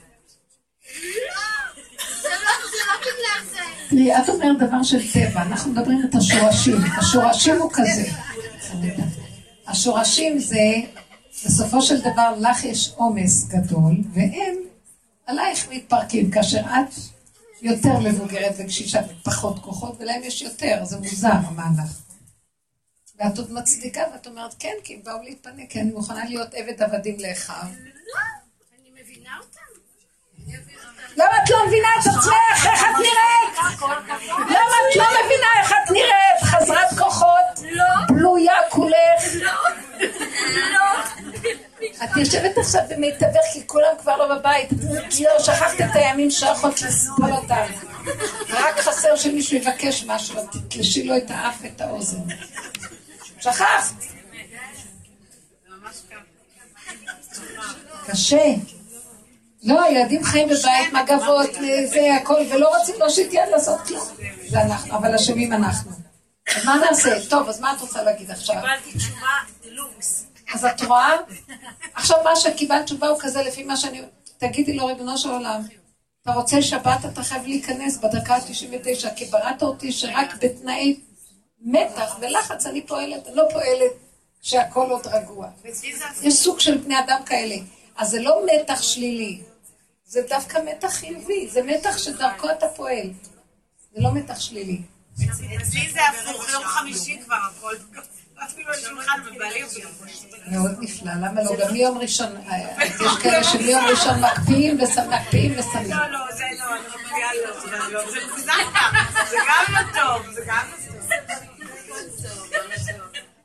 תראי, 3.90 4.18
את 4.18 4.30
אומרת 4.30 4.58
דבר 4.58 4.84
של 4.84 5.12
טבע, 5.14 5.42
אנחנו 5.42 5.72
מדברים 5.72 6.02
את 6.10 6.16
השורשים. 6.16 6.78
השורשים 6.98 7.56
הוא 7.62 7.72
כזה. 7.74 8.10
השורשים 9.68 10.40
זה, 10.40 10.74
בסופו 11.46 11.82
של 11.82 12.02
דבר, 12.02 12.34
לך 12.40 12.64
יש 12.64 12.94
עומס 12.96 13.48
גדול, 13.48 13.96
והם 14.14 14.56
עלייך 15.26 15.70
מתפרקים, 15.72 16.32
כאשר 16.32 16.60
את 16.60 16.94
יותר 17.62 18.00
מבוגרת 18.00 18.56
וקשישה 18.58 19.00
ופחות 19.10 19.60
כוחות, 19.60 19.98
ולהם 20.00 20.24
יש 20.24 20.42
יותר, 20.42 20.86
זה 20.86 20.98
מוזר 20.98 21.30
המהלך. 21.30 22.02
ואת 23.20 23.38
עוד 23.38 23.52
מצדיקה, 23.52 24.02
ואת 24.14 24.28
אומרת, 24.28 24.56
כן, 24.60 24.74
כי 24.84 24.94
הם 24.94 25.00
באו 25.04 25.24
להתפנק, 25.24 25.70
כי 25.70 25.82
אני 25.82 25.92
מוכנה 25.92 26.26
להיות 26.26 26.54
עבד 26.54 26.82
עבדים 26.84 27.18
לאחיו. 27.20 27.64
לא, 27.64 28.20
אני 28.80 29.02
מבינה 29.02 29.38
אותם. 29.42 29.68
למה 31.18 31.44
את 31.44 31.50
לא 31.50 31.68
מבינה 31.68 31.88
את 32.02 32.08
עצמך? 32.08 32.66
איך 32.66 32.84
את 32.84 32.96
נראית? 33.00 33.82
למה 34.32 34.76
את 34.90 34.96
לא 34.96 35.04
מבינה 35.04 35.48
איך 35.60 35.72
את 35.72 35.92
נראית? 35.92 36.44
חזרת 36.44 37.00
כוחות? 37.00 37.60
בלויה 38.08 38.54
כולך? 38.70 39.24
את 42.04 42.18
יושבת 42.18 42.58
עכשיו 42.58 42.82
במיטבך 42.90 43.42
כי 43.54 43.68
כולם 43.68 43.94
כבר 44.02 44.18
לא 44.18 44.36
בבית. 44.36 44.70
לא, 45.20 45.40
שכחת 45.40 45.82
את 45.82 45.96
הימים 45.96 46.32
שיכולת 46.32 46.82
לסבול 46.82 47.32
אותם. 47.32 47.66
רק 48.50 48.80
חסר 48.80 49.16
שמישהו 49.16 49.58
יבקש 49.58 50.04
משהו, 50.08 50.48
תתלשי 50.52 51.04
לו 51.04 51.18
את 51.18 51.32
האף 51.32 51.56
ואת 51.62 51.82
האוזן. 51.82 52.22
שכחת. 53.40 53.94
קשה. 58.08 58.77
לא, 59.68 59.84
הילדים 59.84 60.24
חיים 60.24 60.48
בבית, 60.48 60.94
מגבות, 60.94 61.50
זה 61.86 62.16
הכל, 62.22 62.42
ולא 62.52 62.78
רוצים 62.78 62.96
להושיט 63.00 63.34
יד 63.34 63.50
לעשות 63.52 63.80
כלום. 63.88 64.08
זה 64.48 64.62
אנחנו, 64.62 64.98
אבל 64.98 65.16
אשמים 65.16 65.54
אנחנו. 65.54 65.92
אז 66.56 66.66
מה 66.66 66.76
נעשה? 66.76 67.30
טוב, 67.30 67.50
אז 67.50 67.60
מה 67.60 67.74
את 67.74 67.82
רוצה 67.82 68.04
להגיד 68.04 68.32
עכשיו? 68.32 68.56
קיבלתי 68.56 68.98
תשובה 68.98 69.28
דלוקס. 69.64 70.26
אז 70.54 70.66
את 70.66 70.82
רואה? 70.82 71.14
עכשיו 71.94 72.18
מה 72.24 72.36
שקיבלת 72.36 72.86
תשובה 72.86 73.08
הוא 73.08 73.20
כזה 73.22 73.42
לפי 73.42 73.64
מה 73.64 73.78
שאני... 73.78 74.02
תגידי 74.38 74.74
לו, 74.74 74.86
ריבונו 74.86 75.18
של 75.18 75.30
עולם, 75.30 75.62
אתה 76.24 76.32
רוצה 76.32 76.62
שבת, 76.62 77.06
אתה 77.14 77.24
חייב 77.24 77.44
להיכנס 77.46 77.98
בדקה 77.98 78.36
ה-99, 78.36 79.10
כי 79.16 79.26
בראת 79.26 79.64
אותי 79.64 79.92
שרק 79.92 80.36
בתנאי 80.42 81.00
מתח 81.62 82.18
ולחץ 82.22 82.66
אני 82.66 82.82
פועלת, 82.82 83.28
אני 83.28 83.36
לא 83.36 83.44
פועלת 83.52 83.92
שהכל 84.42 84.90
עוד 84.90 85.08
רגוע. 85.08 85.48
יש 86.22 86.34
סוג 86.34 86.60
של 86.60 86.78
בני 86.78 87.00
אדם 87.00 87.20
כאלה. 87.26 87.56
אז 87.98 88.10
זה 88.10 88.22
לא 88.22 88.42
מתח 88.46 88.82
שלילי, 88.82 89.42
זה 90.08 90.22
דווקא 90.30 90.60
מתח 90.66 90.94
חיובי, 90.94 91.48
זה 91.52 91.64
מתח 91.64 91.98
שדרכו 91.98 92.50
אתה 92.52 92.68
פועל. 92.76 93.10
זה 93.94 94.02
לא 94.02 94.14
מתח 94.14 94.40
שלילי. 94.40 94.82
אצלי 95.62 95.92
זה 95.94 96.00
הפוך, 96.10 96.50
יום 96.50 96.64
חמישי 96.64 97.20
כבר 97.26 97.36
הכל. 97.36 97.76
ובעלי 99.36 99.64
מאוד 100.52 100.72
נפלא, 100.80 101.12
למה 101.14 101.44
לא? 101.44 101.56
גם 101.60 101.74
מיום 101.74 101.98
ראשון, 101.98 102.38
אה, 102.38 102.84
יש 102.84 103.24
כאלה 103.24 103.44
שמיום 103.44 103.86
ראשון 103.86 104.20
מקפיאים 104.20 104.78
ושמים. 104.80 105.90
לא, 105.90 106.12
לא, 106.12 106.20
זה 106.38 106.44
לא, 106.60 106.76
אני 106.76 106.88
מקפיאה 106.88 107.30
לא, 107.46 107.62
זה 107.62 107.68
גם 107.72 107.92
לא 107.92 108.04
טוב, 109.94 110.34
זה 110.34 110.42
גם 110.48 110.68
לא 110.68 110.80
טוב. 110.82 110.94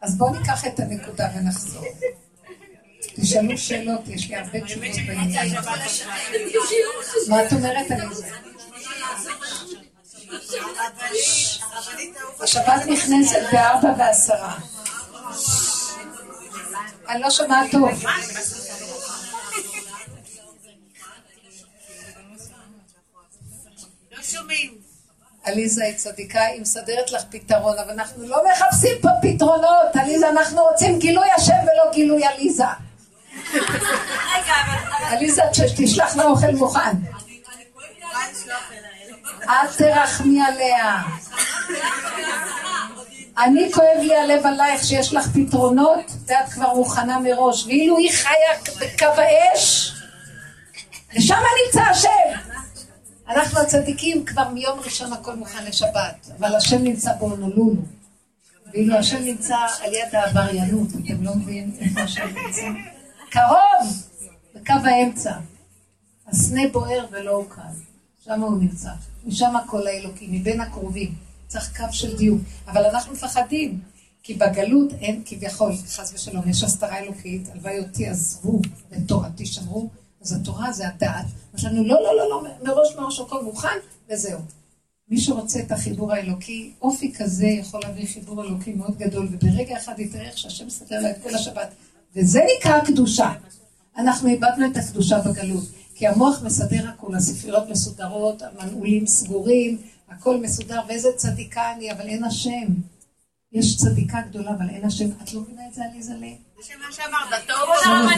אז 0.01 0.19
בואו 0.19 0.31
ניקח 0.39 0.67
את 0.67 0.81
הנקודה 0.81 1.29
ונחזור. 1.37 1.85
תשאלו 3.21 3.59
שאלות, 3.59 4.09
יש 4.09 4.29
לי 4.29 4.37
הרבה 4.37 4.61
תשובות 4.61 4.91
בעניין. 5.07 5.55
מה 7.29 7.45
את 7.47 7.53
אומרת 7.53 7.91
על 7.91 8.15
זה? 8.15 8.27
השבת 12.41 12.87
נכנסת 12.87 13.43
בארבע 13.53 13.89
ועשרה. 13.99 14.59
אני 17.09 17.21
לא 17.21 17.31
שומעת 17.31 17.71
טוב. 17.71 17.91
לא. 17.91 18.13
עליזה 25.45 25.85
היא 25.85 25.95
צדיקה, 25.97 26.43
היא 26.43 26.61
מסדרת 26.61 27.13
לך 27.13 27.23
פתרון, 27.31 27.79
אבל 27.79 27.91
אנחנו 27.91 28.29
לא 28.29 28.43
מחפשים 28.53 28.97
פה 29.03 29.09
פתרונות, 29.23 29.97
עליזה, 30.01 30.29
אנחנו 30.29 30.63
רוצים 30.63 30.99
גילוי 30.99 31.29
השם 31.37 31.53
ולא 31.63 31.93
גילוי 31.93 32.25
עליזה. 32.25 32.65
עליזה, 35.03 35.43
שתשלח 35.53 36.17
לה 36.17 36.25
אוכל 36.25 36.51
מוכן. 36.51 36.97
אל 39.49 39.67
תרחמי 39.79 40.43
עליה. 40.43 41.03
אני 43.39 43.73
כואב 43.73 43.99
לי 44.01 44.17
הלב 44.17 44.47
עלייך 44.47 44.85
שיש 44.85 45.15
לך 45.15 45.27
פתרונות 45.35 46.11
ואת 46.27 46.49
כבר 46.53 46.75
מוכנה 46.75 47.19
מראש, 47.19 47.67
ואילו 47.67 47.99
היא 47.99 48.13
חיה 48.13 48.75
בקו 48.81 49.21
האש, 49.21 49.93
ושם 51.17 51.35
נמצא 51.65 51.83
השם. 51.83 52.09
אנחנו 53.29 53.61
הצדיקים 53.61 54.25
כבר 54.25 54.49
מיום 54.49 54.81
ראשון 54.81 55.13
הכל 55.13 55.35
מוכן 55.35 55.65
לשבת, 55.65 56.31
אבל 56.39 56.57
השם 56.57 56.83
נמצא 56.83 57.11
בהונולולו. 57.19 57.83
ואילו 58.73 58.97
השם 58.97 59.23
נמצא 59.25 59.57
על 59.83 59.95
יד 59.95 60.15
העבריינות, 60.15 60.89
אתם 60.89 61.25
לא 61.25 61.35
מבינים 61.35 61.71
איפה 61.81 62.01
השם 62.01 62.27
נמצא? 62.35 62.63
קרוב, 63.33 64.07
בקו 64.55 64.73
האמצע. 64.85 65.33
הסנה 66.27 66.61
בוער 66.73 67.07
ולא 67.11 67.31
הוקל. 67.31 67.63
שם 68.25 68.41
הוא 68.41 68.59
נמצא. 68.59 68.91
משם 69.25 69.57
הכל 69.57 69.87
האלוקי, 69.87 70.27
מבין 70.31 70.61
הקרובים. 70.61 71.15
צריך 71.49 71.77
קו 71.77 71.93
של 71.93 72.17
דיוק. 72.17 72.41
אבל 72.67 72.85
אנחנו 72.85 73.13
מפחדים, 73.13 73.81
כי 74.23 74.35
בגלות 74.35 74.93
אין 74.93 75.23
כביכול, 75.25 75.73
חס 75.87 76.13
ושלום, 76.15 76.49
יש 76.49 76.63
הסתרה 76.63 76.99
אלוקית, 76.99 77.49
הלוואי 77.49 77.79
אותי 77.79 78.09
עזבו 78.09 78.61
ותורתי 78.91 79.47
שמרו, 79.47 79.89
אז 80.21 80.33
התורה 80.33 80.73
זה 80.73 80.89
הדעת. 80.89 81.27
אז 81.55 81.65
לנו 81.65 81.85
לא, 81.85 82.03
לא, 82.03 82.17
לא, 82.17 82.29
לא, 82.29 82.43
מראש 82.63 82.97
מראש 82.97 83.21
הכל 83.21 83.45
מוכן, 83.45 83.79
וזהו. 84.11 84.41
מי 85.09 85.21
שרוצה 85.21 85.61
את 85.61 85.73
החיבור 85.73 86.13
האלוקי, 86.13 86.73
אופי 86.83 87.13
כזה 87.19 87.47
יכול 87.47 87.81
להביא 87.85 88.07
חיבור 88.07 88.45
אלוקי 88.45 88.73
מאוד 88.73 88.99
גדול, 88.99 89.29
וברגע 89.33 89.77
אחד 89.77 89.99
יתראה 89.99 90.29
איך 90.29 90.39
שהשם 90.39 90.67
מסתכל 90.67 90.95
עליי 90.95 91.13
כל 91.23 91.35
השבת. 91.35 91.75
וזה 92.17 92.41
נקרא 92.59 92.81
קדושה. 92.81 93.33
אנחנו 93.99 94.29
איבדנו 94.29 94.67
את 94.67 94.77
הקדושה 94.77 95.19
בגלות, 95.19 95.65
כי 95.95 96.07
המוח 96.07 96.43
מסדר 96.43 96.89
הכול, 96.89 97.17
הספריות 97.17 97.69
מסודרות, 97.69 98.43
המנעולים 98.43 99.07
סגורים, 99.07 99.79
הכל 100.09 100.37
מסודר, 100.37 100.81
ואיזה 100.89 101.09
צדיקה 101.17 101.73
אני, 101.73 101.93
אבל 101.93 102.09
אין 102.09 102.25
השם. 102.25 102.67
יש 103.53 103.77
צדיקה 103.77 104.21
גדולה, 104.29 104.51
אבל 104.51 104.69
אין 104.71 104.85
השם. 104.85 105.05
את 105.23 105.33
לא 105.35 105.41
מבינה 105.41 105.63
את 105.69 105.75
זה, 105.75 105.83
עליזה 105.93 106.15
לי? 106.15 106.37
זה 106.67 106.75
מה 106.79 106.93
שאמרת, 106.93 107.47
טוב 107.47 107.57
או 107.69 108.09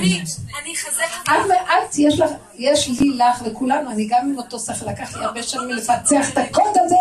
אני 0.62 0.74
אחזק 0.74 1.30
את, 1.64 1.98
יש 1.98 2.20
לך, 2.20 2.30
יש 2.54 2.88
לי, 2.88 3.08
לך 3.08 3.42
לכולנו, 3.42 3.90
אני 3.90 4.06
גם 4.10 4.30
עם 4.30 4.38
אותו 4.38 4.58
שכל, 4.58 4.90
לקח 4.90 5.16
לי 5.16 5.24
הרבה 5.24 5.42
שנים 5.42 5.70
לפצח 5.70 6.32
את 6.32 6.38
הקוד 6.38 6.72
הזה, 6.84 6.96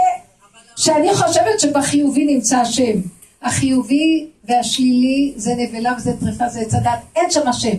שאני 0.76 1.16
חושבת 1.16 1.60
שבחיובי 1.60 2.26
נמצא 2.26 2.58
השם. 2.58 3.00
החיובי 3.44 4.28
והשלילי 4.44 5.34
זה 5.36 5.52
נבלה 5.58 5.94
וזה 5.98 6.12
טרפה, 6.20 6.50
זה 6.50 6.60
עץ 6.60 6.74
הדת, 6.74 7.00
אין 7.16 7.32
שם 7.32 7.48
השם. 7.48 7.78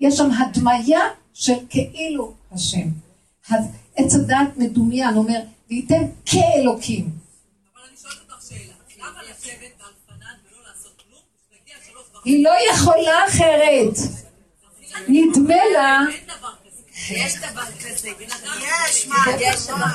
יש 0.00 0.16
שם 0.16 0.30
הדמיה 0.30 1.00
של 1.34 1.56
כאילו 1.68 2.32
השם. 2.52 2.88
עץ 3.96 4.14
הדת 4.14 4.56
מדומיין, 4.56 5.16
אומר, 5.16 5.40
וייתן 5.70 6.02
כאלוקים. 6.26 7.08
היא 12.24 12.44
לא 12.44 12.52
יכולה 12.72 13.26
אחרת. 13.28 13.96
נדמה 15.08 15.64
לה... 15.72 16.00
יש 17.10 17.36
דבר 17.36 17.64
כזה. 17.80 18.08
יש, 18.88 19.06
מה, 19.06 19.16
יש 19.40 19.66
דבר 19.66 19.86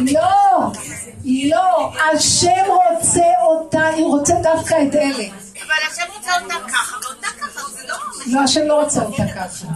לא, 0.00 0.72
לא, 1.24 1.92
השם 2.12 2.64
רוצה 2.68 3.24
אותה, 3.42 3.86
היא 3.86 4.04
רוצה 4.04 4.34
דווקא 4.42 4.74
את 4.74 4.94
אלה. 4.94 5.24
אבל 5.62 5.74
השם 5.90 6.02
רוצה 6.16 6.30
אותה 6.42 6.54
ככה, 6.68 6.96
ואותה 7.02 7.26
ככה, 7.40 7.70
זה 7.72 7.82
לא... 7.88 7.94
לא, 8.26 8.40
השם 8.40 8.66
לא 8.66 8.82
רוצה 8.82 9.02
אותה 9.02 9.24
ככה. 9.36 9.66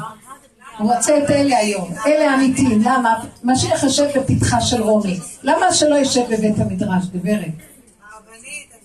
הוא 0.78 0.94
רוצה 0.94 1.18
את 1.18 1.30
אלה 1.30 1.58
היום, 1.58 1.94
אלה 2.06 2.34
אמיתיים. 2.34 2.82
למה? 2.82 3.24
משיח 3.44 3.82
יושב 3.82 4.18
בפתחה 4.18 4.60
של 4.60 4.82
רומי. 4.82 5.20
למה 5.42 5.72
שלא 5.72 5.94
יושב 5.94 6.22
בבית 6.30 6.58
המדרש, 6.58 7.04
גברת? 7.14 7.52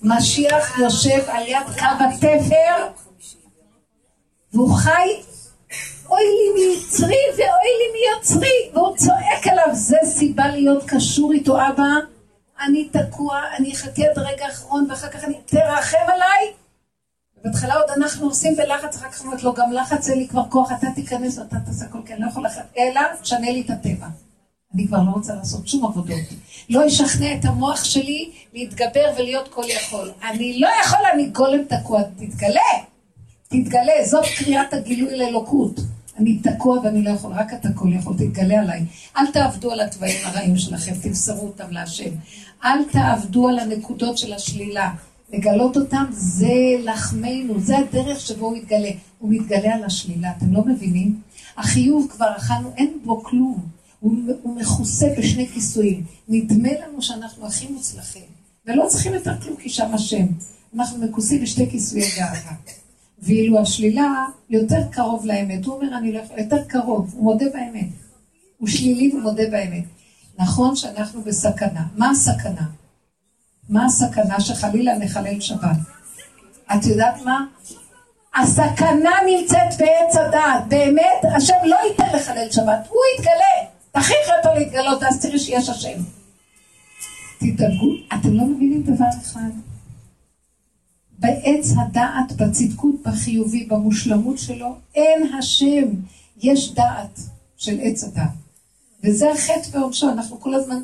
משיח 0.03 0.79
יושב 0.79 1.23
על 1.27 1.47
יד 1.47 1.65
קו 1.79 2.03
התפר, 2.03 2.87
והוא 4.53 4.75
חי, 4.75 5.07
אוי 6.11 6.23
לי 6.23 6.65
מיצרי 6.65 7.23
ואוי 7.37 7.71
לי 7.79 7.99
מיוצרי, 7.99 8.69
והוא 8.73 8.97
צועק 8.97 9.47
עליו, 9.51 9.69
זה 9.73 9.97
סיבה 10.03 10.47
להיות 10.47 10.83
קשור 10.87 11.31
איתו, 11.31 11.57
אבא, 11.67 11.83
אני 12.65 12.89
תקוע, 12.89 13.41
אני 13.57 13.73
אחכה 13.73 14.01
עד 14.11 14.17
הרגע 14.17 14.45
האחרון, 14.45 14.87
ואחר 14.89 15.07
כך 15.07 15.23
אני, 15.23 15.33
תרחם 15.45 15.97
עליי. 16.07 16.53
בהתחלה 17.43 17.75
עוד 17.75 17.89
אנחנו 17.97 18.27
עושים 18.27 18.55
בלחץ, 18.55 18.95
אחר 18.95 19.09
כך 19.09 19.21
אומרת 19.21 19.43
לו, 19.43 19.53
גם 19.53 19.71
לחץ 19.71 20.09
אין 20.09 20.19
לי 20.19 20.27
כבר 20.27 20.43
כוח, 20.49 20.71
אתה 20.71 20.87
תיכנס 20.95 21.37
ואתה 21.37 21.55
תעשה 21.65 21.85
הכל, 21.85 21.97
כי 22.05 22.13
אני 22.13 22.21
לא 22.21 22.27
יכול 22.27 22.45
לחץ, 22.45 22.63
אלא 22.77 23.01
תשנה 23.21 23.51
לי 23.51 23.61
את 23.61 23.69
הטבע. 23.69 24.07
אני 24.73 24.87
כבר 24.87 24.97
לא 24.97 25.11
רוצה 25.11 25.35
לעשות 25.35 25.67
שום 25.67 25.85
עבודות. 25.85 26.17
לא 26.69 26.87
אשכנע 26.87 27.33
את 27.35 27.45
המוח 27.45 27.83
שלי 27.83 28.31
להתגבר 28.53 29.11
ולהיות 29.17 29.47
כל 29.47 29.63
יכול. 29.67 30.11
אני 30.29 30.59
לא 30.59 30.69
יכול, 30.81 30.99
אני 31.13 31.25
גולם 31.25 31.63
תקוע. 31.63 32.03
תתגלה, 32.03 32.71
תתגלה, 33.47 33.93
זאת 34.05 34.25
קריאת 34.37 34.73
הגילוי 34.73 35.17
לאלוקות. 35.17 35.79
אני 36.21 36.37
תקוע 36.37 36.79
ואני 36.79 37.03
לא 37.03 37.09
יכול, 37.09 37.33
רק 37.33 37.53
אתה 37.53 37.69
כל 37.75 37.93
יכול, 37.93 38.13
תתגלה 38.17 38.59
עליי. 38.59 38.85
אל 39.17 39.31
תעבדו 39.31 39.71
על 39.71 39.79
התוואים 39.79 40.17
הרעים 40.23 40.57
שלכם, 40.57 40.93
תמסרו 41.01 41.47
אותם 41.47 41.71
להשם. 41.71 42.11
אל 42.63 42.83
תעבדו 42.91 43.47
על 43.47 43.59
הנקודות 43.59 44.17
של 44.17 44.33
השלילה. 44.33 44.93
לגלות 45.33 45.77
אותם 45.77 46.05
זה 46.11 46.53
לחמנו, 46.83 47.59
זה 47.59 47.77
הדרך 47.77 48.19
שבו 48.19 48.45
הוא 48.45 48.57
מתגלה. 48.57 48.89
הוא 49.19 49.29
מתגלה 49.33 49.75
על 49.75 49.83
השלילה, 49.83 50.31
אתם 50.37 50.53
לא 50.53 50.65
מבינים? 50.65 51.21
החיוב 51.57 52.07
כבר 52.11 52.37
אכלנו, 52.37 52.71
אין 52.77 52.97
בו 53.03 53.23
כלום. 53.23 53.65
הוא, 53.99 54.13
הוא 54.41 54.55
מכוסה 54.55 55.07
בשני 55.17 55.47
כיסויים. 55.47 56.03
נדמה 56.27 56.69
לנו 56.85 57.01
שאנחנו 57.01 57.47
הכי 57.47 57.67
מוצלחים, 57.67 58.25
ולא 58.67 58.85
צריכים 58.87 59.13
יותר 59.13 59.41
כלום 59.41 59.55
כי 59.55 59.69
שם 59.69 59.93
השם. 59.93 60.25
אנחנו 60.75 61.05
מכוסים 61.05 61.41
בשתי 61.41 61.69
כיסויי 61.69 62.09
גאווה. 62.17 62.80
ואילו 63.21 63.59
השלילה 63.59 64.25
יותר 64.49 64.83
קרוב 64.91 65.25
לאמת. 65.25 65.65
הוא 65.65 65.75
אומר, 65.75 65.97
אני 65.97 66.11
לא 66.11 66.19
יכול, 66.19 66.39
יותר 66.39 66.63
קרוב, 66.63 67.13
הוא 67.13 67.23
מודה 67.23 67.45
באמת. 67.53 67.89
הוא 68.57 68.67
שלילי 68.67 69.15
ומודה 69.15 69.43
באמת. 69.51 69.83
נכון 70.39 70.75
שאנחנו 70.75 71.21
בסכנה. 71.21 71.83
מה 71.97 72.09
הסכנה? 72.09 72.65
מה 73.69 73.85
הסכנה 73.85 74.39
שחלילה 74.39 74.97
נחלל 74.97 75.39
שבת? 75.39 75.77
את 76.73 76.85
יודעת 76.85 77.21
מה? 77.25 77.45
הסכנה 78.35 79.11
נמצאת 79.25 79.77
בעץ 79.79 80.15
הדעת. 80.15 80.67
באמת, 80.67 81.35
השם 81.35 81.53
לא 81.65 81.77
ייתן 81.89 82.15
לחלל 82.15 82.51
שבת, 82.51 82.87
הוא 82.89 83.01
יתגלה. 83.15 83.71
תכריחי 83.91 84.31
אותו 84.37 84.59
להתגלות, 84.59 85.03
אז 85.03 85.21
תראי 85.21 85.39
שיש 85.39 85.69
השם. 85.69 86.01
תדאגו, 87.39 87.91
אתם 88.13 88.33
לא 88.33 88.45
מבינים 88.45 88.83
דבר 88.83 89.05
אחד. 89.21 89.70
בעץ 91.21 91.65
הדעת, 91.77 92.31
בצדקות, 92.37 92.95
בחיובי, 93.03 93.65
במושלמות 93.65 94.39
שלו, 94.39 94.75
אין 94.95 95.33
השם. 95.33 95.85
יש 96.37 96.73
דעת 96.73 97.19
של 97.57 97.79
עץ 97.81 98.03
הדעת. 98.03 98.29
וזה 99.03 99.31
החטא 99.31 99.77
ועונשו, 99.77 100.09
אנחנו 100.09 100.39
כל 100.39 100.53
הזמן, 100.53 100.81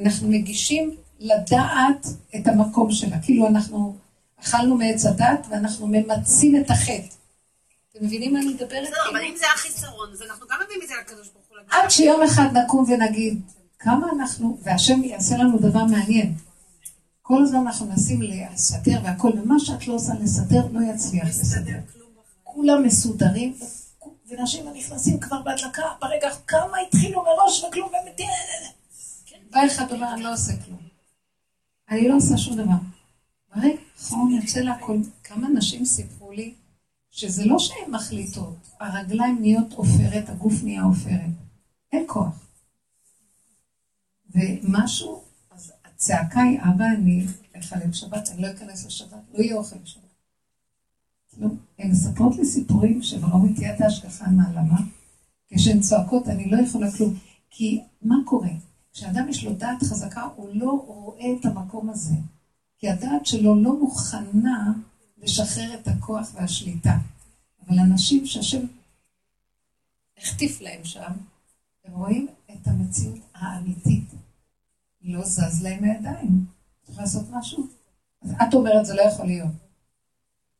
אנחנו 0.00 0.28
מגישים 0.28 0.96
לדעת 1.20 2.06
את 2.36 2.46
המקום 2.46 2.92
שלה. 2.92 3.16
כאילו 3.22 3.46
אנחנו 3.46 3.96
אכלנו 4.40 4.76
מעץ 4.76 5.04
הדת 5.06 5.46
ואנחנו 5.50 5.86
ממצים 5.86 6.56
את 6.60 6.70
החטא. 6.70 7.14
אתם 7.92 8.04
מבינים 8.04 8.32
מה 8.32 8.38
אני 8.38 8.48
מדברת? 8.48 8.82
בסדר, 8.82 9.10
אבל 9.10 9.20
אם 9.20 9.34
זה 9.36 9.46
החיסרון, 9.54 10.08
אז 10.12 10.22
אנחנו 10.22 10.46
גם 10.50 10.56
מביאים 10.64 10.82
את 10.82 10.88
זה 10.88 10.94
לקדוש 11.00 11.28
ברוך 11.28 11.46
הוא. 11.48 11.56
עד 11.70 11.90
שיום 11.90 12.22
אחד 12.22 12.56
נקום 12.56 12.84
ונגיד, 12.88 13.40
כמה 13.78 14.06
אנחנו, 14.16 14.58
והשם 14.62 15.04
יעשה 15.04 15.36
לנו 15.36 15.58
דבר 15.58 15.84
מעניין. 15.84 16.34
כל 17.26 17.42
הזמן 17.42 17.58
אנחנו 17.58 17.86
מנסים 17.86 18.20
לסדר 18.22 19.00
והכל, 19.04 19.30
ומה 19.38 19.54
שאת 19.58 19.86
לא 19.86 19.94
עושה 19.94 20.14
לסדר, 20.14 20.66
לא 20.72 20.80
יצליח 20.80 21.28
לסדר. 21.28 21.78
כולם 22.44 22.82
מסודרים, 22.82 23.54
ונשים 24.28 24.68
הנכנסים 24.68 25.20
כבר 25.20 25.42
בהדלקה, 25.42 25.82
ברגע 26.00 26.28
כמה 26.46 26.78
התחילו 26.86 27.22
מראש 27.22 27.64
וכלום, 27.64 27.88
ומתים... 27.88 28.26
בא 29.50 29.66
אחד 29.66 29.92
אומר, 29.92 30.14
אני 30.14 30.22
לא 30.22 30.32
עושה 30.32 30.52
כלום. 30.64 30.78
אני 31.90 32.08
לא 32.08 32.16
עושה 32.16 32.36
שום 32.36 32.56
דבר. 32.56 32.76
ברגע 33.54 33.76
האחרון 33.96 34.30
יוצא 34.30 34.60
להכל. 34.60 34.98
כמה 35.24 35.48
נשים 35.48 35.84
סיפרו 35.84 36.32
לי 36.32 36.54
שזה 37.10 37.44
לא 37.44 37.58
שהן 37.58 37.90
מחליטות, 37.90 38.56
הרגליים 38.80 39.38
נהיות 39.40 39.72
עופרת, 39.72 40.28
הגוף 40.28 40.54
נהיה 40.62 40.82
עופרת. 40.82 41.30
אין 41.92 42.04
כוח. 42.06 42.48
ומשהו, 44.34 45.25
הצעקה 45.96 46.42
היא, 46.42 46.60
אבא, 46.60 46.84
אני 46.84 47.26
אחלל 47.58 47.92
שבת, 47.92 48.28
אני 48.28 48.42
לא 48.42 48.50
אכנס 48.50 48.86
לשבת, 48.86 49.18
לא 49.34 49.42
יהיה 49.42 49.56
אוכל 49.56 49.76
בשבת. 49.78 50.02
לא, 51.38 51.48
הן 51.78 51.90
מספרות 51.90 52.36
לי 52.36 52.44
סיפורים 52.44 53.02
שראו 53.02 53.44
איתי 53.44 53.70
את 53.70 53.80
ההשגחה 53.80 54.24
הנעלמה, 54.24 54.80
כשהן 55.48 55.80
צועקות, 55.80 56.28
אני 56.28 56.50
לא 56.50 56.56
יכולה 56.56 56.92
כלום. 56.92 57.18
כי 57.50 57.80
מה 58.02 58.16
קורה? 58.24 58.50
כשאדם 58.92 59.28
יש 59.28 59.44
לו 59.44 59.52
דעת 59.52 59.82
חזקה, 59.82 60.28
הוא 60.36 60.48
לא 60.52 60.70
רואה 60.86 61.26
את 61.40 61.44
המקום 61.44 61.90
הזה. 61.90 62.14
כי 62.78 62.90
הדעת 62.90 63.26
שלו 63.26 63.62
לא 63.62 63.80
מוכנה 63.80 64.72
לשחרר 65.18 65.74
את 65.74 65.88
הכוח 65.88 66.28
והשליטה. 66.34 66.98
אבל 67.66 67.78
אנשים 67.78 68.26
שהשם 68.26 68.66
החטיף 70.18 70.60
להם 70.60 70.84
שם, 70.84 71.12
הם 71.84 71.92
רואים 71.92 72.28
את 72.52 72.66
המציאות 72.68 73.20
האמיתית. 73.34 74.25
לא 75.06 75.24
זז 75.24 75.62
להם 75.62 75.84
מהידיים. 75.84 76.44
צריך 76.82 76.98
לעשות 76.98 77.26
משהו. 77.30 77.66
אז 78.22 78.32
את 78.32 78.54
אומרת, 78.54 78.86
זה 78.86 78.94
לא 78.94 79.02
יכול 79.02 79.26
להיות. 79.26 79.54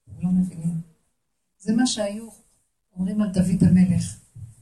הם 0.09 0.15
לא 0.23 0.31
מבינים. 0.31 0.81
זה 1.59 1.73
מה 1.77 1.87
שהיו 1.87 2.29
אומרים 2.97 3.23
על 3.23 3.33
דוד 3.33 3.65
המלך. 3.65 4.17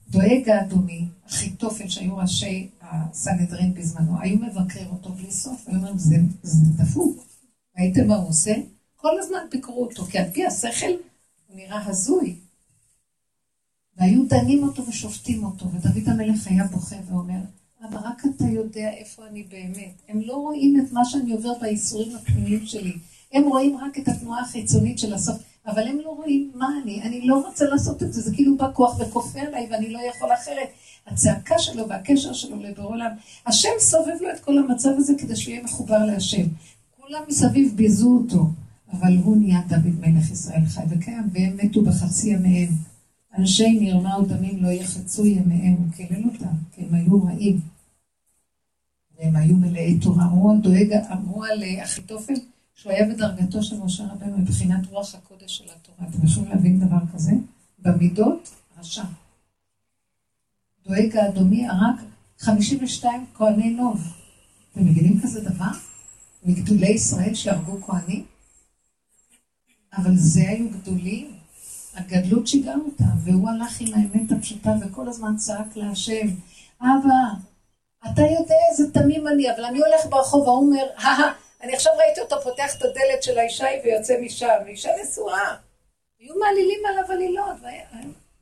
דואג 0.08 0.48
האדומי, 0.48 1.08
אחיתופל, 1.26 1.88
שהיו 1.88 2.16
ראשי 2.16 2.70
הסנהדרין 2.80 3.74
בזמנו, 3.74 4.20
היו 4.20 4.38
מבקרים 4.38 4.90
אותו 4.90 5.12
בלי 5.12 5.30
סוף, 5.30 5.68
היו 5.68 5.76
אומרים, 5.76 5.98
זה, 5.98 6.16
זה 6.42 6.82
דפוק. 6.82 7.26
ראיתם 7.78 8.08
מה 8.08 8.16
הוא 8.16 8.28
עושה? 8.28 8.54
כל 8.96 9.18
הזמן 9.18 9.38
ביקרו 9.50 9.84
אותו, 9.84 10.04
כי 10.04 10.18
על 10.18 10.30
פי 10.30 10.46
השכל 10.46 10.90
הוא 11.46 11.56
נראה 11.56 11.86
הזוי. 11.86 12.40
והיו 13.96 14.28
דנים 14.28 14.62
אותו 14.62 14.86
ושופטים 14.86 15.44
אותו, 15.44 15.72
ודוד 15.72 16.08
המלך 16.08 16.46
היה 16.46 16.64
בוכה 16.64 16.96
ואומר, 17.08 17.40
אבל 17.88 17.98
רק 18.04 18.22
אתה 18.36 18.44
יודע 18.44 18.90
איפה 18.90 19.22
אני 19.30 19.42
באמת. 19.42 20.02
הם 20.08 20.20
לא 20.20 20.34
רואים 20.34 20.80
את 20.80 20.92
מה 20.92 21.04
שאני 21.04 21.32
עובר 21.32 21.52
בייסורים 21.60 22.16
הפנימיים 22.16 22.66
שלי. 22.66 22.92
הם 23.32 23.42
רואים 23.42 23.76
רק 23.76 23.98
את 23.98 24.08
התנועה 24.08 24.40
החיצונית 24.40 24.98
של 24.98 25.14
הסוף, 25.14 25.36
אבל 25.66 25.88
הם 25.88 25.98
לא 26.04 26.10
רואים 26.10 26.50
מה 26.54 26.68
אני. 26.82 27.02
אני 27.02 27.26
לא 27.26 27.46
רוצה 27.46 27.64
לעשות 27.64 28.02
את 28.02 28.12
זה, 28.12 28.20
זה 28.20 28.34
כאילו 28.34 28.56
בא 28.56 28.70
כוח 28.72 29.00
וכופה 29.00 29.40
עליי 29.40 29.68
ואני 29.70 29.90
לא 29.90 29.98
יכול 30.14 30.34
אחרת. 30.34 30.68
הצעקה 31.06 31.58
שלו 31.58 31.88
והקשר 31.88 32.32
שלו 32.32 32.56
לבורא 32.62 32.86
עולם, 32.86 33.10
השם 33.46 33.70
סובב 33.78 34.16
לו 34.20 34.30
את 34.30 34.40
כל 34.40 34.58
המצב 34.58 34.90
הזה 34.96 35.12
כדי 35.18 35.36
שהוא 35.36 35.52
יהיה 35.52 35.64
מחובר 35.64 36.04
להשם. 36.04 36.46
כולם 37.00 37.20
מסביב 37.28 37.72
ביזו 37.76 38.18
אותו, 38.22 38.46
אבל 38.92 39.16
הוא 39.24 39.36
נהיה 39.36 39.60
דוד 39.68 40.00
מלך 40.00 40.30
ישראל 40.30 40.64
חי 40.66 40.82
וקיים, 40.90 41.28
והם 41.32 41.56
מתו 41.62 41.82
בחצי 41.82 42.30
ימיהם. 42.30 42.72
אנשי 43.38 43.78
מרמה 43.80 44.18
ודמים 44.18 44.62
לא 44.62 44.68
יחצו 44.68 45.26
ימיהם, 45.26 45.74
הוא 45.74 45.92
קילל 45.96 46.24
אותם, 46.24 46.54
כי 46.72 46.82
הם 46.82 46.94
היו 46.94 47.24
רעים. 47.24 47.73
והם 49.18 49.36
היו 49.36 49.56
מלאי 49.56 49.98
תורה. 49.98 50.24
אמרו 50.24 50.54
דואג, 50.62 50.92
אמרו 51.12 51.44
על 51.44 51.62
אה, 51.62 51.84
אחיתופל, 51.84 52.34
שהוא 52.74 52.92
היה 52.92 53.08
בדרגתו 53.08 53.62
של 53.62 53.80
משה 53.80 54.04
רבנו 54.04 54.38
מבחינת 54.38 54.86
רוח 54.86 55.14
הקודש 55.14 55.56
של 55.56 55.64
התורה. 55.64 56.08
אתם 56.08 56.26
יכולים 56.26 56.50
להבין 56.50 56.80
דבר 56.80 56.98
כזה? 57.14 57.32
במידות, 57.78 58.50
רשע. 58.78 59.04
דואג 60.86 61.16
האדומי 61.16 61.66
הרג 61.66 61.96
52 62.38 63.26
כהני 63.34 63.70
נוב. 63.70 64.02
אתם 64.72 64.84
מבינים 64.84 65.20
כזה 65.22 65.40
דבר? 65.40 65.70
מגדולי 66.44 66.90
ישראל 66.90 67.34
שהרגו 67.34 67.82
כהנים? 67.82 68.24
אבל 69.96 70.16
זה 70.16 70.48
היו 70.48 70.70
גדולים. 70.70 71.34
הגדלות 71.94 72.46
שיגעה 72.46 72.74
אותם, 72.74 73.04
והוא 73.24 73.50
הלך 73.50 73.80
עם 73.80 73.94
האמת 73.94 74.32
הפשוטה 74.32 74.70
וכל 74.80 75.08
הזמן 75.08 75.36
צעק 75.36 75.76
להשם, 75.76 76.26
אבא, 76.80 77.34
אתה 78.12 78.22
יודע 78.22 78.54
איזה 78.70 78.92
תמים 78.92 79.28
אני, 79.28 79.54
אבל 79.54 79.64
אני 79.64 79.78
הולך 79.78 80.06
ברחוב, 80.10 80.48
ההוא 80.48 80.60
אומר, 80.60 80.86
אני 81.62 81.74
עכשיו 81.74 81.92
ראיתי 81.98 82.20
אותו 82.20 82.36
פותח 82.42 82.76
את 82.76 82.82
הדלת 82.82 83.22
של 83.22 83.38
האישה 83.38 83.66
ויוצא 83.84 84.20
משם, 84.20 84.66
אישה 84.66 84.88
נשואה. 85.02 85.56
היו 86.20 86.34
מעלילים 86.40 86.80
עליו 86.90 87.12
עלילות, 87.12 87.56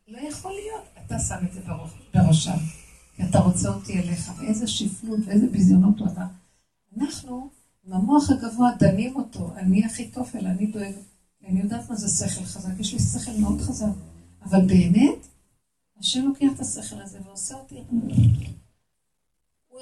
לא 0.08 0.18
יכול 0.28 0.52
להיות. 0.52 0.84
אתה 1.06 1.18
שם 1.18 1.46
את 1.46 1.52
זה 1.52 1.60
בראשם, 2.14 2.58
כי 3.16 3.22
אתה 3.30 3.38
רוצה 3.38 3.68
אותי 3.68 3.98
אליך, 3.98 4.32
ואיזה 4.38 4.66
שפלות 4.66 5.20
ואיזה 5.26 5.46
ביזיונות 5.46 5.98
הוא 5.98 6.08
עבר. 6.08 6.22
אנחנו, 6.98 7.48
עם 7.86 7.92
המוח 7.92 8.30
הגבוה, 8.30 8.70
דנים 8.78 9.16
אותו, 9.16 9.50
אני 9.56 9.84
הכי 9.84 10.08
תופל, 10.08 10.46
אני 10.46 10.66
דואג. 10.66 10.94
אני 11.48 11.60
יודעת 11.60 11.90
מה 11.90 11.96
זה 11.96 12.28
שכל 12.28 12.44
חזק, 12.44 12.80
יש 12.80 12.92
לי 12.92 12.98
שכל 12.98 13.40
מאוד 13.40 13.60
חזק. 13.60 13.86
אבל 14.44 14.66
באמת, 14.66 15.26
השם 15.98 16.28
לוקח 16.28 16.46
את 16.54 16.60
השכל 16.60 17.02
הזה 17.02 17.18
ועושה 17.26 17.54
אותי... 17.54 17.82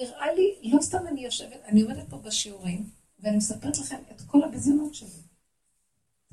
הראה 0.01 0.33
לי, 0.33 0.55
לא 0.63 0.83
סתם 0.83 1.07
אני 1.09 1.25
יושבת, 1.25 1.61
אני 1.67 1.83
עומדת 1.83 2.09
פה 2.09 2.17
בשיעורים, 2.17 2.85
ואני 3.21 3.37
מספרת 3.37 3.79
לכם 3.79 3.97
את 4.17 4.21
כל 4.27 4.43
הביזיונות 4.43 4.95
שלי. 4.95 5.09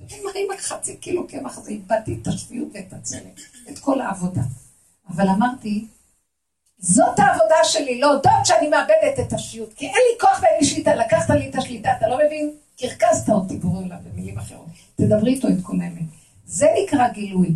אתם 0.05 0.15
מה 0.23 0.31
עם 0.35 0.57
החצי 0.57 0.97
קילו 0.97 1.27
קמח 1.27 1.57
הזה? 1.57 1.71
איבדתי 1.71 2.17
את 2.21 2.27
השפיות 2.27 2.67
ואת 2.73 2.93
הצלם, 2.93 3.29
את 3.69 3.79
כל 3.79 4.01
העבודה. 4.01 4.41
אבל 5.09 5.27
אמרתי, 5.29 5.87
זאת 6.79 7.19
העבודה 7.19 7.55
שלי, 7.63 7.99
להודות 7.99 8.45
שאני 8.45 8.69
מאבדת 8.69 9.19
את 9.27 9.33
השפיות, 9.33 9.73
כי 9.73 9.85
אין 9.85 9.95
לי 10.11 10.19
כוח 10.19 10.39
ואין 10.41 10.59
לי 10.59 10.65
שליטה, 10.65 10.95
לקחת 10.95 11.29
לי 11.29 11.49
את 11.49 11.55
השליטה, 11.55 11.89
אתה 11.97 12.07
לא 12.07 12.17
מבין? 12.25 12.53
קרקסת 12.77 13.29
אותי, 13.29 13.57
בורא 13.57 13.79
עולם, 13.79 13.97
במילים 14.03 14.37
אחרות. 14.37 14.67
תדברי 14.95 15.33
איתו 15.33 15.47
את 15.47 15.63
כל 15.63 15.75
האמת. 15.81 16.03
זה 16.45 16.67
נקרא 16.83 17.09
גילוי. 17.09 17.49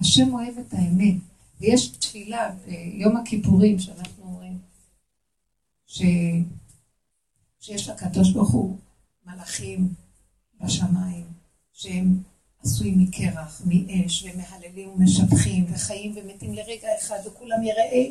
השם 0.00 0.34
אוהב 0.34 0.58
את 0.58 0.72
האמת. 0.72 1.14
ויש 1.60 1.88
תפילה 1.88 2.50
ביום 2.66 3.16
הכיפורים 3.16 3.78
שאנחנו 3.78 4.19
ש... 5.90 6.02
שיש 7.60 7.88
לקדוש 7.88 8.32
ברוך 8.32 8.50
הוא 8.50 8.78
מלאכים 9.26 9.88
בשמיים, 10.60 11.26
שהם 11.72 12.22
עשויים 12.62 12.98
מקרח, 12.98 13.62
מאש, 13.64 14.24
ומהללים 14.24 14.88
ומשבחים, 14.88 15.66
וחיים 15.72 16.14
ומתים 16.16 16.54
לרגע 16.54 16.88
אחד, 16.98 17.18
וכולם 17.26 17.62
יראה, 17.62 18.10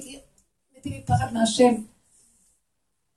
מתים 0.78 0.94
מפחד 1.04 1.34
מהשם. 1.34 1.74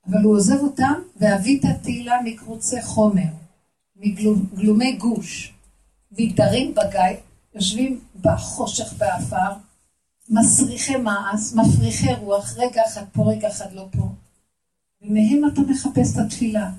אבל 0.07 0.21
הוא 0.23 0.35
עוזב 0.35 0.59
אותם, 0.61 0.93
ואבית 1.15 1.63
תהילה 1.83 2.15
מקרוצי 2.23 2.81
חומר, 2.81 3.33
מגלומי 3.95 4.91
גוש, 4.97 5.53
מתדרים 6.11 6.75
בגיא, 6.75 7.17
יושבים 7.55 7.99
בחושך 8.21 8.93
באפר, 8.93 9.53
מסריחי 10.29 10.95
מעש, 10.95 11.53
מפריחי 11.53 12.13
רוח, 12.13 12.53
רגע 12.57 12.81
אחד 12.87 13.03
פה, 13.13 13.31
רגע 13.31 13.47
אחד 13.47 13.73
לא 13.73 13.87
פה. 13.91 14.22
ומהם 15.03 15.41
אתה 15.53 15.61
מחפש 15.61 16.13
את 16.13 16.25
התפילה. 16.25 16.71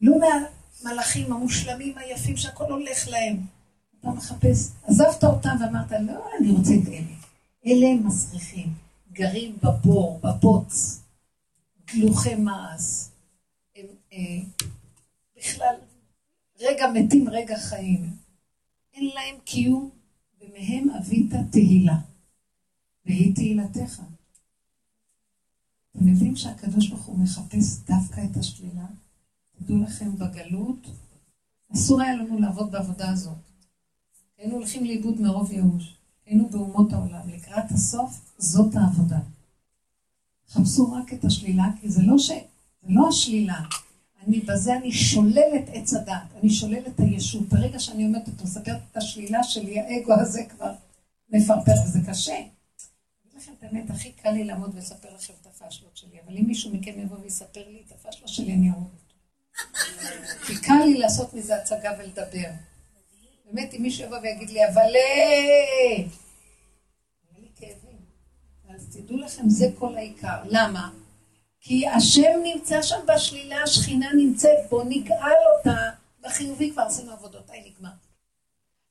לא 0.00 0.16
מהמלאכים 0.20 1.32
המושלמים 1.32 1.98
היפים 1.98 2.36
שהכל 2.36 2.72
הולך 2.72 3.08
להם. 3.08 3.36
אתה 4.00 4.10
מחפש, 4.10 4.70
עזבת 4.82 5.24
אותם 5.24 5.56
ואמרת, 5.60 5.92
לא, 5.92 6.24
אני 6.38 6.50
רוצה 6.50 6.72
את 6.82 6.88
אלה. 6.88 7.14
אלה 7.66 7.86
הם 7.86 8.06
מסריחים, 8.06 8.68
גרים 9.12 9.56
בבור, 9.62 10.20
בבוץ, 10.22 11.00
גלוחי 11.86 12.34
מעש. 12.34 13.08
הם 13.76 13.86
אה, 14.12 14.18
בכלל 15.36 15.74
רגע 16.60 16.86
מתים, 16.94 17.28
רגע 17.28 17.58
חיים. 17.58 18.10
אין 18.94 19.10
להם 19.14 19.36
קיום, 19.44 19.90
ומהם 20.40 20.90
אבית 20.90 21.32
תהילה. 21.50 21.96
והיא 23.06 23.34
תהילתך. 23.34 24.00
אתם 25.96 26.08
יודעים 26.08 26.36
שהקדוש 26.36 26.88
ברוך 26.88 27.04
הוא 27.04 27.18
מחפש 27.18 27.78
דווקא 27.86 28.20
את 28.30 28.36
השלילה? 28.36 28.86
תדעו 29.58 29.82
לכם, 29.82 30.16
בגלות, 30.18 30.86
אסור 31.72 32.00
היה 32.00 32.16
לנו 32.16 32.38
לעבוד 32.38 32.70
בעבודה 32.72 33.10
הזאת. 33.10 33.38
היינו 34.38 34.54
הולכים 34.54 34.84
לאיבוד 34.84 35.20
מרוב 35.20 35.52
ייאוש. 35.52 35.96
היינו 36.26 36.48
באומות 36.48 36.92
העולם. 36.92 37.28
לקראת 37.28 37.70
הסוף, 37.70 38.34
זאת 38.38 38.74
העבודה. 38.76 39.18
חפשו 40.48 40.92
רק 40.92 41.12
את 41.12 41.24
השלילה, 41.24 41.64
כי 41.80 41.90
זה 41.90 42.02
לא 42.02 42.18
ש... 42.18 42.30
זה 42.82 42.88
לא 42.88 43.08
השלילה. 43.08 43.60
אני 44.26 44.40
בזה, 44.40 44.76
אני 44.76 44.92
שוללת 44.92 45.64
עץ 45.72 45.94
הדת, 45.94 46.34
אני 46.40 46.50
שוללת 46.50 46.86
את 46.88 47.00
הישות. 47.00 47.48
ברגע 47.48 47.78
שאני 47.78 48.04
עומדת 48.04 48.40
ומספרת 48.40 48.80
את 48.92 48.96
השלילה 48.96 49.44
שלי, 49.44 49.80
האגו 49.80 50.12
הזה 50.12 50.44
כבר 50.44 50.72
מפרפר, 51.32 51.72
וזה 51.84 52.00
קשה. 52.06 52.36
לכם 53.40 53.52
את 53.58 53.62
האמת, 53.62 53.90
הכי 53.90 54.12
קל 54.12 54.30
לי 54.30 54.44
לעמוד 54.44 54.74
ולספר 54.74 55.08
לכם 55.14 55.32
את 55.40 55.46
הפאשלות 55.46 55.96
שלי, 55.96 56.20
אבל 56.26 56.36
אם 56.36 56.46
מישהו 56.46 56.74
מכם 56.74 57.00
יבוא 57.00 57.18
ויספר 57.18 57.68
לי 57.68 57.82
את 57.86 57.92
הפאשלות 57.92 58.28
שלי, 58.28 58.54
אני 58.54 58.70
אותו. 58.70 59.14
כי 60.46 60.60
קל 60.60 60.84
לי 60.84 60.98
לעשות 60.98 61.34
מזה 61.34 61.56
הצגה 61.56 61.92
ולדבר. 61.98 62.50
באמת, 63.44 63.74
אם 63.74 63.82
מישהו 63.82 64.04
יבוא 64.04 64.18
ויגיד 64.18 64.50
לי, 64.50 64.68
אבל... 64.68 64.96
אה, 64.96 65.96
יהיה 65.96 67.38
לי 67.38 67.48
כאבים. 67.56 67.98
אז 68.68 68.96
תדעו 68.96 69.16
לכם, 69.16 69.48
זה 69.48 69.66
כל 69.78 69.96
העיקר. 69.96 70.42
למה? 70.44 70.90
כי 71.60 71.88
השם 71.88 72.40
נמצא 72.44 72.82
שם 72.82 73.00
בשלילה, 73.14 73.62
השכינה 73.62 74.12
נמצאת 74.12 74.70
בו, 74.70 74.82
נגאל 74.84 75.36
אותה. 75.58 75.90
בחיובי 76.20 76.70
כבר 76.72 76.82
עשינו 76.82 77.12
עבודות, 77.12 77.50
היי 77.50 77.70
נגמר. 77.70 77.90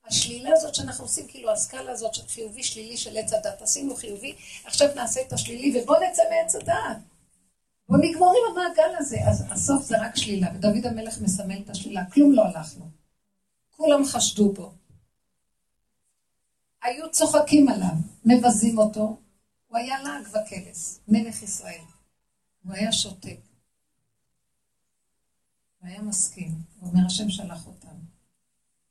השלילה 0.10 0.50
הזאת 0.54 0.76
שאנחנו 0.76 1.06
עושים, 1.06 1.28
כאילו 1.28 1.52
הסקאלה 1.52 1.92
הזאת 1.92 2.14
של 2.14 2.28
חיובי 2.28 2.64
שלילי 2.64 2.98
של 2.98 3.18
עץ 3.18 3.34
הדת, 3.34 3.62
עשינו 3.62 3.96
חיובי, 3.96 4.36
עכשיו 4.66 4.90
נעשה 4.96 5.22
את 5.22 5.34
השלילי 5.34 5.82
ובוא 5.82 5.96
נצא 5.98 6.24
מעץ 6.30 6.56
הדת. 6.56 6.98
בוא 7.90 7.98
נגמור 7.98 8.34
עם 8.38 8.58
המעגל 8.58 8.96
הזה. 8.98 9.18
אז 9.28 9.46
הסוף 9.52 9.84
זה 9.84 10.02
רק 10.02 10.16
שלילה, 10.16 10.48
ודוד 10.56 10.86
המלך 10.86 11.22
מסמל 11.22 11.62
את 11.66 11.70
השלילה, 11.70 12.06
כלום 12.12 12.34
לא 12.34 12.44
הלכנו. 12.44 12.86
כולם 13.70 14.06
חשדו 14.06 14.54
בו. 14.54 14.74
היו 16.84 17.12
צוחקים 17.12 17.70
עליו, 17.70 17.96
מבזים 18.26 18.78
אותו, 18.78 19.18
הוא 19.68 19.78
היה 19.78 20.02
לעג 20.04 20.28
וקלס, 20.28 21.00
מלך 21.08 21.44
ישראל. 21.44 21.82
הוא 22.64 22.74
היה 22.74 22.92
שותק. 22.92 23.40
הוא 25.80 25.90
היה 25.90 26.02
מסכים. 26.02 26.52
הוא 26.80 26.90
אומר, 26.90 27.06
השם 27.06 27.30
שלח 27.30 27.68
אותם. 27.68 27.96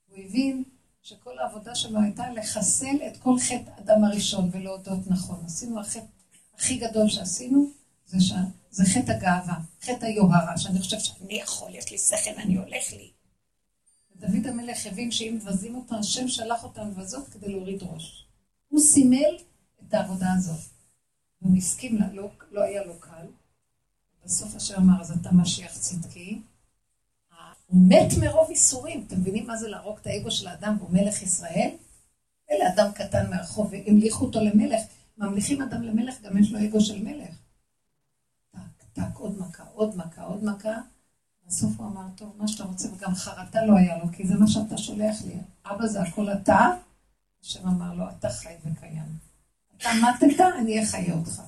הוא 0.09 0.19
הבין 0.19 0.64
שכל 1.09 1.38
העבודה 1.38 1.74
שלו 1.74 2.00
הייתה 2.00 2.30
לחסל 2.30 2.96
את 3.06 3.16
כל 3.16 3.38
חטא 3.38 3.70
אדם 3.78 4.04
הראשון 4.04 4.50
ולהודות 4.52 4.98
נכון. 5.06 5.42
עשינו 5.46 5.80
החטא 5.80 6.04
הכי 6.54 6.76
גדול 6.76 7.09
שעשינו, 7.09 7.70
זה, 8.06 8.20
ש... 8.20 8.32
זה 8.70 8.84
חטא 8.84 9.12
הגאווה, 9.12 9.54
חטא 9.82 10.04
היוהרה, 10.04 10.59
שאני 10.59 10.78
חושבת 10.78 11.00
שאני 11.00 11.34
יכול, 11.34 11.74
יש 11.74 11.90
לי 11.90 11.98
שכל, 11.98 12.40
אני 12.40 12.56
הולך 12.56 12.92
לי. 12.92 13.11
דוד 14.16 14.46
המלך 14.46 14.86
הבין 14.86 15.11
שאם 15.11 15.38
מבזים 15.40 15.74
אותו, 15.74 15.94
השם 15.94 16.28
שלח 16.28 16.64
אותם 16.64 16.88
לבזות 16.90 17.28
כדי 17.28 17.48
להוריד 17.48 17.82
ראש. 17.82 18.26
הוא 18.68 18.80
סימל 18.80 19.38
את 19.88 19.94
העבודה 19.94 20.32
הזאת. 20.32 20.61
הוא 21.38 21.56
הסכים 21.56 21.96
לה, 21.96 22.12
לא, 22.12 22.30
לא 22.50 22.62
היה 22.62 22.84
לו 22.84 23.00
קל. 23.00 23.26
בסוף 24.24 24.56
השם 24.56 24.76
אמר, 24.76 25.00
אז 25.00 25.11
אתה 25.11 25.32
משיח 25.32 25.78
צדקי. 25.78 26.42
הוא 27.69 27.83
מת 27.89 28.12
מרוב 28.21 28.51
איסורים. 28.51 29.05
אתם 29.07 29.21
מבינים 29.21 29.47
מה 29.47 29.57
זה 29.57 29.69
להרוג 29.69 29.99
את 29.99 30.07
האגו 30.07 30.31
של 30.31 30.49
האדם 30.49 30.77
והוא 30.79 30.91
מלך 30.91 31.23
ישראל? 31.23 31.71
אלה 32.51 32.69
אדם 32.75 32.93
קטן 32.93 33.31
מהרחוב, 33.31 33.73
והמליכו 33.73 34.25
אותו 34.25 34.41
למלך. 34.41 34.81
ממליכים 35.19 35.62
אדם 35.62 35.83
למלך, 35.83 36.23
גם 36.23 36.39
יש 36.39 36.53
לו 36.53 36.59
אגו 36.64 36.81
של 36.81 37.03
מלך. 37.03 37.35
טק, 38.51 38.85
טק, 38.93 39.14
עוד 39.14 39.39
מכה, 39.39 39.64
עוד 39.75 39.97
מכה, 39.97 40.23
עוד 40.23 40.45
מכה. 40.45 40.79
בסוף 41.47 41.71
הוא 41.77 41.87
אמר, 41.87 42.07
טוב, 42.16 42.35
מה 42.39 42.49
שאתה 42.49 42.64
רוצה, 42.64 42.89
וגם 42.93 43.14
חרטה 43.14 43.64
לא 43.64 43.77
היה 43.77 43.99
לו, 43.99 44.05
כי 44.12 44.27
זה 44.27 44.35
מה 44.35 44.47
שאתה 44.47 44.79
שולח 44.79 45.16
לי. 45.25 45.35
אבא 45.66 45.87
זה 45.87 46.03
הכל 46.03 46.33
אתה, 46.33 46.71
השם 47.43 47.69
אמר 47.69 47.95
לו, 47.95 48.05
אתה 48.19 48.29
חי 48.29 48.55
וקיים. 48.64 49.19
אתה 49.77 49.89
מתת, 50.03 50.41
אני 50.59 50.85
אחיה 50.85 51.14
אותך. 51.14 51.43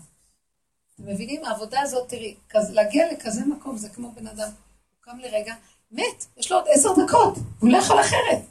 אתם 0.95 1.07
מבינים? 1.07 1.45
העבודה 1.45 1.81
הזאת, 1.81 2.09
תראי, 2.09 2.35
להגיע 2.55 3.13
לכזה 3.13 3.47
מקום 3.47 3.77
זה 3.77 3.89
כמו 3.89 4.13
בן 4.13 4.27
אדם, 4.27 4.49
הוא 4.49 4.99
קם 5.01 5.19
לרגע, 5.19 5.55
מת, 5.91 6.27
יש 6.37 6.51
לו 6.51 6.59
עוד 6.59 6.67
עשר 6.75 6.89
דקות, 7.05 7.39
הוא 7.59 7.71
לא 7.71 7.79
יכול 7.79 8.01
אחרת. 8.01 8.47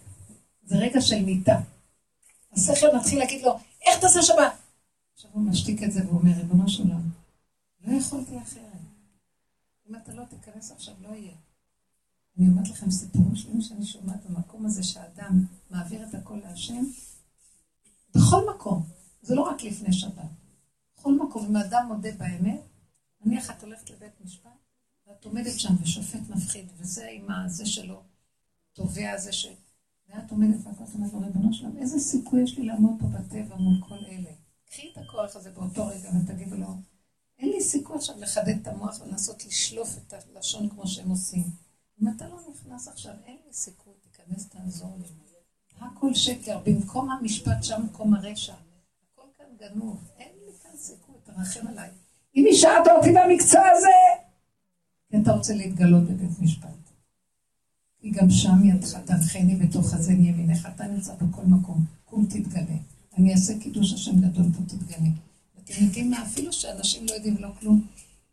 זה 0.66 0.78
רגע 0.78 1.02
של 1.02 1.26
מיטה. 1.26 1.60
השכל 2.54 2.96
מתחיל 2.96 3.20
להגיד 3.20 3.42
לו, 3.46 3.60
איך 3.88 4.00
תעשה 4.00 4.22
שבת? 4.22 4.54
עכשיו 5.14 5.32
הוא 5.34 5.42
משתיק 5.42 5.84
את 5.84 5.92
זה 5.92 6.08
ואומר, 6.08 6.32
ריבונו 6.38 6.70
של 6.70 6.84
עולם, 6.84 7.10
לא 7.82 7.98
יכולתי 7.98 8.38
אחרת. 8.42 8.80
אם 9.90 9.96
אתה 9.96 10.14
לא 10.14 10.24
תיכנס 10.26 10.72
עכשיו, 10.72 10.94
לא 11.02 11.16
יהיה. 11.16 11.34
אני 12.38 12.48
אומרת 12.48 12.70
לכם 12.70 12.92
סיפורים 12.92 13.36
שלמים 13.36 13.62
שאני 13.62 13.86
שומעת 13.86 14.26
במקום 14.26 14.66
הזה 14.66 14.84
שאדם 14.84 15.46
מעביר 15.70 16.08
את 16.10 16.16
הכל 16.16 16.36
להשם, 16.44 16.84
בכל 18.16 18.50
מקום, 18.56 18.84
זה 19.22 19.36
לא 19.36 19.42
רק 19.42 19.64
לפני 19.64 19.94
שבת. 19.94 20.30
בכל 20.98 21.14
מקום, 21.14 21.46
אם 21.46 21.56
האדם 21.56 21.86
מודה 21.88 22.10
באמת, 22.18 22.62
נניח 23.22 23.52
את 23.52 23.64
הולכת 23.64 23.90
לבית 23.90 24.22
משפט, 24.26 24.52
ואת 25.10 25.26
עומדת 25.26 25.60
שם 25.60 25.74
ושופט 25.82 26.30
מפחיד, 26.30 26.72
וזה 26.78 27.08
עם 27.12 27.32
הזה 27.32 27.66
שלו, 27.66 28.02
תובע 28.74 29.12
הזה 29.12 29.34
ש... 29.34 29.48
ואת 30.10 30.32
עומדת 30.32 30.58
והכל 30.64 30.84
אומרת 30.94 31.14
לו, 31.14 31.20
ריבונו 31.20 31.54
שלם, 31.54 31.78
איזה 31.78 32.00
סיכוי 32.00 32.42
יש 32.44 32.58
לי 32.58 32.66
לעמוד 32.66 32.92
פה 33.00 33.06
בטבע 33.06 33.56
מול 33.56 33.82
כל 33.90 34.06
אלה? 34.08 34.32
קחי 34.70 34.90
את 34.92 34.98
הכוח 34.98 35.36
הזה 35.36 35.52
באותו 35.52 35.88
רגע 35.88 36.10
ותגידו 36.10 36.56
לו, 36.56 36.68
אין 37.40 37.50
לי 37.50 37.62
סיכוי 37.62 37.96
עכשיו 37.96 38.16
לחדד 38.20 38.58
את 38.62 38.68
המוח 38.68 39.02
ולנסות 39.02 39.46
לשלוף 39.46 39.98
את 39.98 40.14
הלשון 40.14 40.70
כמו 40.70 40.88
שהם 40.88 41.10
עושים. 41.10 41.44
אם 42.02 42.08
אתה 42.08 42.28
לא 42.28 42.40
נכנס 42.52 42.88
עכשיו, 42.88 43.14
אין 43.26 43.38
לי 43.48 43.54
סיכוי, 43.54 43.94
תיכנס, 44.02 44.50
תעזור 44.50 44.98
לי. 45.00 45.08
הכל 45.80 46.14
שקר, 46.14 46.60
במקום 46.66 47.12
המשפט 47.12 47.64
שם 47.64 47.82
מקום 47.86 48.14
הרשע. 48.14 48.54
הכל 49.14 49.28
כאן 49.38 49.46
גנוב, 49.60 50.12
אין 50.18 50.32
לי 50.46 50.52
כאן 50.64 50.72
סיכוי, 50.78 51.16
תרחם 51.24 51.68
עליי. 51.68 51.90
אם 52.36 52.46
השארת 52.52 52.88
אותי 52.88 53.10
במקצוע 53.10 53.62
הזה, 53.72 54.29
כי 55.10 55.18
אתה 55.18 55.32
רוצה 55.32 55.54
להתגלות 55.54 56.04
בבית 56.04 56.40
משפט. 56.40 56.70
כי 58.02 58.10
גם 58.10 58.30
שם 58.30 58.64
ידך 58.64 58.98
תנחני 59.06 59.56
בתוך 59.56 59.94
הזן 59.94 60.26
ימינך, 60.26 60.68
אתה 60.76 60.88
נמצא 60.88 61.14
בכל 61.16 61.44
מקום, 61.44 61.86
קום 62.06 62.26
תתגלה. 62.26 62.78
אני 63.18 63.34
אעשה 63.34 63.60
קידוש 63.60 63.94
השם 63.94 64.22
גדול 64.22 64.46
פה 64.58 64.64
תתגלה. 64.68 65.10
אתם 65.64 65.74
יודעים 65.84 66.10
מה? 66.10 66.24
אפילו 66.24 66.54
שאנשים 66.54 67.06
לא 67.06 67.14
יודעים 67.14 67.38
לא 67.38 67.50
כלום, 67.60 67.88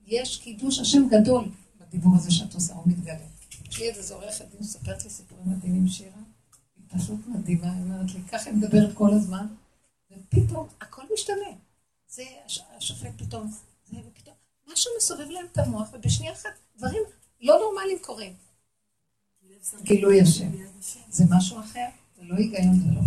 יש 0.06 0.38
קידוש 0.38 0.78
השם 0.78 1.08
גדול 1.10 1.48
בדיבור 1.80 2.16
הזה 2.16 2.30
שאת 2.30 2.54
עושה, 2.54 2.74
הוא 2.74 2.82
מתגלה. 2.86 3.26
יש 3.70 3.78
לי 3.78 3.88
איזה 3.90 4.14
עורכת 4.14 4.44
דין 4.50 4.60
מספרת 4.60 5.04
לי 5.04 5.10
סיפורים 5.10 5.50
מדהימים, 5.50 5.88
שירה. 5.88 6.22
היא 6.76 7.00
פשוט 7.00 7.20
מדהימה, 7.26 7.72
היא 7.72 7.82
אומרת 7.82 8.14
לי, 8.14 8.20
ככה 8.32 8.50
היא 8.50 8.58
מדברת 8.58 8.94
כל 8.94 9.14
הזמן, 9.14 9.46
ופתאום 10.10 10.66
הכל 10.80 11.02
משתנה. 11.14 11.56
זה 12.08 12.22
השופט 12.76 13.10
פתאום, 13.16 13.50
זה 13.90 13.96
ופתאום, 14.08 14.36
משהו 14.72 14.90
מסובב 14.98 15.30
להם 15.30 15.46
את 15.52 15.58
המוח, 15.58 15.88
ובשנייה 15.92 16.32
אחת 16.32 16.50
דברים 16.78 17.02
לא 17.40 17.58
נורמליים 17.60 17.98
קורים. 18.00 18.32
גילוי 19.82 20.20
השם. 20.20 20.50
זה 21.08 21.24
משהו 21.30 21.60
אחר, 21.60 21.86
זה 22.16 22.22
לא 22.22 22.34
היגיון, 22.34 22.80
זה 22.80 22.94
לא 22.94 23.00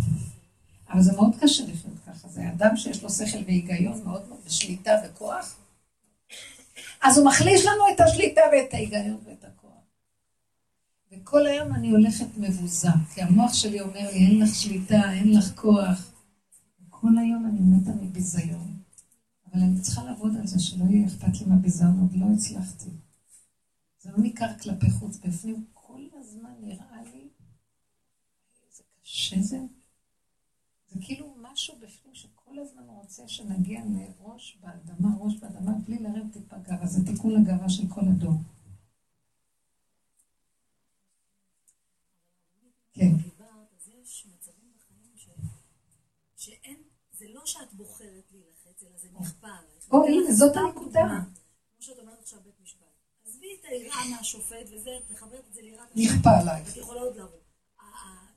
אבל 0.90 1.02
זה 1.02 1.14
מאוד 1.14 1.36
קשה 1.40 1.64
לחיות 1.64 2.00
ככה. 2.08 2.28
זה 2.28 2.50
אדם 2.50 2.78
שיש 2.78 3.04
לו 3.04 3.10
שכל 3.10 3.38
והיגיון 3.46 4.04
מאוד 4.04 4.28
מאוד, 4.28 4.40
ושליטה 4.46 4.92
וכוח. 5.06 5.56
אז 7.02 7.18
הוא 7.18 7.26
מחליש 7.26 7.66
לנו 7.66 7.84
את 7.96 8.00
השליטה 8.00 8.42
ואת 8.52 8.74
ההיגיון 8.74 9.18
ואת 9.26 9.44
הכוח. 9.44 9.70
וכל 11.12 11.48
היום 11.48 11.76
אני 11.76 11.90
הולכת 11.90 12.38
מבוזה, 12.38 12.90
כי 13.14 13.22
המוח 13.22 13.54
שלי 13.54 13.82
אומר 13.82 14.12
לי, 14.12 14.26
אין 14.26 14.40
לך 14.40 14.56
שליטה, 14.56 15.12
אין 15.14 15.38
לך 15.38 15.52
כוח. 15.56 16.12
כל 16.90 17.18
היום 17.18 17.46
אני 17.46 17.60
מתה 17.62 17.92
מביזיון. 18.02 18.80
אבל 19.48 19.62
אני 19.62 19.82
צריכה 19.82 20.04
לעבוד 20.04 20.38
על 20.40 20.48
זה, 20.48 20.60
שלא 20.60 20.84
יהיה 20.90 21.08
אכפת 21.08 21.42
לי 21.42 21.46
מהביזיון, 21.48 22.00
עוד 22.00 22.16
לא 22.16 22.26
הצלחתי. 22.34 22.90
זה 24.10 24.18
לא 24.18 24.24
ניכר 24.24 24.60
כלפי 24.60 24.92
חוץ, 24.92 25.18
בפנים 25.18 25.66
כל 25.74 26.02
הזמן 26.14 26.54
נראה 26.60 27.02
לי, 27.04 27.28
איזה 28.68 28.84
קשה 29.02 29.42
זה. 29.42 29.60
זה 30.88 31.00
כאילו 31.02 31.36
משהו 31.42 31.76
בפנים 31.80 32.16
שכל 32.16 32.60
הזמן 32.60 32.84
רוצה 32.84 33.28
שנגיע 33.28 33.82
לראש 33.86 34.58
באדמה, 34.62 35.10
ראש 35.20 35.36
באדמה, 35.36 35.72
בלי 35.86 36.00
לרדת 36.00 36.34
טיפה 36.34 36.58
גאווה. 36.58 36.88
זה 36.88 37.06
תיקון 37.06 37.42
לגאווה 37.42 37.70
של 37.70 37.84
כל 37.90 38.02
הדור. 38.02 38.34
כן. 42.94 43.12
זה 47.20 47.28
לא 47.28 47.42
שאת 47.46 47.74
בוחרת 47.74 48.32
להילחץ, 48.32 48.84
אלא 48.84 48.98
זה 48.98 49.08
נכפה 49.20 49.48
עלייך. 49.48 49.92
או, 49.92 50.06
הנה, 50.06 50.34
זאת 50.34 50.56
הנקודה. 50.56 51.08
כמו 51.74 51.82
שאת 51.82 52.00
אומרת 52.00 52.20
עכשיו 52.20 52.40
בית 52.44 52.60
משפט. 52.64 52.89
עזבי 53.40 53.56
את 53.60 53.66
היראה 53.66 54.10
מהשופט 54.10 54.66
וזה, 54.72 54.92
תחברת 55.14 55.44
את 55.50 55.54
זה 55.54 55.62
ליראת 55.62 55.88
נכפה 55.96 56.30
עלייך. 56.42 56.72
את 56.72 56.78
יכולה 56.78 57.02
עוד 57.02 57.16
לעבור. 57.16 57.40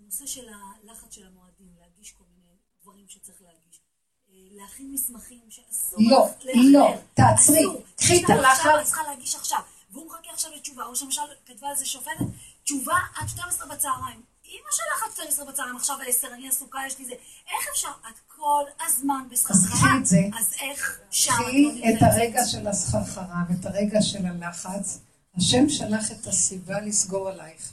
הנושא 0.01 0.27
של 0.27 0.49
הלחץ 0.49 1.15
של 1.15 1.27
המועדים, 1.27 1.75
להגיש 1.81 2.13
כל 2.13 2.25
מיני 2.35 2.57
דברים 2.83 3.09
שצריך 3.09 3.43
להגיש. 3.43 3.81
אה, 4.29 4.35
להכין 4.51 4.93
מסמכים 4.93 5.41
שאסור 5.49 5.99
לא, 6.11 6.29
לא, 6.73 6.95
תעצרי, 7.15 7.65
קחי 7.97 8.25
את 8.25 8.31
הלחץ. 8.31 8.67
אני 8.67 8.85
צריכה 8.85 9.03
להגיש 9.03 9.35
עכשיו, 9.35 9.61
והוא 9.91 10.07
מחכה 10.07 10.31
עכשיו 10.33 10.51
לתשובה, 10.57 10.85
או 10.85 10.93
למשל 11.05 11.23
כתבה 11.47 11.69
על 11.69 11.77
זה 11.77 11.87
שופטת, 11.87 12.25
תשובה 12.65 12.97
עד 13.17 13.29
12 13.29 13.67
בצהריים. 13.67 14.23
אמא 14.45 14.71
שלך 14.71 15.03
עד 15.03 15.13
12 15.13 15.45
בצהריים, 15.45 15.77
עכשיו 15.77 15.97
10, 16.09 16.29
אני 16.35 16.49
עסוקה, 16.49 16.79
יש 16.87 16.99
לי 16.99 17.05
זה. 17.05 17.13
איך 17.47 17.69
אפשר? 17.73 17.89
את 17.89 18.19
כל 18.27 18.65
הזמן 18.87 19.29
בסחרחרה. 19.31 19.63
אז 19.63 19.73
קחי 19.73 19.99
את 20.01 20.07
זה. 20.07 20.19
אז 20.39 20.55
איך 20.61 21.01
שם 21.11 21.33
קחי 21.33 21.83
את 21.91 22.03
הרגע 22.03 22.45
של 22.47 22.67
הסחרחרה 22.69 23.43
ואת 23.49 23.67
הרגע 23.67 24.03
של 24.03 24.27
הלחץ. 24.27 24.99
השם 25.37 25.69
שלח 25.69 26.13
את 26.13 26.27
הסיבה 26.27 26.81
לסגור 26.81 27.29
עלייך. 27.29 27.73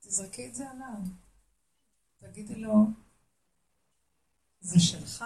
תזרקי 0.00 0.46
את 0.46 0.54
זה 0.54 0.64
עליו. 0.70 1.00
תגידי 2.20 2.54
לו, 2.54 2.74
זה 4.60 4.80
שלך. 4.80 5.24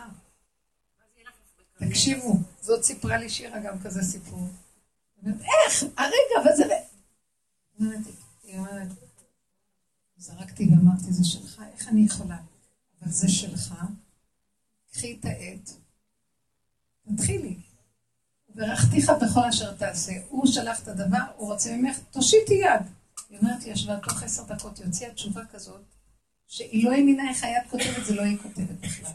תקשיבו, 1.78 2.36
זאת 2.60 2.84
סיפרה 2.84 3.16
לי 3.16 3.30
שירה 3.30 3.58
גם 3.58 3.82
כזה 3.82 4.02
סיפור. 4.02 4.48
איך? 5.26 5.84
הרגע, 5.96 6.50
וזה... 6.52 6.64
היא 8.42 8.58
אומרת, 8.58 8.88
זרקתי 10.18 10.68
ואמרתי, 10.70 11.12
זה 11.12 11.24
שלך, 11.24 11.62
איך 11.72 11.88
אני 11.88 12.00
יכולה? 12.00 12.36
אבל 13.02 13.10
זה 13.10 13.28
שלך, 13.28 13.74
קחי 14.92 15.16
את 15.20 15.24
העט, 15.24 15.70
תתחילי. 17.08 17.56
ברכתיך 18.54 19.10
בכל 19.22 19.44
אשר 19.44 19.74
תעשה. 19.74 20.12
הוא 20.28 20.46
שלח 20.46 20.82
את 20.82 20.88
הדבר, 20.88 21.24
הוא 21.36 21.52
רוצה 21.52 21.76
ממך, 21.76 21.98
תושיטי 22.10 22.54
יד. 22.54 22.82
היא 23.30 23.38
אומרת 23.38 23.64
לי, 23.64 23.70
ישבה 23.70 23.96
תוך 24.00 24.22
עשר 24.22 24.44
דקות, 24.44 24.78
היא 24.78 24.86
הוציאה 24.86 25.14
תשובה 25.14 25.42
כזאת, 25.52 25.80
שהיא 26.46 26.84
לא 26.84 26.92
האמינה 26.92 27.30
איך 27.30 27.44
היד 27.44 27.62
כותבת, 27.70 28.06
זה 28.06 28.14
לא 28.14 28.22
היא 28.22 28.38
כותבת 28.38 28.80
בכלל. 28.80 29.12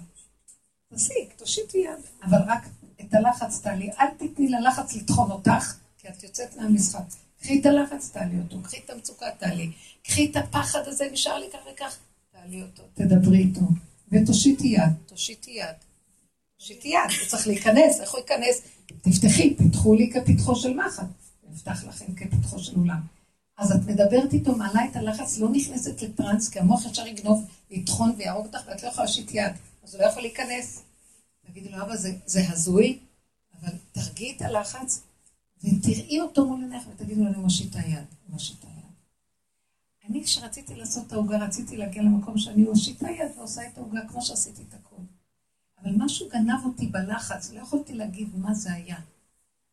תסיק, 0.94 1.34
תושיטי 1.38 1.78
יד, 1.78 2.06
אבל 2.24 2.38
רק 2.48 2.68
את 3.02 3.14
הלחץ 3.14 3.62
תעלי, 3.62 3.92
אל 3.92 4.08
תתני 4.18 4.50
ללחץ 4.50 4.96
לטחון 4.96 5.32
אותך, 5.32 5.76
כי 5.98 6.08
את 6.08 6.24
יוצאת 6.24 6.58
מהמשחק. 6.58 7.04
קחי 7.44 7.60
את 7.60 7.66
הלחץ, 7.66 8.10
תעלי 8.10 8.40
אותו, 8.40 8.62
קחי 8.64 8.78
את 8.86 8.90
המצוקה, 8.90 9.26
תעלי. 9.38 9.72
קחי 10.04 10.32
את 10.32 10.36
הפחד 10.36 10.88
הזה, 10.88 11.08
נשאר 11.12 11.40
לי 11.40 11.46
כך 11.54 11.60
וכך, 11.74 11.98
תעלי 12.32 12.62
אותו, 12.62 12.84
תדברי 12.94 13.38
איתו. 13.38 13.62
ותושיטי 14.12 14.68
יד, 14.68 14.94
תושיטי 15.06 15.52
יד. 15.52 15.76
שיטי 16.64 16.88
יד, 16.88 17.20
הוא 17.20 17.28
צריך 17.28 17.48
להיכנס, 17.48 18.02
איך 18.02 18.12
הוא 18.12 18.20
ייכנס? 18.20 18.62
תפתחי, 19.02 19.56
פיתחו 19.56 19.94
לי 19.94 20.12
כפתחו 20.14 20.56
של 20.56 20.74
מחט. 20.74 21.08
נפתח 21.52 21.84
לכם 21.84 22.16
כפתחו 22.16 22.60
של 22.60 22.76
אולם. 22.76 23.00
אז 23.58 23.72
את 23.72 23.88
מדברת 23.88 24.34
איתו, 24.34 24.56
מעלה 24.56 24.86
את 24.92 24.96
הלחץ, 24.96 25.38
לא 25.38 25.50
נכנסת 25.50 26.02
לטראנס, 26.02 26.50
כי 26.50 26.60
המוח 26.60 26.86
ישר 26.86 27.08
יגנוב, 27.08 27.46
יטחון 27.72 28.14
ויהרוג 28.18 28.46
אותך, 28.46 28.60
ואת 28.68 28.84
לא 28.84 28.88
יכולה 28.88 29.06
להושיט 29.06 29.32
יד. 29.34 29.52
אז 29.84 29.96
הוא 29.96 30.04
לא 30.04 30.08
יכול 30.08 30.22
להיכנס. 30.22 30.82
תגידי 31.48 31.70
לו, 31.70 31.82
אבא, 31.82 31.96
זה, 31.96 32.14
זה 32.26 32.50
הזוי, 32.50 33.00
אבל 33.62 33.74
תרגיעי 33.92 34.36
את 34.36 34.42
הלחץ, 34.42 35.02
ותראי 35.64 36.22
אותו 36.22 36.46
מול 36.46 36.62
עיניך, 36.62 36.84
ותגידי 36.90 37.22
לו, 37.22 37.28
אני 37.28 37.38
מושיטה 37.38 37.80
יד, 37.80 38.06
מושיטה 38.30 38.68
יד. 38.68 38.94
אני, 40.10 40.24
כשרציתי 40.24 40.76
לעשות 40.76 41.08
את 41.08 41.14
העוגה, 41.14 41.38
רציתי 41.38 41.78
להגיע 41.78 42.04
למקום 42.04 42.38
שאני 42.38 42.64
מושיטה 42.64 43.12
יד 43.12 43.32
ועושה 43.38 43.68
את 43.68 43.78
העוגה 43.78 44.02
כמו 44.08 44.22
שעשיתי 44.22 44.62
את 44.70 44.74
הכול. 44.74 45.06
אבל 45.82 45.92
משהו 45.98 46.30
גנב 46.30 46.66
אותי 46.66 46.88
בלחץ, 46.88 47.52
לא 47.52 47.60
יכולתי 47.60 47.94
להגיד 47.94 48.28
מה 48.36 48.54
זה 48.54 48.74
היה. 48.74 48.98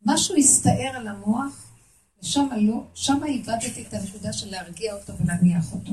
משהו 0.06 0.36
הסתער 0.36 0.92
על 0.96 1.08
המוח, 1.08 1.72
ושם 2.22 2.48
לא, 2.56 2.84
שם 2.94 3.20
איבדתי 3.24 3.82
את 3.88 3.94
הנקודה 3.94 4.32
של 4.32 4.50
להרגיע 4.50 4.94
אותו 4.94 5.12
ולהניח 5.18 5.72
אותו. 5.72 5.92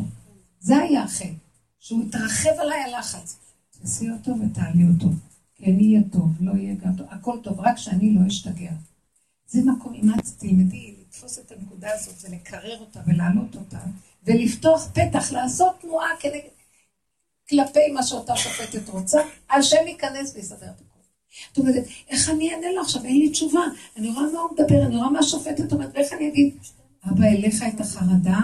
זה 0.60 0.78
היה 0.78 1.04
החטא, 1.04 1.34
שהוא 1.80 2.04
התרחב 2.04 2.50
עליי 2.60 2.80
הלחץ. 2.80 3.38
תעשי 3.70 4.12
אותו 4.12 4.32
ותעלי 4.40 4.84
אותו. 4.94 5.08
כן 5.56 5.80
יהיה 5.80 6.02
טוב, 6.12 6.30
לא 6.40 6.52
יהיה 6.52 6.76
גם 6.76 6.96
טוב, 6.96 7.08
הכל 7.10 7.38
טוב, 7.44 7.60
רק 7.60 7.78
שאני 7.78 8.14
לא 8.14 8.28
אשתגע. 8.28 8.72
זה 9.48 9.62
מקום, 9.66 9.94
אם 9.94 10.10
את 10.14 10.26
לתפוס 11.00 11.40
את 11.40 11.52
הנקודה 11.52 11.90
הזאת 11.94 12.16
ולקרר 12.24 12.80
אותה 12.80 13.00
ולהעלות 13.08 13.56
אותה, 13.56 13.80
ולפתוח 14.24 14.88
פתח, 14.94 15.32
לעשות 15.32 15.76
תנועה 15.82 16.10
כנגד, 16.20 16.58
כלפי 17.50 17.92
מה 17.94 18.04
שאותה 18.04 18.36
שופטת 18.36 18.90
רוצה, 18.90 19.22
השם 19.50 19.88
ייכנס 19.88 20.36
ויסדר 20.36 20.70
את 20.70 20.82
הכול. 20.82 21.02
את 21.52 21.58
אומרת, 21.58 21.84
איך 22.10 22.30
אני 22.30 22.54
אענה 22.54 22.72
לו 22.76 22.82
עכשיו? 22.82 23.06
אין 23.06 23.18
לי 23.18 23.30
תשובה. 23.30 23.62
אני 23.98 24.10
רואה 24.10 24.32
מה 24.34 24.40
הוא 24.40 24.50
מדבר, 24.54 24.86
אני 24.86 24.96
רואה 24.96 25.10
מה 25.10 25.20
השופטת 25.20 25.74
אומרת, 25.74 25.90
ואיך 25.94 26.14
אני 26.14 26.28
אגיד? 26.28 26.58
אבא, 27.06 27.26
אליך 27.26 27.64
את 27.76 27.82
החרדה, 27.82 28.40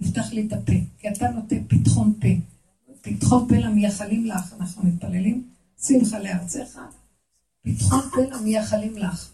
תפתח 0.00 0.32
לי 0.32 0.46
את 0.46 0.52
הפה, 0.52 0.72
כי 0.98 1.08
אתה 1.08 1.28
נותן 1.28 1.64
פתחון 1.68 2.12
פה. 2.20 2.28
פתחון 3.00 3.48
פה 3.48 3.54
למייחלים 3.54 4.26
לך, 4.26 4.54
אנחנו 4.60 4.82
מתפללים, 4.88 5.48
שמחה 5.82 6.18
לארצך, 6.18 6.78
פתחון 7.62 8.00
פה 8.00 8.20
למייחלים 8.36 8.98
לך. 8.98 9.33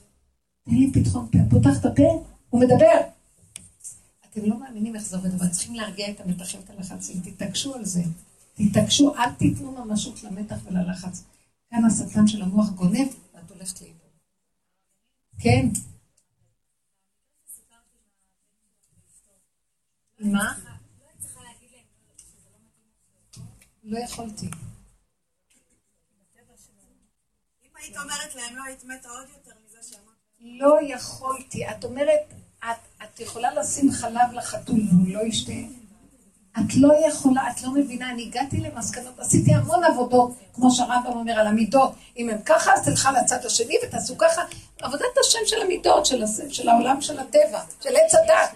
תן 0.71 0.77
לי 0.77 0.93
פתחון 0.93 1.29
פה, 1.33 1.39
פותח 1.51 1.81
את 1.81 1.85
הפה, 1.85 2.25
הוא 2.51 2.61
מדבר. 2.61 3.01
אתם 4.31 4.41
לא 4.45 4.61
מאמינים 4.61 4.97
איך 4.97 5.03
זה 5.05 5.16
עובד, 5.16 5.35
אבל 5.35 5.49
צריכים 5.49 5.75
להרגיע 5.75 6.11
את 6.11 6.21
המתחים, 6.21 6.61
את 6.61 6.71
הלחצים, 6.71 7.21
תתעקשו 7.21 7.75
על 7.75 7.85
זה. 7.85 8.03
תתעקשו, 8.55 9.14
אל 9.14 9.33
תיתנו 9.33 9.73
ממשות 9.73 10.23
למתח 10.23 10.57
וללחץ. 10.64 11.25
כאן 11.71 11.85
השטן 11.85 12.27
של 12.27 12.43
המוח 12.43 12.71
גונב, 12.71 13.09
ואת 13.35 13.51
הולכת 13.51 13.81
לאיבוד. 13.81 14.01
כן. 15.39 15.68
מה? 20.21 20.55
לא 23.85 23.99
יכולתי. 23.99 24.47
אם 27.62 27.71
היית 27.77 27.97
אומרת 27.97 28.35
להם 28.35 28.57
לא, 28.57 28.62
היית 28.64 28.85
מתה 28.85 29.09
עוד 29.09 29.29
יותר. 29.29 29.60
לא 30.41 30.78
יכולתי. 30.82 31.68
את 31.70 31.84
אומרת, 31.84 32.20
את, 32.59 33.05
את 33.05 33.20
יכולה 33.20 33.55
לשים 33.55 33.93
חלב 33.93 34.32
לחתול 34.32 34.80
והוא 34.91 35.14
לא 35.14 35.20
ישתה? 35.26 35.53
את 36.59 36.74
לא 36.76 36.93
יכולה, 37.09 37.51
את 37.51 37.62
לא 37.62 37.70
מבינה, 37.70 38.11
אני 38.11 38.22
הגעתי 38.22 38.57
למסקנות, 38.57 39.18
עשיתי 39.18 39.55
המון 39.55 39.84
עבודות, 39.84 40.30
כמו 40.53 40.70
שהרמב"ם 40.70 41.12
אומר 41.12 41.32
על 41.32 41.47
המידות. 41.47 41.93
אם 42.16 42.28
הם 42.28 42.43
ככה, 42.45 42.72
אז 42.74 42.84
תלכה 42.84 43.12
לצד 43.12 43.45
השני 43.45 43.74
ותעשו 43.84 44.18
ככה. 44.18 44.43
עבודת 44.82 45.18
השם 45.20 45.38
של 45.47 45.62
המידות, 45.62 46.07
של, 46.07 46.24
של 46.51 46.68
העולם 46.68 47.01
של 47.01 47.18
הטבע, 47.18 47.61
של 47.80 47.97
עץ 47.97 48.14
הדת. 48.14 48.55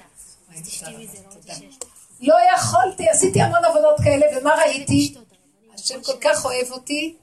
לא 2.21 2.35
יכולתי, 2.55 3.09
עשיתי 3.09 3.43
המון 3.43 3.65
עבודות 3.65 3.97
כאלה, 4.05 4.27
ומה 4.39 4.55
ראיתי? 4.55 5.15
השם 5.75 6.03
כל 6.03 6.17
כך 6.21 6.45
אוהב 6.45 6.71
אותי. 6.71 7.17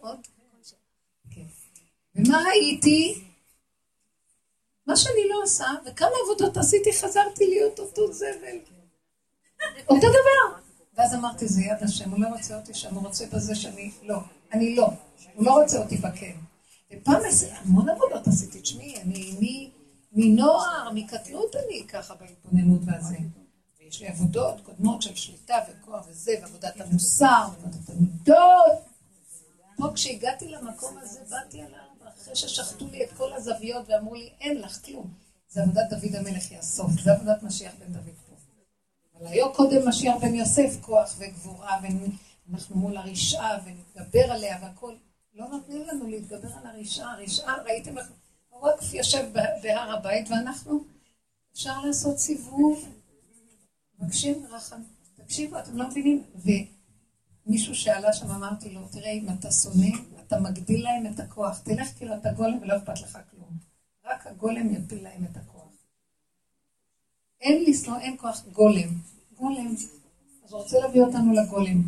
כן. 1.36 1.42
ומה 2.16 2.44
ראיתי? 2.50 3.31
מה 4.92 4.98
שאני 4.98 5.30
לא 5.30 5.44
עושה, 5.44 5.66
וכמה 5.86 6.10
עבודות 6.24 6.58
עשיתי, 6.58 6.94
חזרתי 6.94 7.48
להיות 7.48 7.80
אותו 7.80 8.14
זבל. 8.14 8.58
אותו 9.90 10.08
דבר. 10.08 10.62
ואז 10.94 11.16
אמרתי, 11.16 11.48
זה 11.48 11.62
יד 11.62 11.78
השם, 11.82 12.12
הוא 12.12 12.20
לא 12.20 12.28
רוצה 12.28 12.58
אותי 12.58 12.74
שם, 12.74 12.96
הוא 12.96 13.08
רוצה 13.08 13.26
בזה 13.34 13.56
שאני 13.56 13.92
לא. 14.04 14.18
אני 14.54 14.76
לא. 14.76 14.90
הוא 15.36 15.46
לא 15.46 15.62
רוצה 15.62 15.80
אותי 15.80 15.98
בכן. 15.98 16.36
ופעם 16.92 17.22
המון 17.52 17.90
עבודות 17.90 18.28
עשיתי, 18.28 18.62
תשמעי, 18.62 19.02
אני 19.02 19.72
מנוער, 20.12 20.92
מקטנות 20.94 21.56
אני 21.56 21.88
ככה 21.88 22.16
בהתבוננות 22.16 22.82
והזה. 22.86 23.18
ויש 23.80 24.02
לי 24.02 24.08
עבודות 24.08 24.62
קודמות 24.64 25.02
של 25.02 25.16
שליטה 25.16 25.58
וכוח 25.70 26.06
וזה, 26.10 26.32
ועבודת 26.42 26.82
המוסר, 26.82 27.46
ועבודת 27.52 27.90
המידות. 27.90 28.92
פה 29.78 29.88
כשהגעתי 29.96 30.48
למקום 30.48 30.98
הזה, 30.98 31.20
באתי 31.30 31.62
עליו, 31.62 31.91
אחרי 32.22 32.36
ששחטו 32.36 32.88
לי 32.88 33.04
את 33.04 33.12
כל 33.18 33.34
הזוויות 33.34 33.90
ואמרו 33.90 34.16
לי, 34.16 34.30
אין 34.42 34.62
לך 34.62 34.86
כלום. 34.86 35.14
זה 35.50 35.62
עבודת 35.62 35.90
דוד 35.90 36.16
המלך 36.16 36.44
היא 36.50 36.58
הסוף, 36.58 36.92
זה 37.04 37.12
עבודת 37.12 37.44
משיח 37.44 37.74
בן 37.80 37.94
דוד 37.94 38.16
פה. 38.30 38.36
אבל 39.16 39.28
היה 39.28 39.46
קודם 39.56 39.88
משיח 39.88 40.16
בן 40.22 40.36
יוסף 40.36 40.78
כוח 40.82 41.16
וגבורה, 41.18 41.80
ואנחנו 41.82 42.76
מול 42.76 42.98
הרשעה 42.98 43.60
ונתגבר 43.66 44.32
עליה 44.32 44.58
והכל. 44.62 44.96
לא 45.34 45.48
נותנים 45.48 45.84
לנו 45.88 46.08
להתגבר 46.08 46.50
על 46.54 46.66
הרשעה. 46.66 47.14
הרשעה, 47.14 47.56
ראיתם 47.66 47.98
איך 47.98 48.08
הוא 48.50 48.62
רק 48.62 48.94
יושב 48.94 49.26
בהר 49.64 49.96
הבית 49.98 50.30
ואנחנו, 50.30 50.84
אפשר 51.54 51.82
לעשות 51.82 52.20
סיבוב. 52.20 52.86
מבקשים 54.00 54.46
רחם. 54.50 54.82
תקשיבו, 55.16 55.60
אתם 55.60 55.78
לא 55.78 55.88
מבינים? 55.88 56.24
ומישהו 57.46 57.76
שעלה 57.76 58.14
שם, 58.14 58.32
אמרתי 58.32 58.70
לו, 58.70 58.88
תראה, 58.92 59.12
אם 59.12 59.28
אתה 59.40 59.52
שונא, 59.52 59.98
אתה 60.32 60.40
מגדיל 60.40 60.84
להם 60.84 61.14
את 61.14 61.20
הכוח. 61.20 61.60
תלך 61.60 61.98
כאילו 61.98 62.16
אתה 62.16 62.32
גולם 62.32 62.58
ולא 62.62 62.78
אכפת 62.78 63.02
לך 63.02 63.18
כלום. 63.32 63.58
רק 64.06 64.28
הגולם 64.28 64.76
יפיל 64.76 65.04
להם 65.04 65.26
את 65.32 65.38
הכוח. 65.38 65.72
אין 67.42 67.64
לשנוא, 67.68 68.00
אין 68.00 68.18
כוח 68.18 68.44
גולם. 68.52 68.90
גולם. 69.38 69.76
אז 70.46 70.54
הוא 70.54 70.62
רוצה 70.62 70.80
להביא 70.80 71.02
אותנו 71.02 71.34
לגולם. 71.34 71.82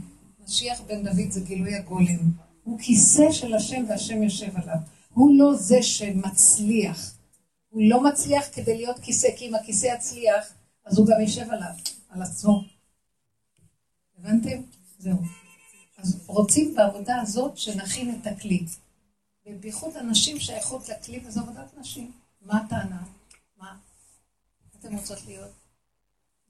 משיח 0.44 0.82
בן 0.82 1.04
דוד 1.04 1.32
זה 1.32 1.41
גילוי 1.41 1.76
הגולם. 1.76 2.32
הוא 2.64 2.80
כיסא 2.80 3.32
של 3.32 3.54
השם 3.54 3.86
והשם 3.89 4.24
יושב 4.24 4.58
עליו. 4.58 4.78
הוא 5.14 5.38
לא 5.38 5.54
זה 5.56 5.84
שמצליח. 5.84 7.14
הוא 7.70 7.82
לא 7.84 8.04
מצליח 8.04 8.46
כדי 8.54 8.78
להיות 8.78 9.00
כיסא, 9.00 9.28
כי 9.38 9.50
אם 9.50 9.56
הכיסא 9.56 9.86
יצליח, 9.86 10.54
אז 10.86 10.98
הוא 10.98 11.08
גם 11.08 11.22
יושב 11.22 11.52
עליו, 11.52 11.74
על 12.10 12.22
עצמו. 12.22 12.64
הבנתם? 14.20 14.62
זהו. 15.00 15.43
אז 16.04 16.24
רוצים 16.28 16.76
בעבודה 16.76 17.22
הזאת 17.22 17.58
שנכין 17.58 18.20
את 18.22 18.28
הכלי. 18.28 18.66
ובייחוד 19.45 19.97
הנשים 19.97 20.39
שייכות 20.39 20.89
לכלי, 20.89 21.22
וזו 21.26 21.41
עבודת 21.41 21.78
נשים. 21.78 22.12
מה 22.41 22.58
הטענה? 22.58 23.04
מה? 23.58 23.78
אתם 24.80 24.95
רוצות 24.95 25.26
להיות? 25.26 25.51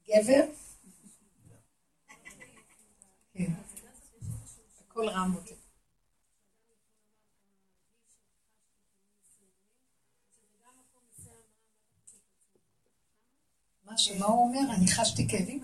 גבר? 0.08 0.44
כן. 3.34 3.54
הכל 4.88 5.10
רם 5.10 5.36
אותי. 5.36 5.54
מה 13.86 13.98
שמה 13.98 14.26
הוא 14.26 14.48
אומר? 14.48 14.76
אני 14.76 14.88
חשתי 14.88 15.28
כאבים? 15.30 15.64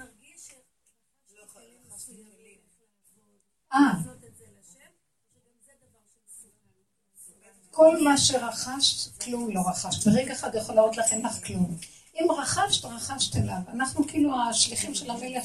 כל 7.72 8.04
מה 8.04 8.18
שרכשת, 8.18 9.24
כלום 9.24 9.50
לא 9.50 9.62
רכשת. 9.70 10.08
ברגע 10.08 10.34
אחד 10.34 10.56
יכול 10.56 10.76
להראות 10.76 10.98
לך, 10.98 11.14
אין 11.14 11.26
לך 11.26 11.46
כלום. 11.46 11.78
אם 12.16 12.28
רכשת, 12.32 12.86
רכשת 12.86 13.36
אליו. 13.36 13.62
אנחנו 13.74 14.08
כאילו 14.08 14.42
השליחים 14.42 14.94
של 14.94 15.12
המלך 15.12 15.44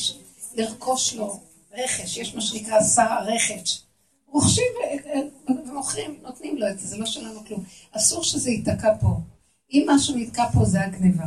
לרכוש 0.54 1.14
לו 1.14 1.40
רכש. 1.72 2.16
יש 2.16 2.34
מה 2.34 2.40
שנקרא 2.40 2.82
שר 2.82 3.12
הרכש. 3.12 3.82
רוכשים 4.26 4.72
ומוכרים, 5.48 6.18
נותנים 6.22 6.56
לו 6.56 6.70
את 6.70 6.80
זה, 6.80 6.86
זה 6.86 6.96
לא 6.96 7.06
שלנו 7.06 7.44
כלום. 7.44 7.64
אסור 7.92 8.24
שזה 8.24 8.50
ייתקע 8.50 8.94
פה. 9.00 9.16
אם 9.72 9.86
משהו 9.90 10.16
נתקע 10.16 10.44
פה 10.52 10.64
זה 10.64 10.80
הגניבה. 10.80 11.26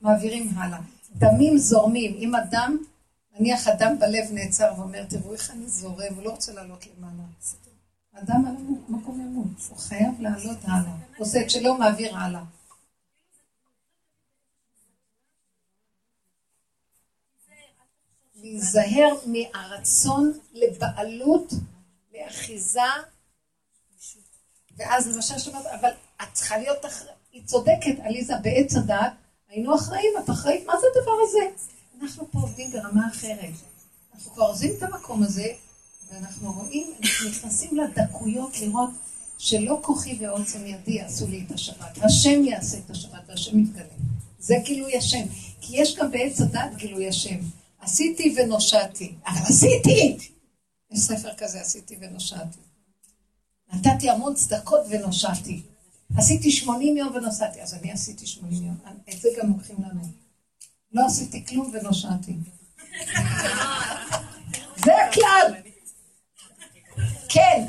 מעבירים 0.00 0.50
הלאה. 0.56 0.78
דמים 1.16 1.58
זורמים. 1.58 2.16
אם 2.18 2.34
אדם, 2.34 2.78
נניח 3.38 3.68
אדם 3.68 3.98
בלב 3.98 4.32
נעצר 4.32 4.72
ואומר, 4.76 5.04
תראו 5.04 5.32
איך 5.32 5.50
אני 5.50 5.68
זורם, 5.68 6.14
הוא 6.14 6.22
לא 6.22 6.30
רוצה 6.30 6.52
לעלות 6.52 6.86
למעלה. 6.86 7.22
אדם 8.12 8.46
על 8.46 8.54
המקום 8.88 9.20
ימות, 9.20 9.68
הוא 9.68 9.78
חייב 9.78 10.20
לעלות 10.20 10.58
הלאה. 10.62 10.92
עושה 11.18 11.40
את 11.40 11.50
שלא, 11.50 11.78
מעביר 11.78 12.16
הלאה. 12.16 12.42
להיזהר 18.34 19.14
מהרצון 19.26 20.38
לבעלות, 20.52 21.52
לאחיזה 22.14 22.80
ואז 24.76 25.16
למשל 25.16 25.38
שבת, 25.38 25.66
אבל 25.80 25.90
את 26.22 26.28
צריכה 26.32 26.58
להיות 26.58 26.86
אחראית, 26.86 27.16
היא 27.32 27.44
צודקת, 27.44 27.98
עליזה, 28.04 28.34
בעץ 28.42 28.76
הדת, 28.76 29.12
היינו 29.48 29.74
אחראים, 29.74 30.12
את 30.24 30.30
אחראית, 30.30 30.66
מה 30.66 30.72
זה 30.80 30.86
הדבר 30.96 31.16
הזה? 31.22 31.74
אנחנו 32.02 32.30
פה 32.30 32.38
עובדים 32.40 32.70
ברמה 32.70 33.08
אחרת. 33.08 33.54
אנחנו 34.14 34.32
כבר 34.32 34.44
עוזבים 34.44 34.72
את 34.78 34.82
המקום 34.82 35.22
הזה, 35.22 35.46
ואנחנו 36.10 36.52
רואים, 36.52 36.92
אנחנו 37.02 37.28
נכנסים 37.28 37.76
לדקויות 37.76 38.60
לראות 38.60 38.90
שלא 39.38 39.78
כוחי 39.82 40.18
ועוצם 40.20 40.66
ידי 40.66 40.92
יעשו 40.92 41.26
לי 41.26 41.44
את 41.46 41.52
השבת, 41.52 41.98
השם 42.02 42.44
יעשה 42.44 42.78
את 42.78 42.90
השבת 42.90 43.22
והשם 43.28 43.58
יתגלה. 43.58 43.84
זה 44.38 44.54
גילוי 44.64 44.96
השם. 44.96 45.26
כי 45.60 45.76
יש 45.76 45.96
גם 45.96 46.10
בעץ 46.10 46.40
הדת 46.40 46.74
גילוי 46.76 47.08
השם. 47.08 47.38
עשיתי 47.80 48.34
ונושעתי. 48.36 49.14
אבל 49.26 49.40
עשיתי! 49.42 50.18
יש 50.90 51.00
ספר 51.00 51.34
כזה, 51.36 51.60
עשיתי 51.60 51.96
ונושעתי. 52.00 52.58
נתתי 53.72 54.10
המון 54.10 54.34
צדקות 54.34 54.80
ונושעתי. 54.90 55.62
עשיתי 56.16 56.50
80 56.50 56.96
יום 56.96 57.14
ונושעתי. 57.14 57.62
אז 57.62 57.74
אני 57.74 57.92
עשיתי 57.92 58.26
80 58.26 58.66
יום. 58.66 58.76
את 59.10 59.20
זה 59.20 59.28
גם 59.38 59.48
לוקחים 59.48 59.76
לנו. 59.78 60.27
לא 60.92 61.06
עשיתי 61.06 61.46
כלום 61.46 61.70
ונושעתי. 61.72 62.32
זה 64.84 64.92
הכלל. 65.04 65.54
כן. 67.28 67.66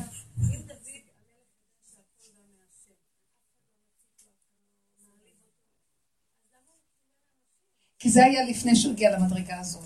כי 7.99 8.09
זה 8.09 8.25
היה 8.25 8.43
לפני 8.43 8.75
שהוא 8.75 8.91
הגיע 8.93 9.17
למדרגה 9.17 9.59
הזאת. 9.59 9.85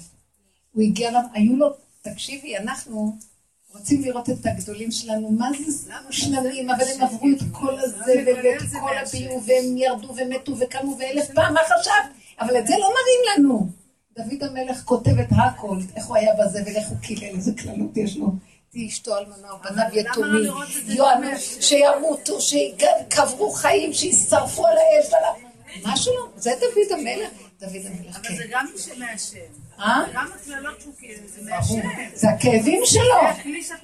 הוא 0.71 0.84
הגיע, 0.84 1.11
היו 1.34 1.55
לו, 1.55 1.73
תקשיבי, 2.01 2.57
אנחנו 2.57 3.17
רוצים 3.73 4.01
לראות 4.01 4.29
את 4.29 4.45
הגדולים 4.45 4.91
שלנו, 4.91 5.31
מה 5.31 5.49
זה 5.69 5.93
שלמים, 6.09 6.69
אבל 6.69 6.84
הם 6.95 7.03
עברו 7.03 7.27
את 7.38 7.41
כל 7.51 7.79
הזה 7.79 8.13
ואת 8.25 8.71
כל 8.81 8.97
הביוב, 8.97 9.43
והם 9.47 9.77
ירדו 9.77 10.15
ומתו 10.17 10.57
וקמו 10.59 10.97
ואלף 10.99 11.31
פעם, 11.36 11.53
מה 11.53 11.59
חשבת? 11.65 12.22
אבל 12.39 12.57
את 12.57 12.67
זה 12.67 12.73
לא 12.79 12.89
מראים 12.89 13.45
לנו. 13.45 13.67
דוד 14.15 14.43
המלך 14.43 14.84
כותב 14.86 15.19
את 15.19 15.27
הכל, 15.31 15.77
איך 15.95 16.05
הוא 16.05 16.15
היה 16.15 16.34
בזה 16.39 16.61
ואיך 16.65 16.88
הוא 16.88 16.97
קילל, 17.01 17.36
איזה 17.36 17.51
קללות 17.57 17.97
יש 17.97 18.17
לו. 18.17 18.27
תהי 18.71 18.88
אשתו 18.88 19.17
אלמנה 19.17 19.53
ובניו 19.53 19.86
יתומים, 19.93 20.51
יוענו, 20.86 21.27
שימותו, 21.39 22.41
שיקברו 22.41 23.51
חיים, 23.51 23.93
שישרפו 23.93 24.67
על 24.67 24.77
האש, 24.77 25.13
משהו 25.86 26.13
לא, 26.15 26.27
זה 26.36 26.51
דוד 26.59 26.99
המלך. 26.99 27.29
דוד 27.59 27.86
המלך, 27.86 28.19
כן. 28.23 28.34
אבל 28.34 28.38
זה 28.38 28.43
גם 28.51 28.65
מהשם. 28.97 29.38
אה? 29.79 30.03
גם 30.13 30.27
הקללות 30.36 30.81
שהוא 30.81 30.93
כאילו, 30.99 31.27
זה 31.27 31.51
מהשם. 31.51 31.89
זה 32.13 32.29
הכאבים 32.29 32.81
שלו. 32.86 33.03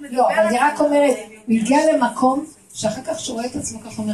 לא, 0.10 0.30
אבל 0.30 0.40
אני 0.40 0.58
רק 0.60 0.80
אומרת, 0.80 1.18
הוא 1.46 1.56
הגיע 1.56 1.78
למקום 1.94 2.46
שאחר 2.74 3.02
כך 3.06 3.20
שהוא 3.20 3.36
רואה 3.36 3.46
את 3.46 3.56
עצמו 3.56 3.80
ככה 3.80 4.02
אומר, 4.02 4.14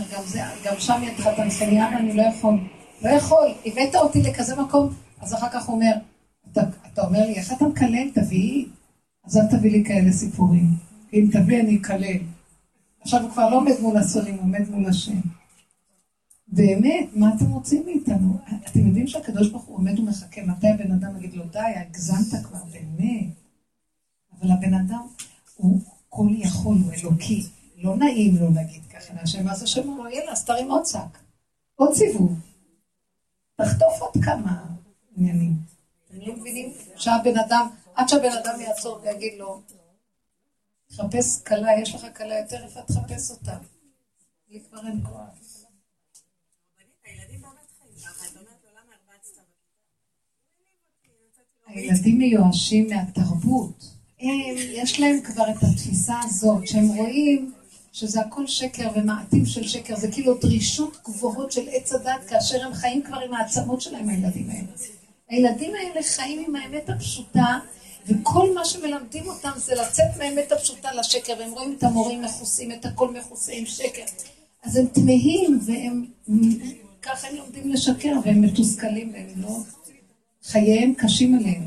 גם 0.64 0.80
שם 0.80 1.04
ידך 1.04 1.28
תנחני, 1.38 1.88
אבל 1.88 1.96
אני 1.96 2.14
לא 2.14 2.24
יכול. 2.24 2.54
לא 3.02 3.10
יכול, 3.10 3.48
הבאת 3.66 3.96
אותי 3.96 4.22
לכזה 4.22 4.56
מקום, 4.56 4.94
אז 5.22 5.34
אחר 5.34 5.50
כך 5.50 5.66
הוא 5.66 5.76
אומר, 5.76 5.92
אתה 6.52 7.08
אומר 7.08 7.20
לי, 7.20 7.34
איך 7.36 7.54
אתה 7.54 7.66
מקלל? 7.66 8.10
תביאי. 8.14 8.66
אז 9.26 9.38
אל 9.38 9.48
תביא 9.48 9.72
לי 9.72 9.84
כאלה 9.86 10.12
סיפורים. 10.12 10.68
אם 11.14 11.28
תביא 11.32 11.62
אני 11.62 11.78
אקלל. 11.78 12.18
עכשיו 13.02 13.22
הוא 13.22 13.32
כבר 13.32 13.50
לא 13.50 13.58
עומד 13.58 13.74
מול 13.82 13.98
השונאים, 13.98 14.36
הוא 14.36 14.44
עומד 14.44 14.70
מול 14.70 14.86
השם. 14.86 15.20
באמת, 16.48 17.10
מה 17.16 17.32
אתם 17.36 17.46
רוצים 17.52 17.84
מאיתנו? 17.86 18.38
אתם 18.66 18.88
יודעים 18.88 19.08
שהקדוש 19.08 19.50
ברוך 19.50 19.64
הוא 19.64 19.78
עומד 19.78 20.00
ומחכה, 20.00 20.42
מתי 20.42 20.68
הבן 20.68 20.92
אדם 20.92 21.18
יגיד 21.18 21.34
לו, 21.34 21.44
די, 21.44 21.60
הגזמת 21.60 22.46
כבר, 22.46 22.60
באמת. 22.72 23.28
אבל 24.40 24.52
הבן 24.52 24.74
אדם 24.74 25.08
הוא 25.56 25.80
כל 26.10 26.28
יכול, 26.32 26.78
הוא 26.78 26.94
אלוקי. 26.94 27.44
לא 27.78 27.98
נעים 27.98 28.36
לו 28.36 28.52
להגיד 28.54 28.82
ככה 28.86 29.14
להשם, 29.14 29.48
אז 29.48 29.64
השם 29.64 29.90
אומר 29.90 30.04
לו, 30.04 30.10
יאללה, 30.10 30.32
אז 30.32 30.46
תרים 30.46 30.72
עוד 30.72 30.86
שק. 30.86 31.18
עוד 31.76 31.94
סיבוב. 31.94 32.40
תחטוף 33.56 34.02
עוד 34.02 34.24
כמה 34.26 34.66
עניינים. 35.18 35.54
אתם 36.08 36.22
לא 36.22 36.36
מבינים 36.36 36.74
שהבן 36.96 37.38
אדם, 37.38 37.68
עד 37.96 38.10
שהבן 38.10 38.32
אדם 38.44 38.62
יעצור 38.62 39.00
ויגיד 39.04 39.34
לו, 39.40 39.62
תחפש 40.88 41.44
כלה, 41.44 41.70
יש 41.82 41.96
לך 41.96 42.18
כלה 42.18 42.40
יותר 42.40 42.66
יפה, 42.66 42.82
תחפש 42.82 43.32
אותה. 43.32 43.58
לי 44.50 44.64
כבר 44.70 44.88
אין 44.88 45.04
כוח. 45.04 45.46
הילדים 51.66 52.18
מיואשים 52.18 52.88
מהתרבות. 52.90 53.96
הם, 54.20 54.56
יש 54.58 55.00
להם 55.00 55.22
כבר 55.22 55.50
את 55.50 55.64
התפיסה 55.64 56.20
הזאת, 56.24 56.68
שהם 56.68 56.88
רואים 56.88 57.54
שזה 57.96 58.22
הכל 58.22 58.48
שקר 58.48 58.88
ומעטים 58.96 59.46
של 59.46 59.68
שקר, 59.68 59.96
זה 59.96 60.12
כאילו 60.12 60.34
דרישות 60.34 60.98
גבוהות 61.06 61.52
של 61.52 61.62
עץ 61.72 61.94
הדת, 61.94 62.26
כאשר 62.28 62.66
הם 62.66 62.74
חיים 62.74 63.02
כבר 63.02 63.20
עם 63.20 63.34
העצמות 63.34 63.82
שלהם, 63.82 64.10
הילדים 64.10 64.50
האלה. 64.50 64.68
הילדים 65.30 65.72
האלה 65.76 66.04
חיים 66.04 66.44
עם 66.48 66.56
האמת 66.56 66.90
הפשוטה, 66.90 67.60
וכל 68.08 68.54
מה 68.54 68.66
שמלמדים 68.66 69.28
אותם 69.28 69.50
זה 69.58 69.76
לצאת 69.76 70.18
מהאמת 70.18 70.52
הפשוטה 70.52 70.94
לשקר, 70.94 71.34
והם 71.40 71.52
רואים 71.52 71.76
את 71.78 71.84
המורים 71.84 72.22
מכוסים, 72.22 72.72
את 72.72 72.86
הכל 72.86 73.14
מכוסה 73.14 73.52
עם 73.52 73.66
שקר. 73.66 74.06
אז 74.64 74.78
הם 74.78 74.86
תמהים, 74.88 75.60
והם, 75.66 76.06
ככה 77.02 77.28
הם 77.28 77.36
לומדים 77.36 77.74
לשקר, 77.74 78.14
והם 78.26 78.42
מתוסכלים, 78.42 79.12
והם 79.14 79.42
לא... 79.42 79.58
חייהם 80.44 80.94
קשים 80.98 81.36
עליהם. 81.36 81.64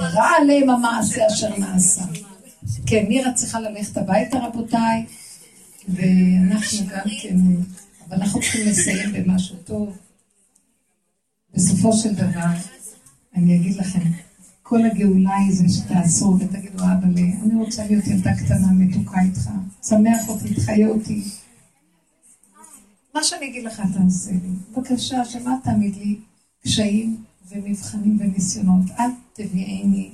ורע 0.00 0.28
עליהם 0.40 0.70
המעשה 0.70 1.26
אשר 1.26 1.58
נעשה. 1.58 2.02
כן, 2.86 3.04
מירה 3.08 3.32
צריכה 3.32 3.60
ללכת 3.60 3.96
הביתה, 3.96 4.38
רבותיי, 4.38 5.06
ואנחנו 5.88 6.86
גם 6.86 7.04
כן, 7.22 7.36
אבל 8.08 8.16
אנחנו 8.16 8.40
צריכים 8.40 8.66
לסיים 8.66 9.12
במשהו 9.12 9.56
טוב. 9.56 9.96
בסופו 11.54 11.92
של 11.92 12.14
דבר, 12.14 12.46
אני 13.36 13.56
אגיד 13.56 13.76
לכם, 13.76 14.00
כל 14.62 14.84
הגאולה 14.84 15.36
היא 15.36 15.52
זה 15.52 15.64
שתעשו 15.68 16.36
ותגידו, 16.40 16.84
אבא, 16.84 17.06
אני 17.42 17.54
רוצה 17.54 17.86
להיות 17.86 18.06
ילדה 18.06 18.30
קטנה 18.34 18.72
מתוקה 18.72 19.20
איתך, 19.20 19.50
שמח 19.88 20.28
אותי, 20.28 20.54
תחיה 20.54 20.88
אותי. 20.88 21.22
מה 23.14 23.24
שאני 23.24 23.46
אגיד 23.46 23.64
לך 23.64 23.82
תעשה 23.94 24.30
לי. 24.30 24.48
בבקשה, 24.76 25.24
שמה 25.24 25.56
תעמיד 25.64 25.96
לי 25.96 26.18
קשיים 26.62 27.16
ומבחנים 27.50 28.16
וניסיונות. 28.20 28.90
אל 28.98 29.10
תביאיני 29.32 30.10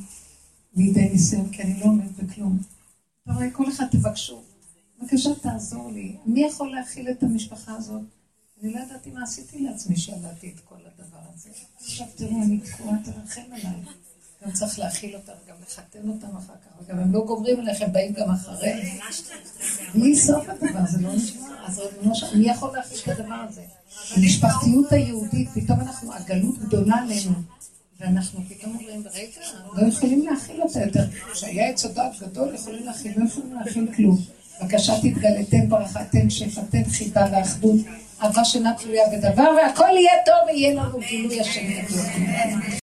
לידי 0.77 1.09
ניסיון, 1.09 1.49
כי 1.51 1.63
אני 1.63 1.81
לא 1.81 1.85
עומד 1.85 2.17
בכלום. 2.17 2.59
רואה, 3.29 3.51
כל 3.51 3.69
אחד 3.69 3.85
תבקשו. 3.91 4.43
בבקשה, 5.01 5.35
תעזור 5.35 5.91
לי. 5.93 6.17
מי 6.27 6.45
יכול 6.45 6.71
להכיל 6.71 7.11
את 7.11 7.23
המשפחה 7.23 7.77
הזאת? 7.77 8.03
אני 8.63 8.73
לא 8.73 8.81
ידעתי 8.81 9.11
מה 9.11 9.23
עשיתי 9.23 9.59
לעצמי 9.59 9.97
שידעתי 9.97 10.53
את 10.55 10.61
כל 10.61 10.75
הדבר 10.75 11.19
הזה. 11.35 11.51
עכשיו 11.77 12.07
תראו, 12.15 12.43
אני 12.43 12.59
תקועה, 12.59 12.97
תרחם 13.05 13.43
עליי. 13.53 13.81
גם 14.45 14.53
צריך 14.53 14.79
להכיל 14.79 15.17
אותם, 15.17 15.33
גם 15.49 15.55
לחתן 15.63 16.09
אותם 16.09 16.37
אחר 16.37 16.53
כך, 16.53 16.83
וגם 16.83 16.99
הם 16.99 17.13
לא 17.13 17.25
גומרים 17.27 17.61
עליך, 17.61 17.83
הם 17.83 17.93
באים 17.93 18.13
גם 18.13 18.31
אחרי. 18.31 18.99
בלי 19.95 20.17
סוף 20.17 20.49
הדבר, 20.49 20.87
זה 20.87 21.01
לא 21.01 21.15
נשמע. 21.15 21.67
אז 21.67 21.81
שלום, 22.15 22.41
מי 22.41 22.51
יכול 22.51 22.77
להכיל 22.77 22.99
את 22.99 23.09
הדבר 23.09 23.35
הזה? 23.35 23.63
המשפחתיות 24.17 24.93
היהודית, 24.93 25.49
פתאום 25.55 25.81
אנחנו, 25.81 26.15
הגלות 26.15 26.59
גדולה 26.59 26.97
עלינו. 26.97 27.33
ואנחנו 28.01 28.41
פתאום 28.49 28.77
אומרים, 28.81 29.03
רגע, 29.15 29.47
לא 29.75 29.89
יכולים 29.89 30.27
להכיל 30.27 30.63
אותה 30.63 30.81
יותר. 30.81 31.05
כשהיה 31.33 31.69
עץ 31.69 31.85
הדת 31.85 32.21
גדול, 32.21 32.55
יכולים 32.55 32.87
להכיל, 32.87 33.13
לא 33.17 33.25
יכולים 33.25 33.55
להכיל 33.55 33.87
כלום. 33.97 34.19
בבקשה 34.63 34.93
תתגלה, 35.03 35.45
תן 35.45 35.69
ברכה, 35.69 36.05
תן 36.05 36.31
שפע, 36.31 36.61
תן 36.71 36.85
חיבה 36.85 37.27
ואחדות, 37.33 37.77
אהבה 38.23 38.45
שאינה 38.45 38.75
תלויה 38.79 39.03
בדבר, 39.13 39.51
והכל 39.57 39.89
יהיה 39.89 40.13
טוב 40.27 40.35
ויהיה 40.47 40.75
לנו 40.75 40.99
גילוי 41.09 41.41
השם. 41.41 41.61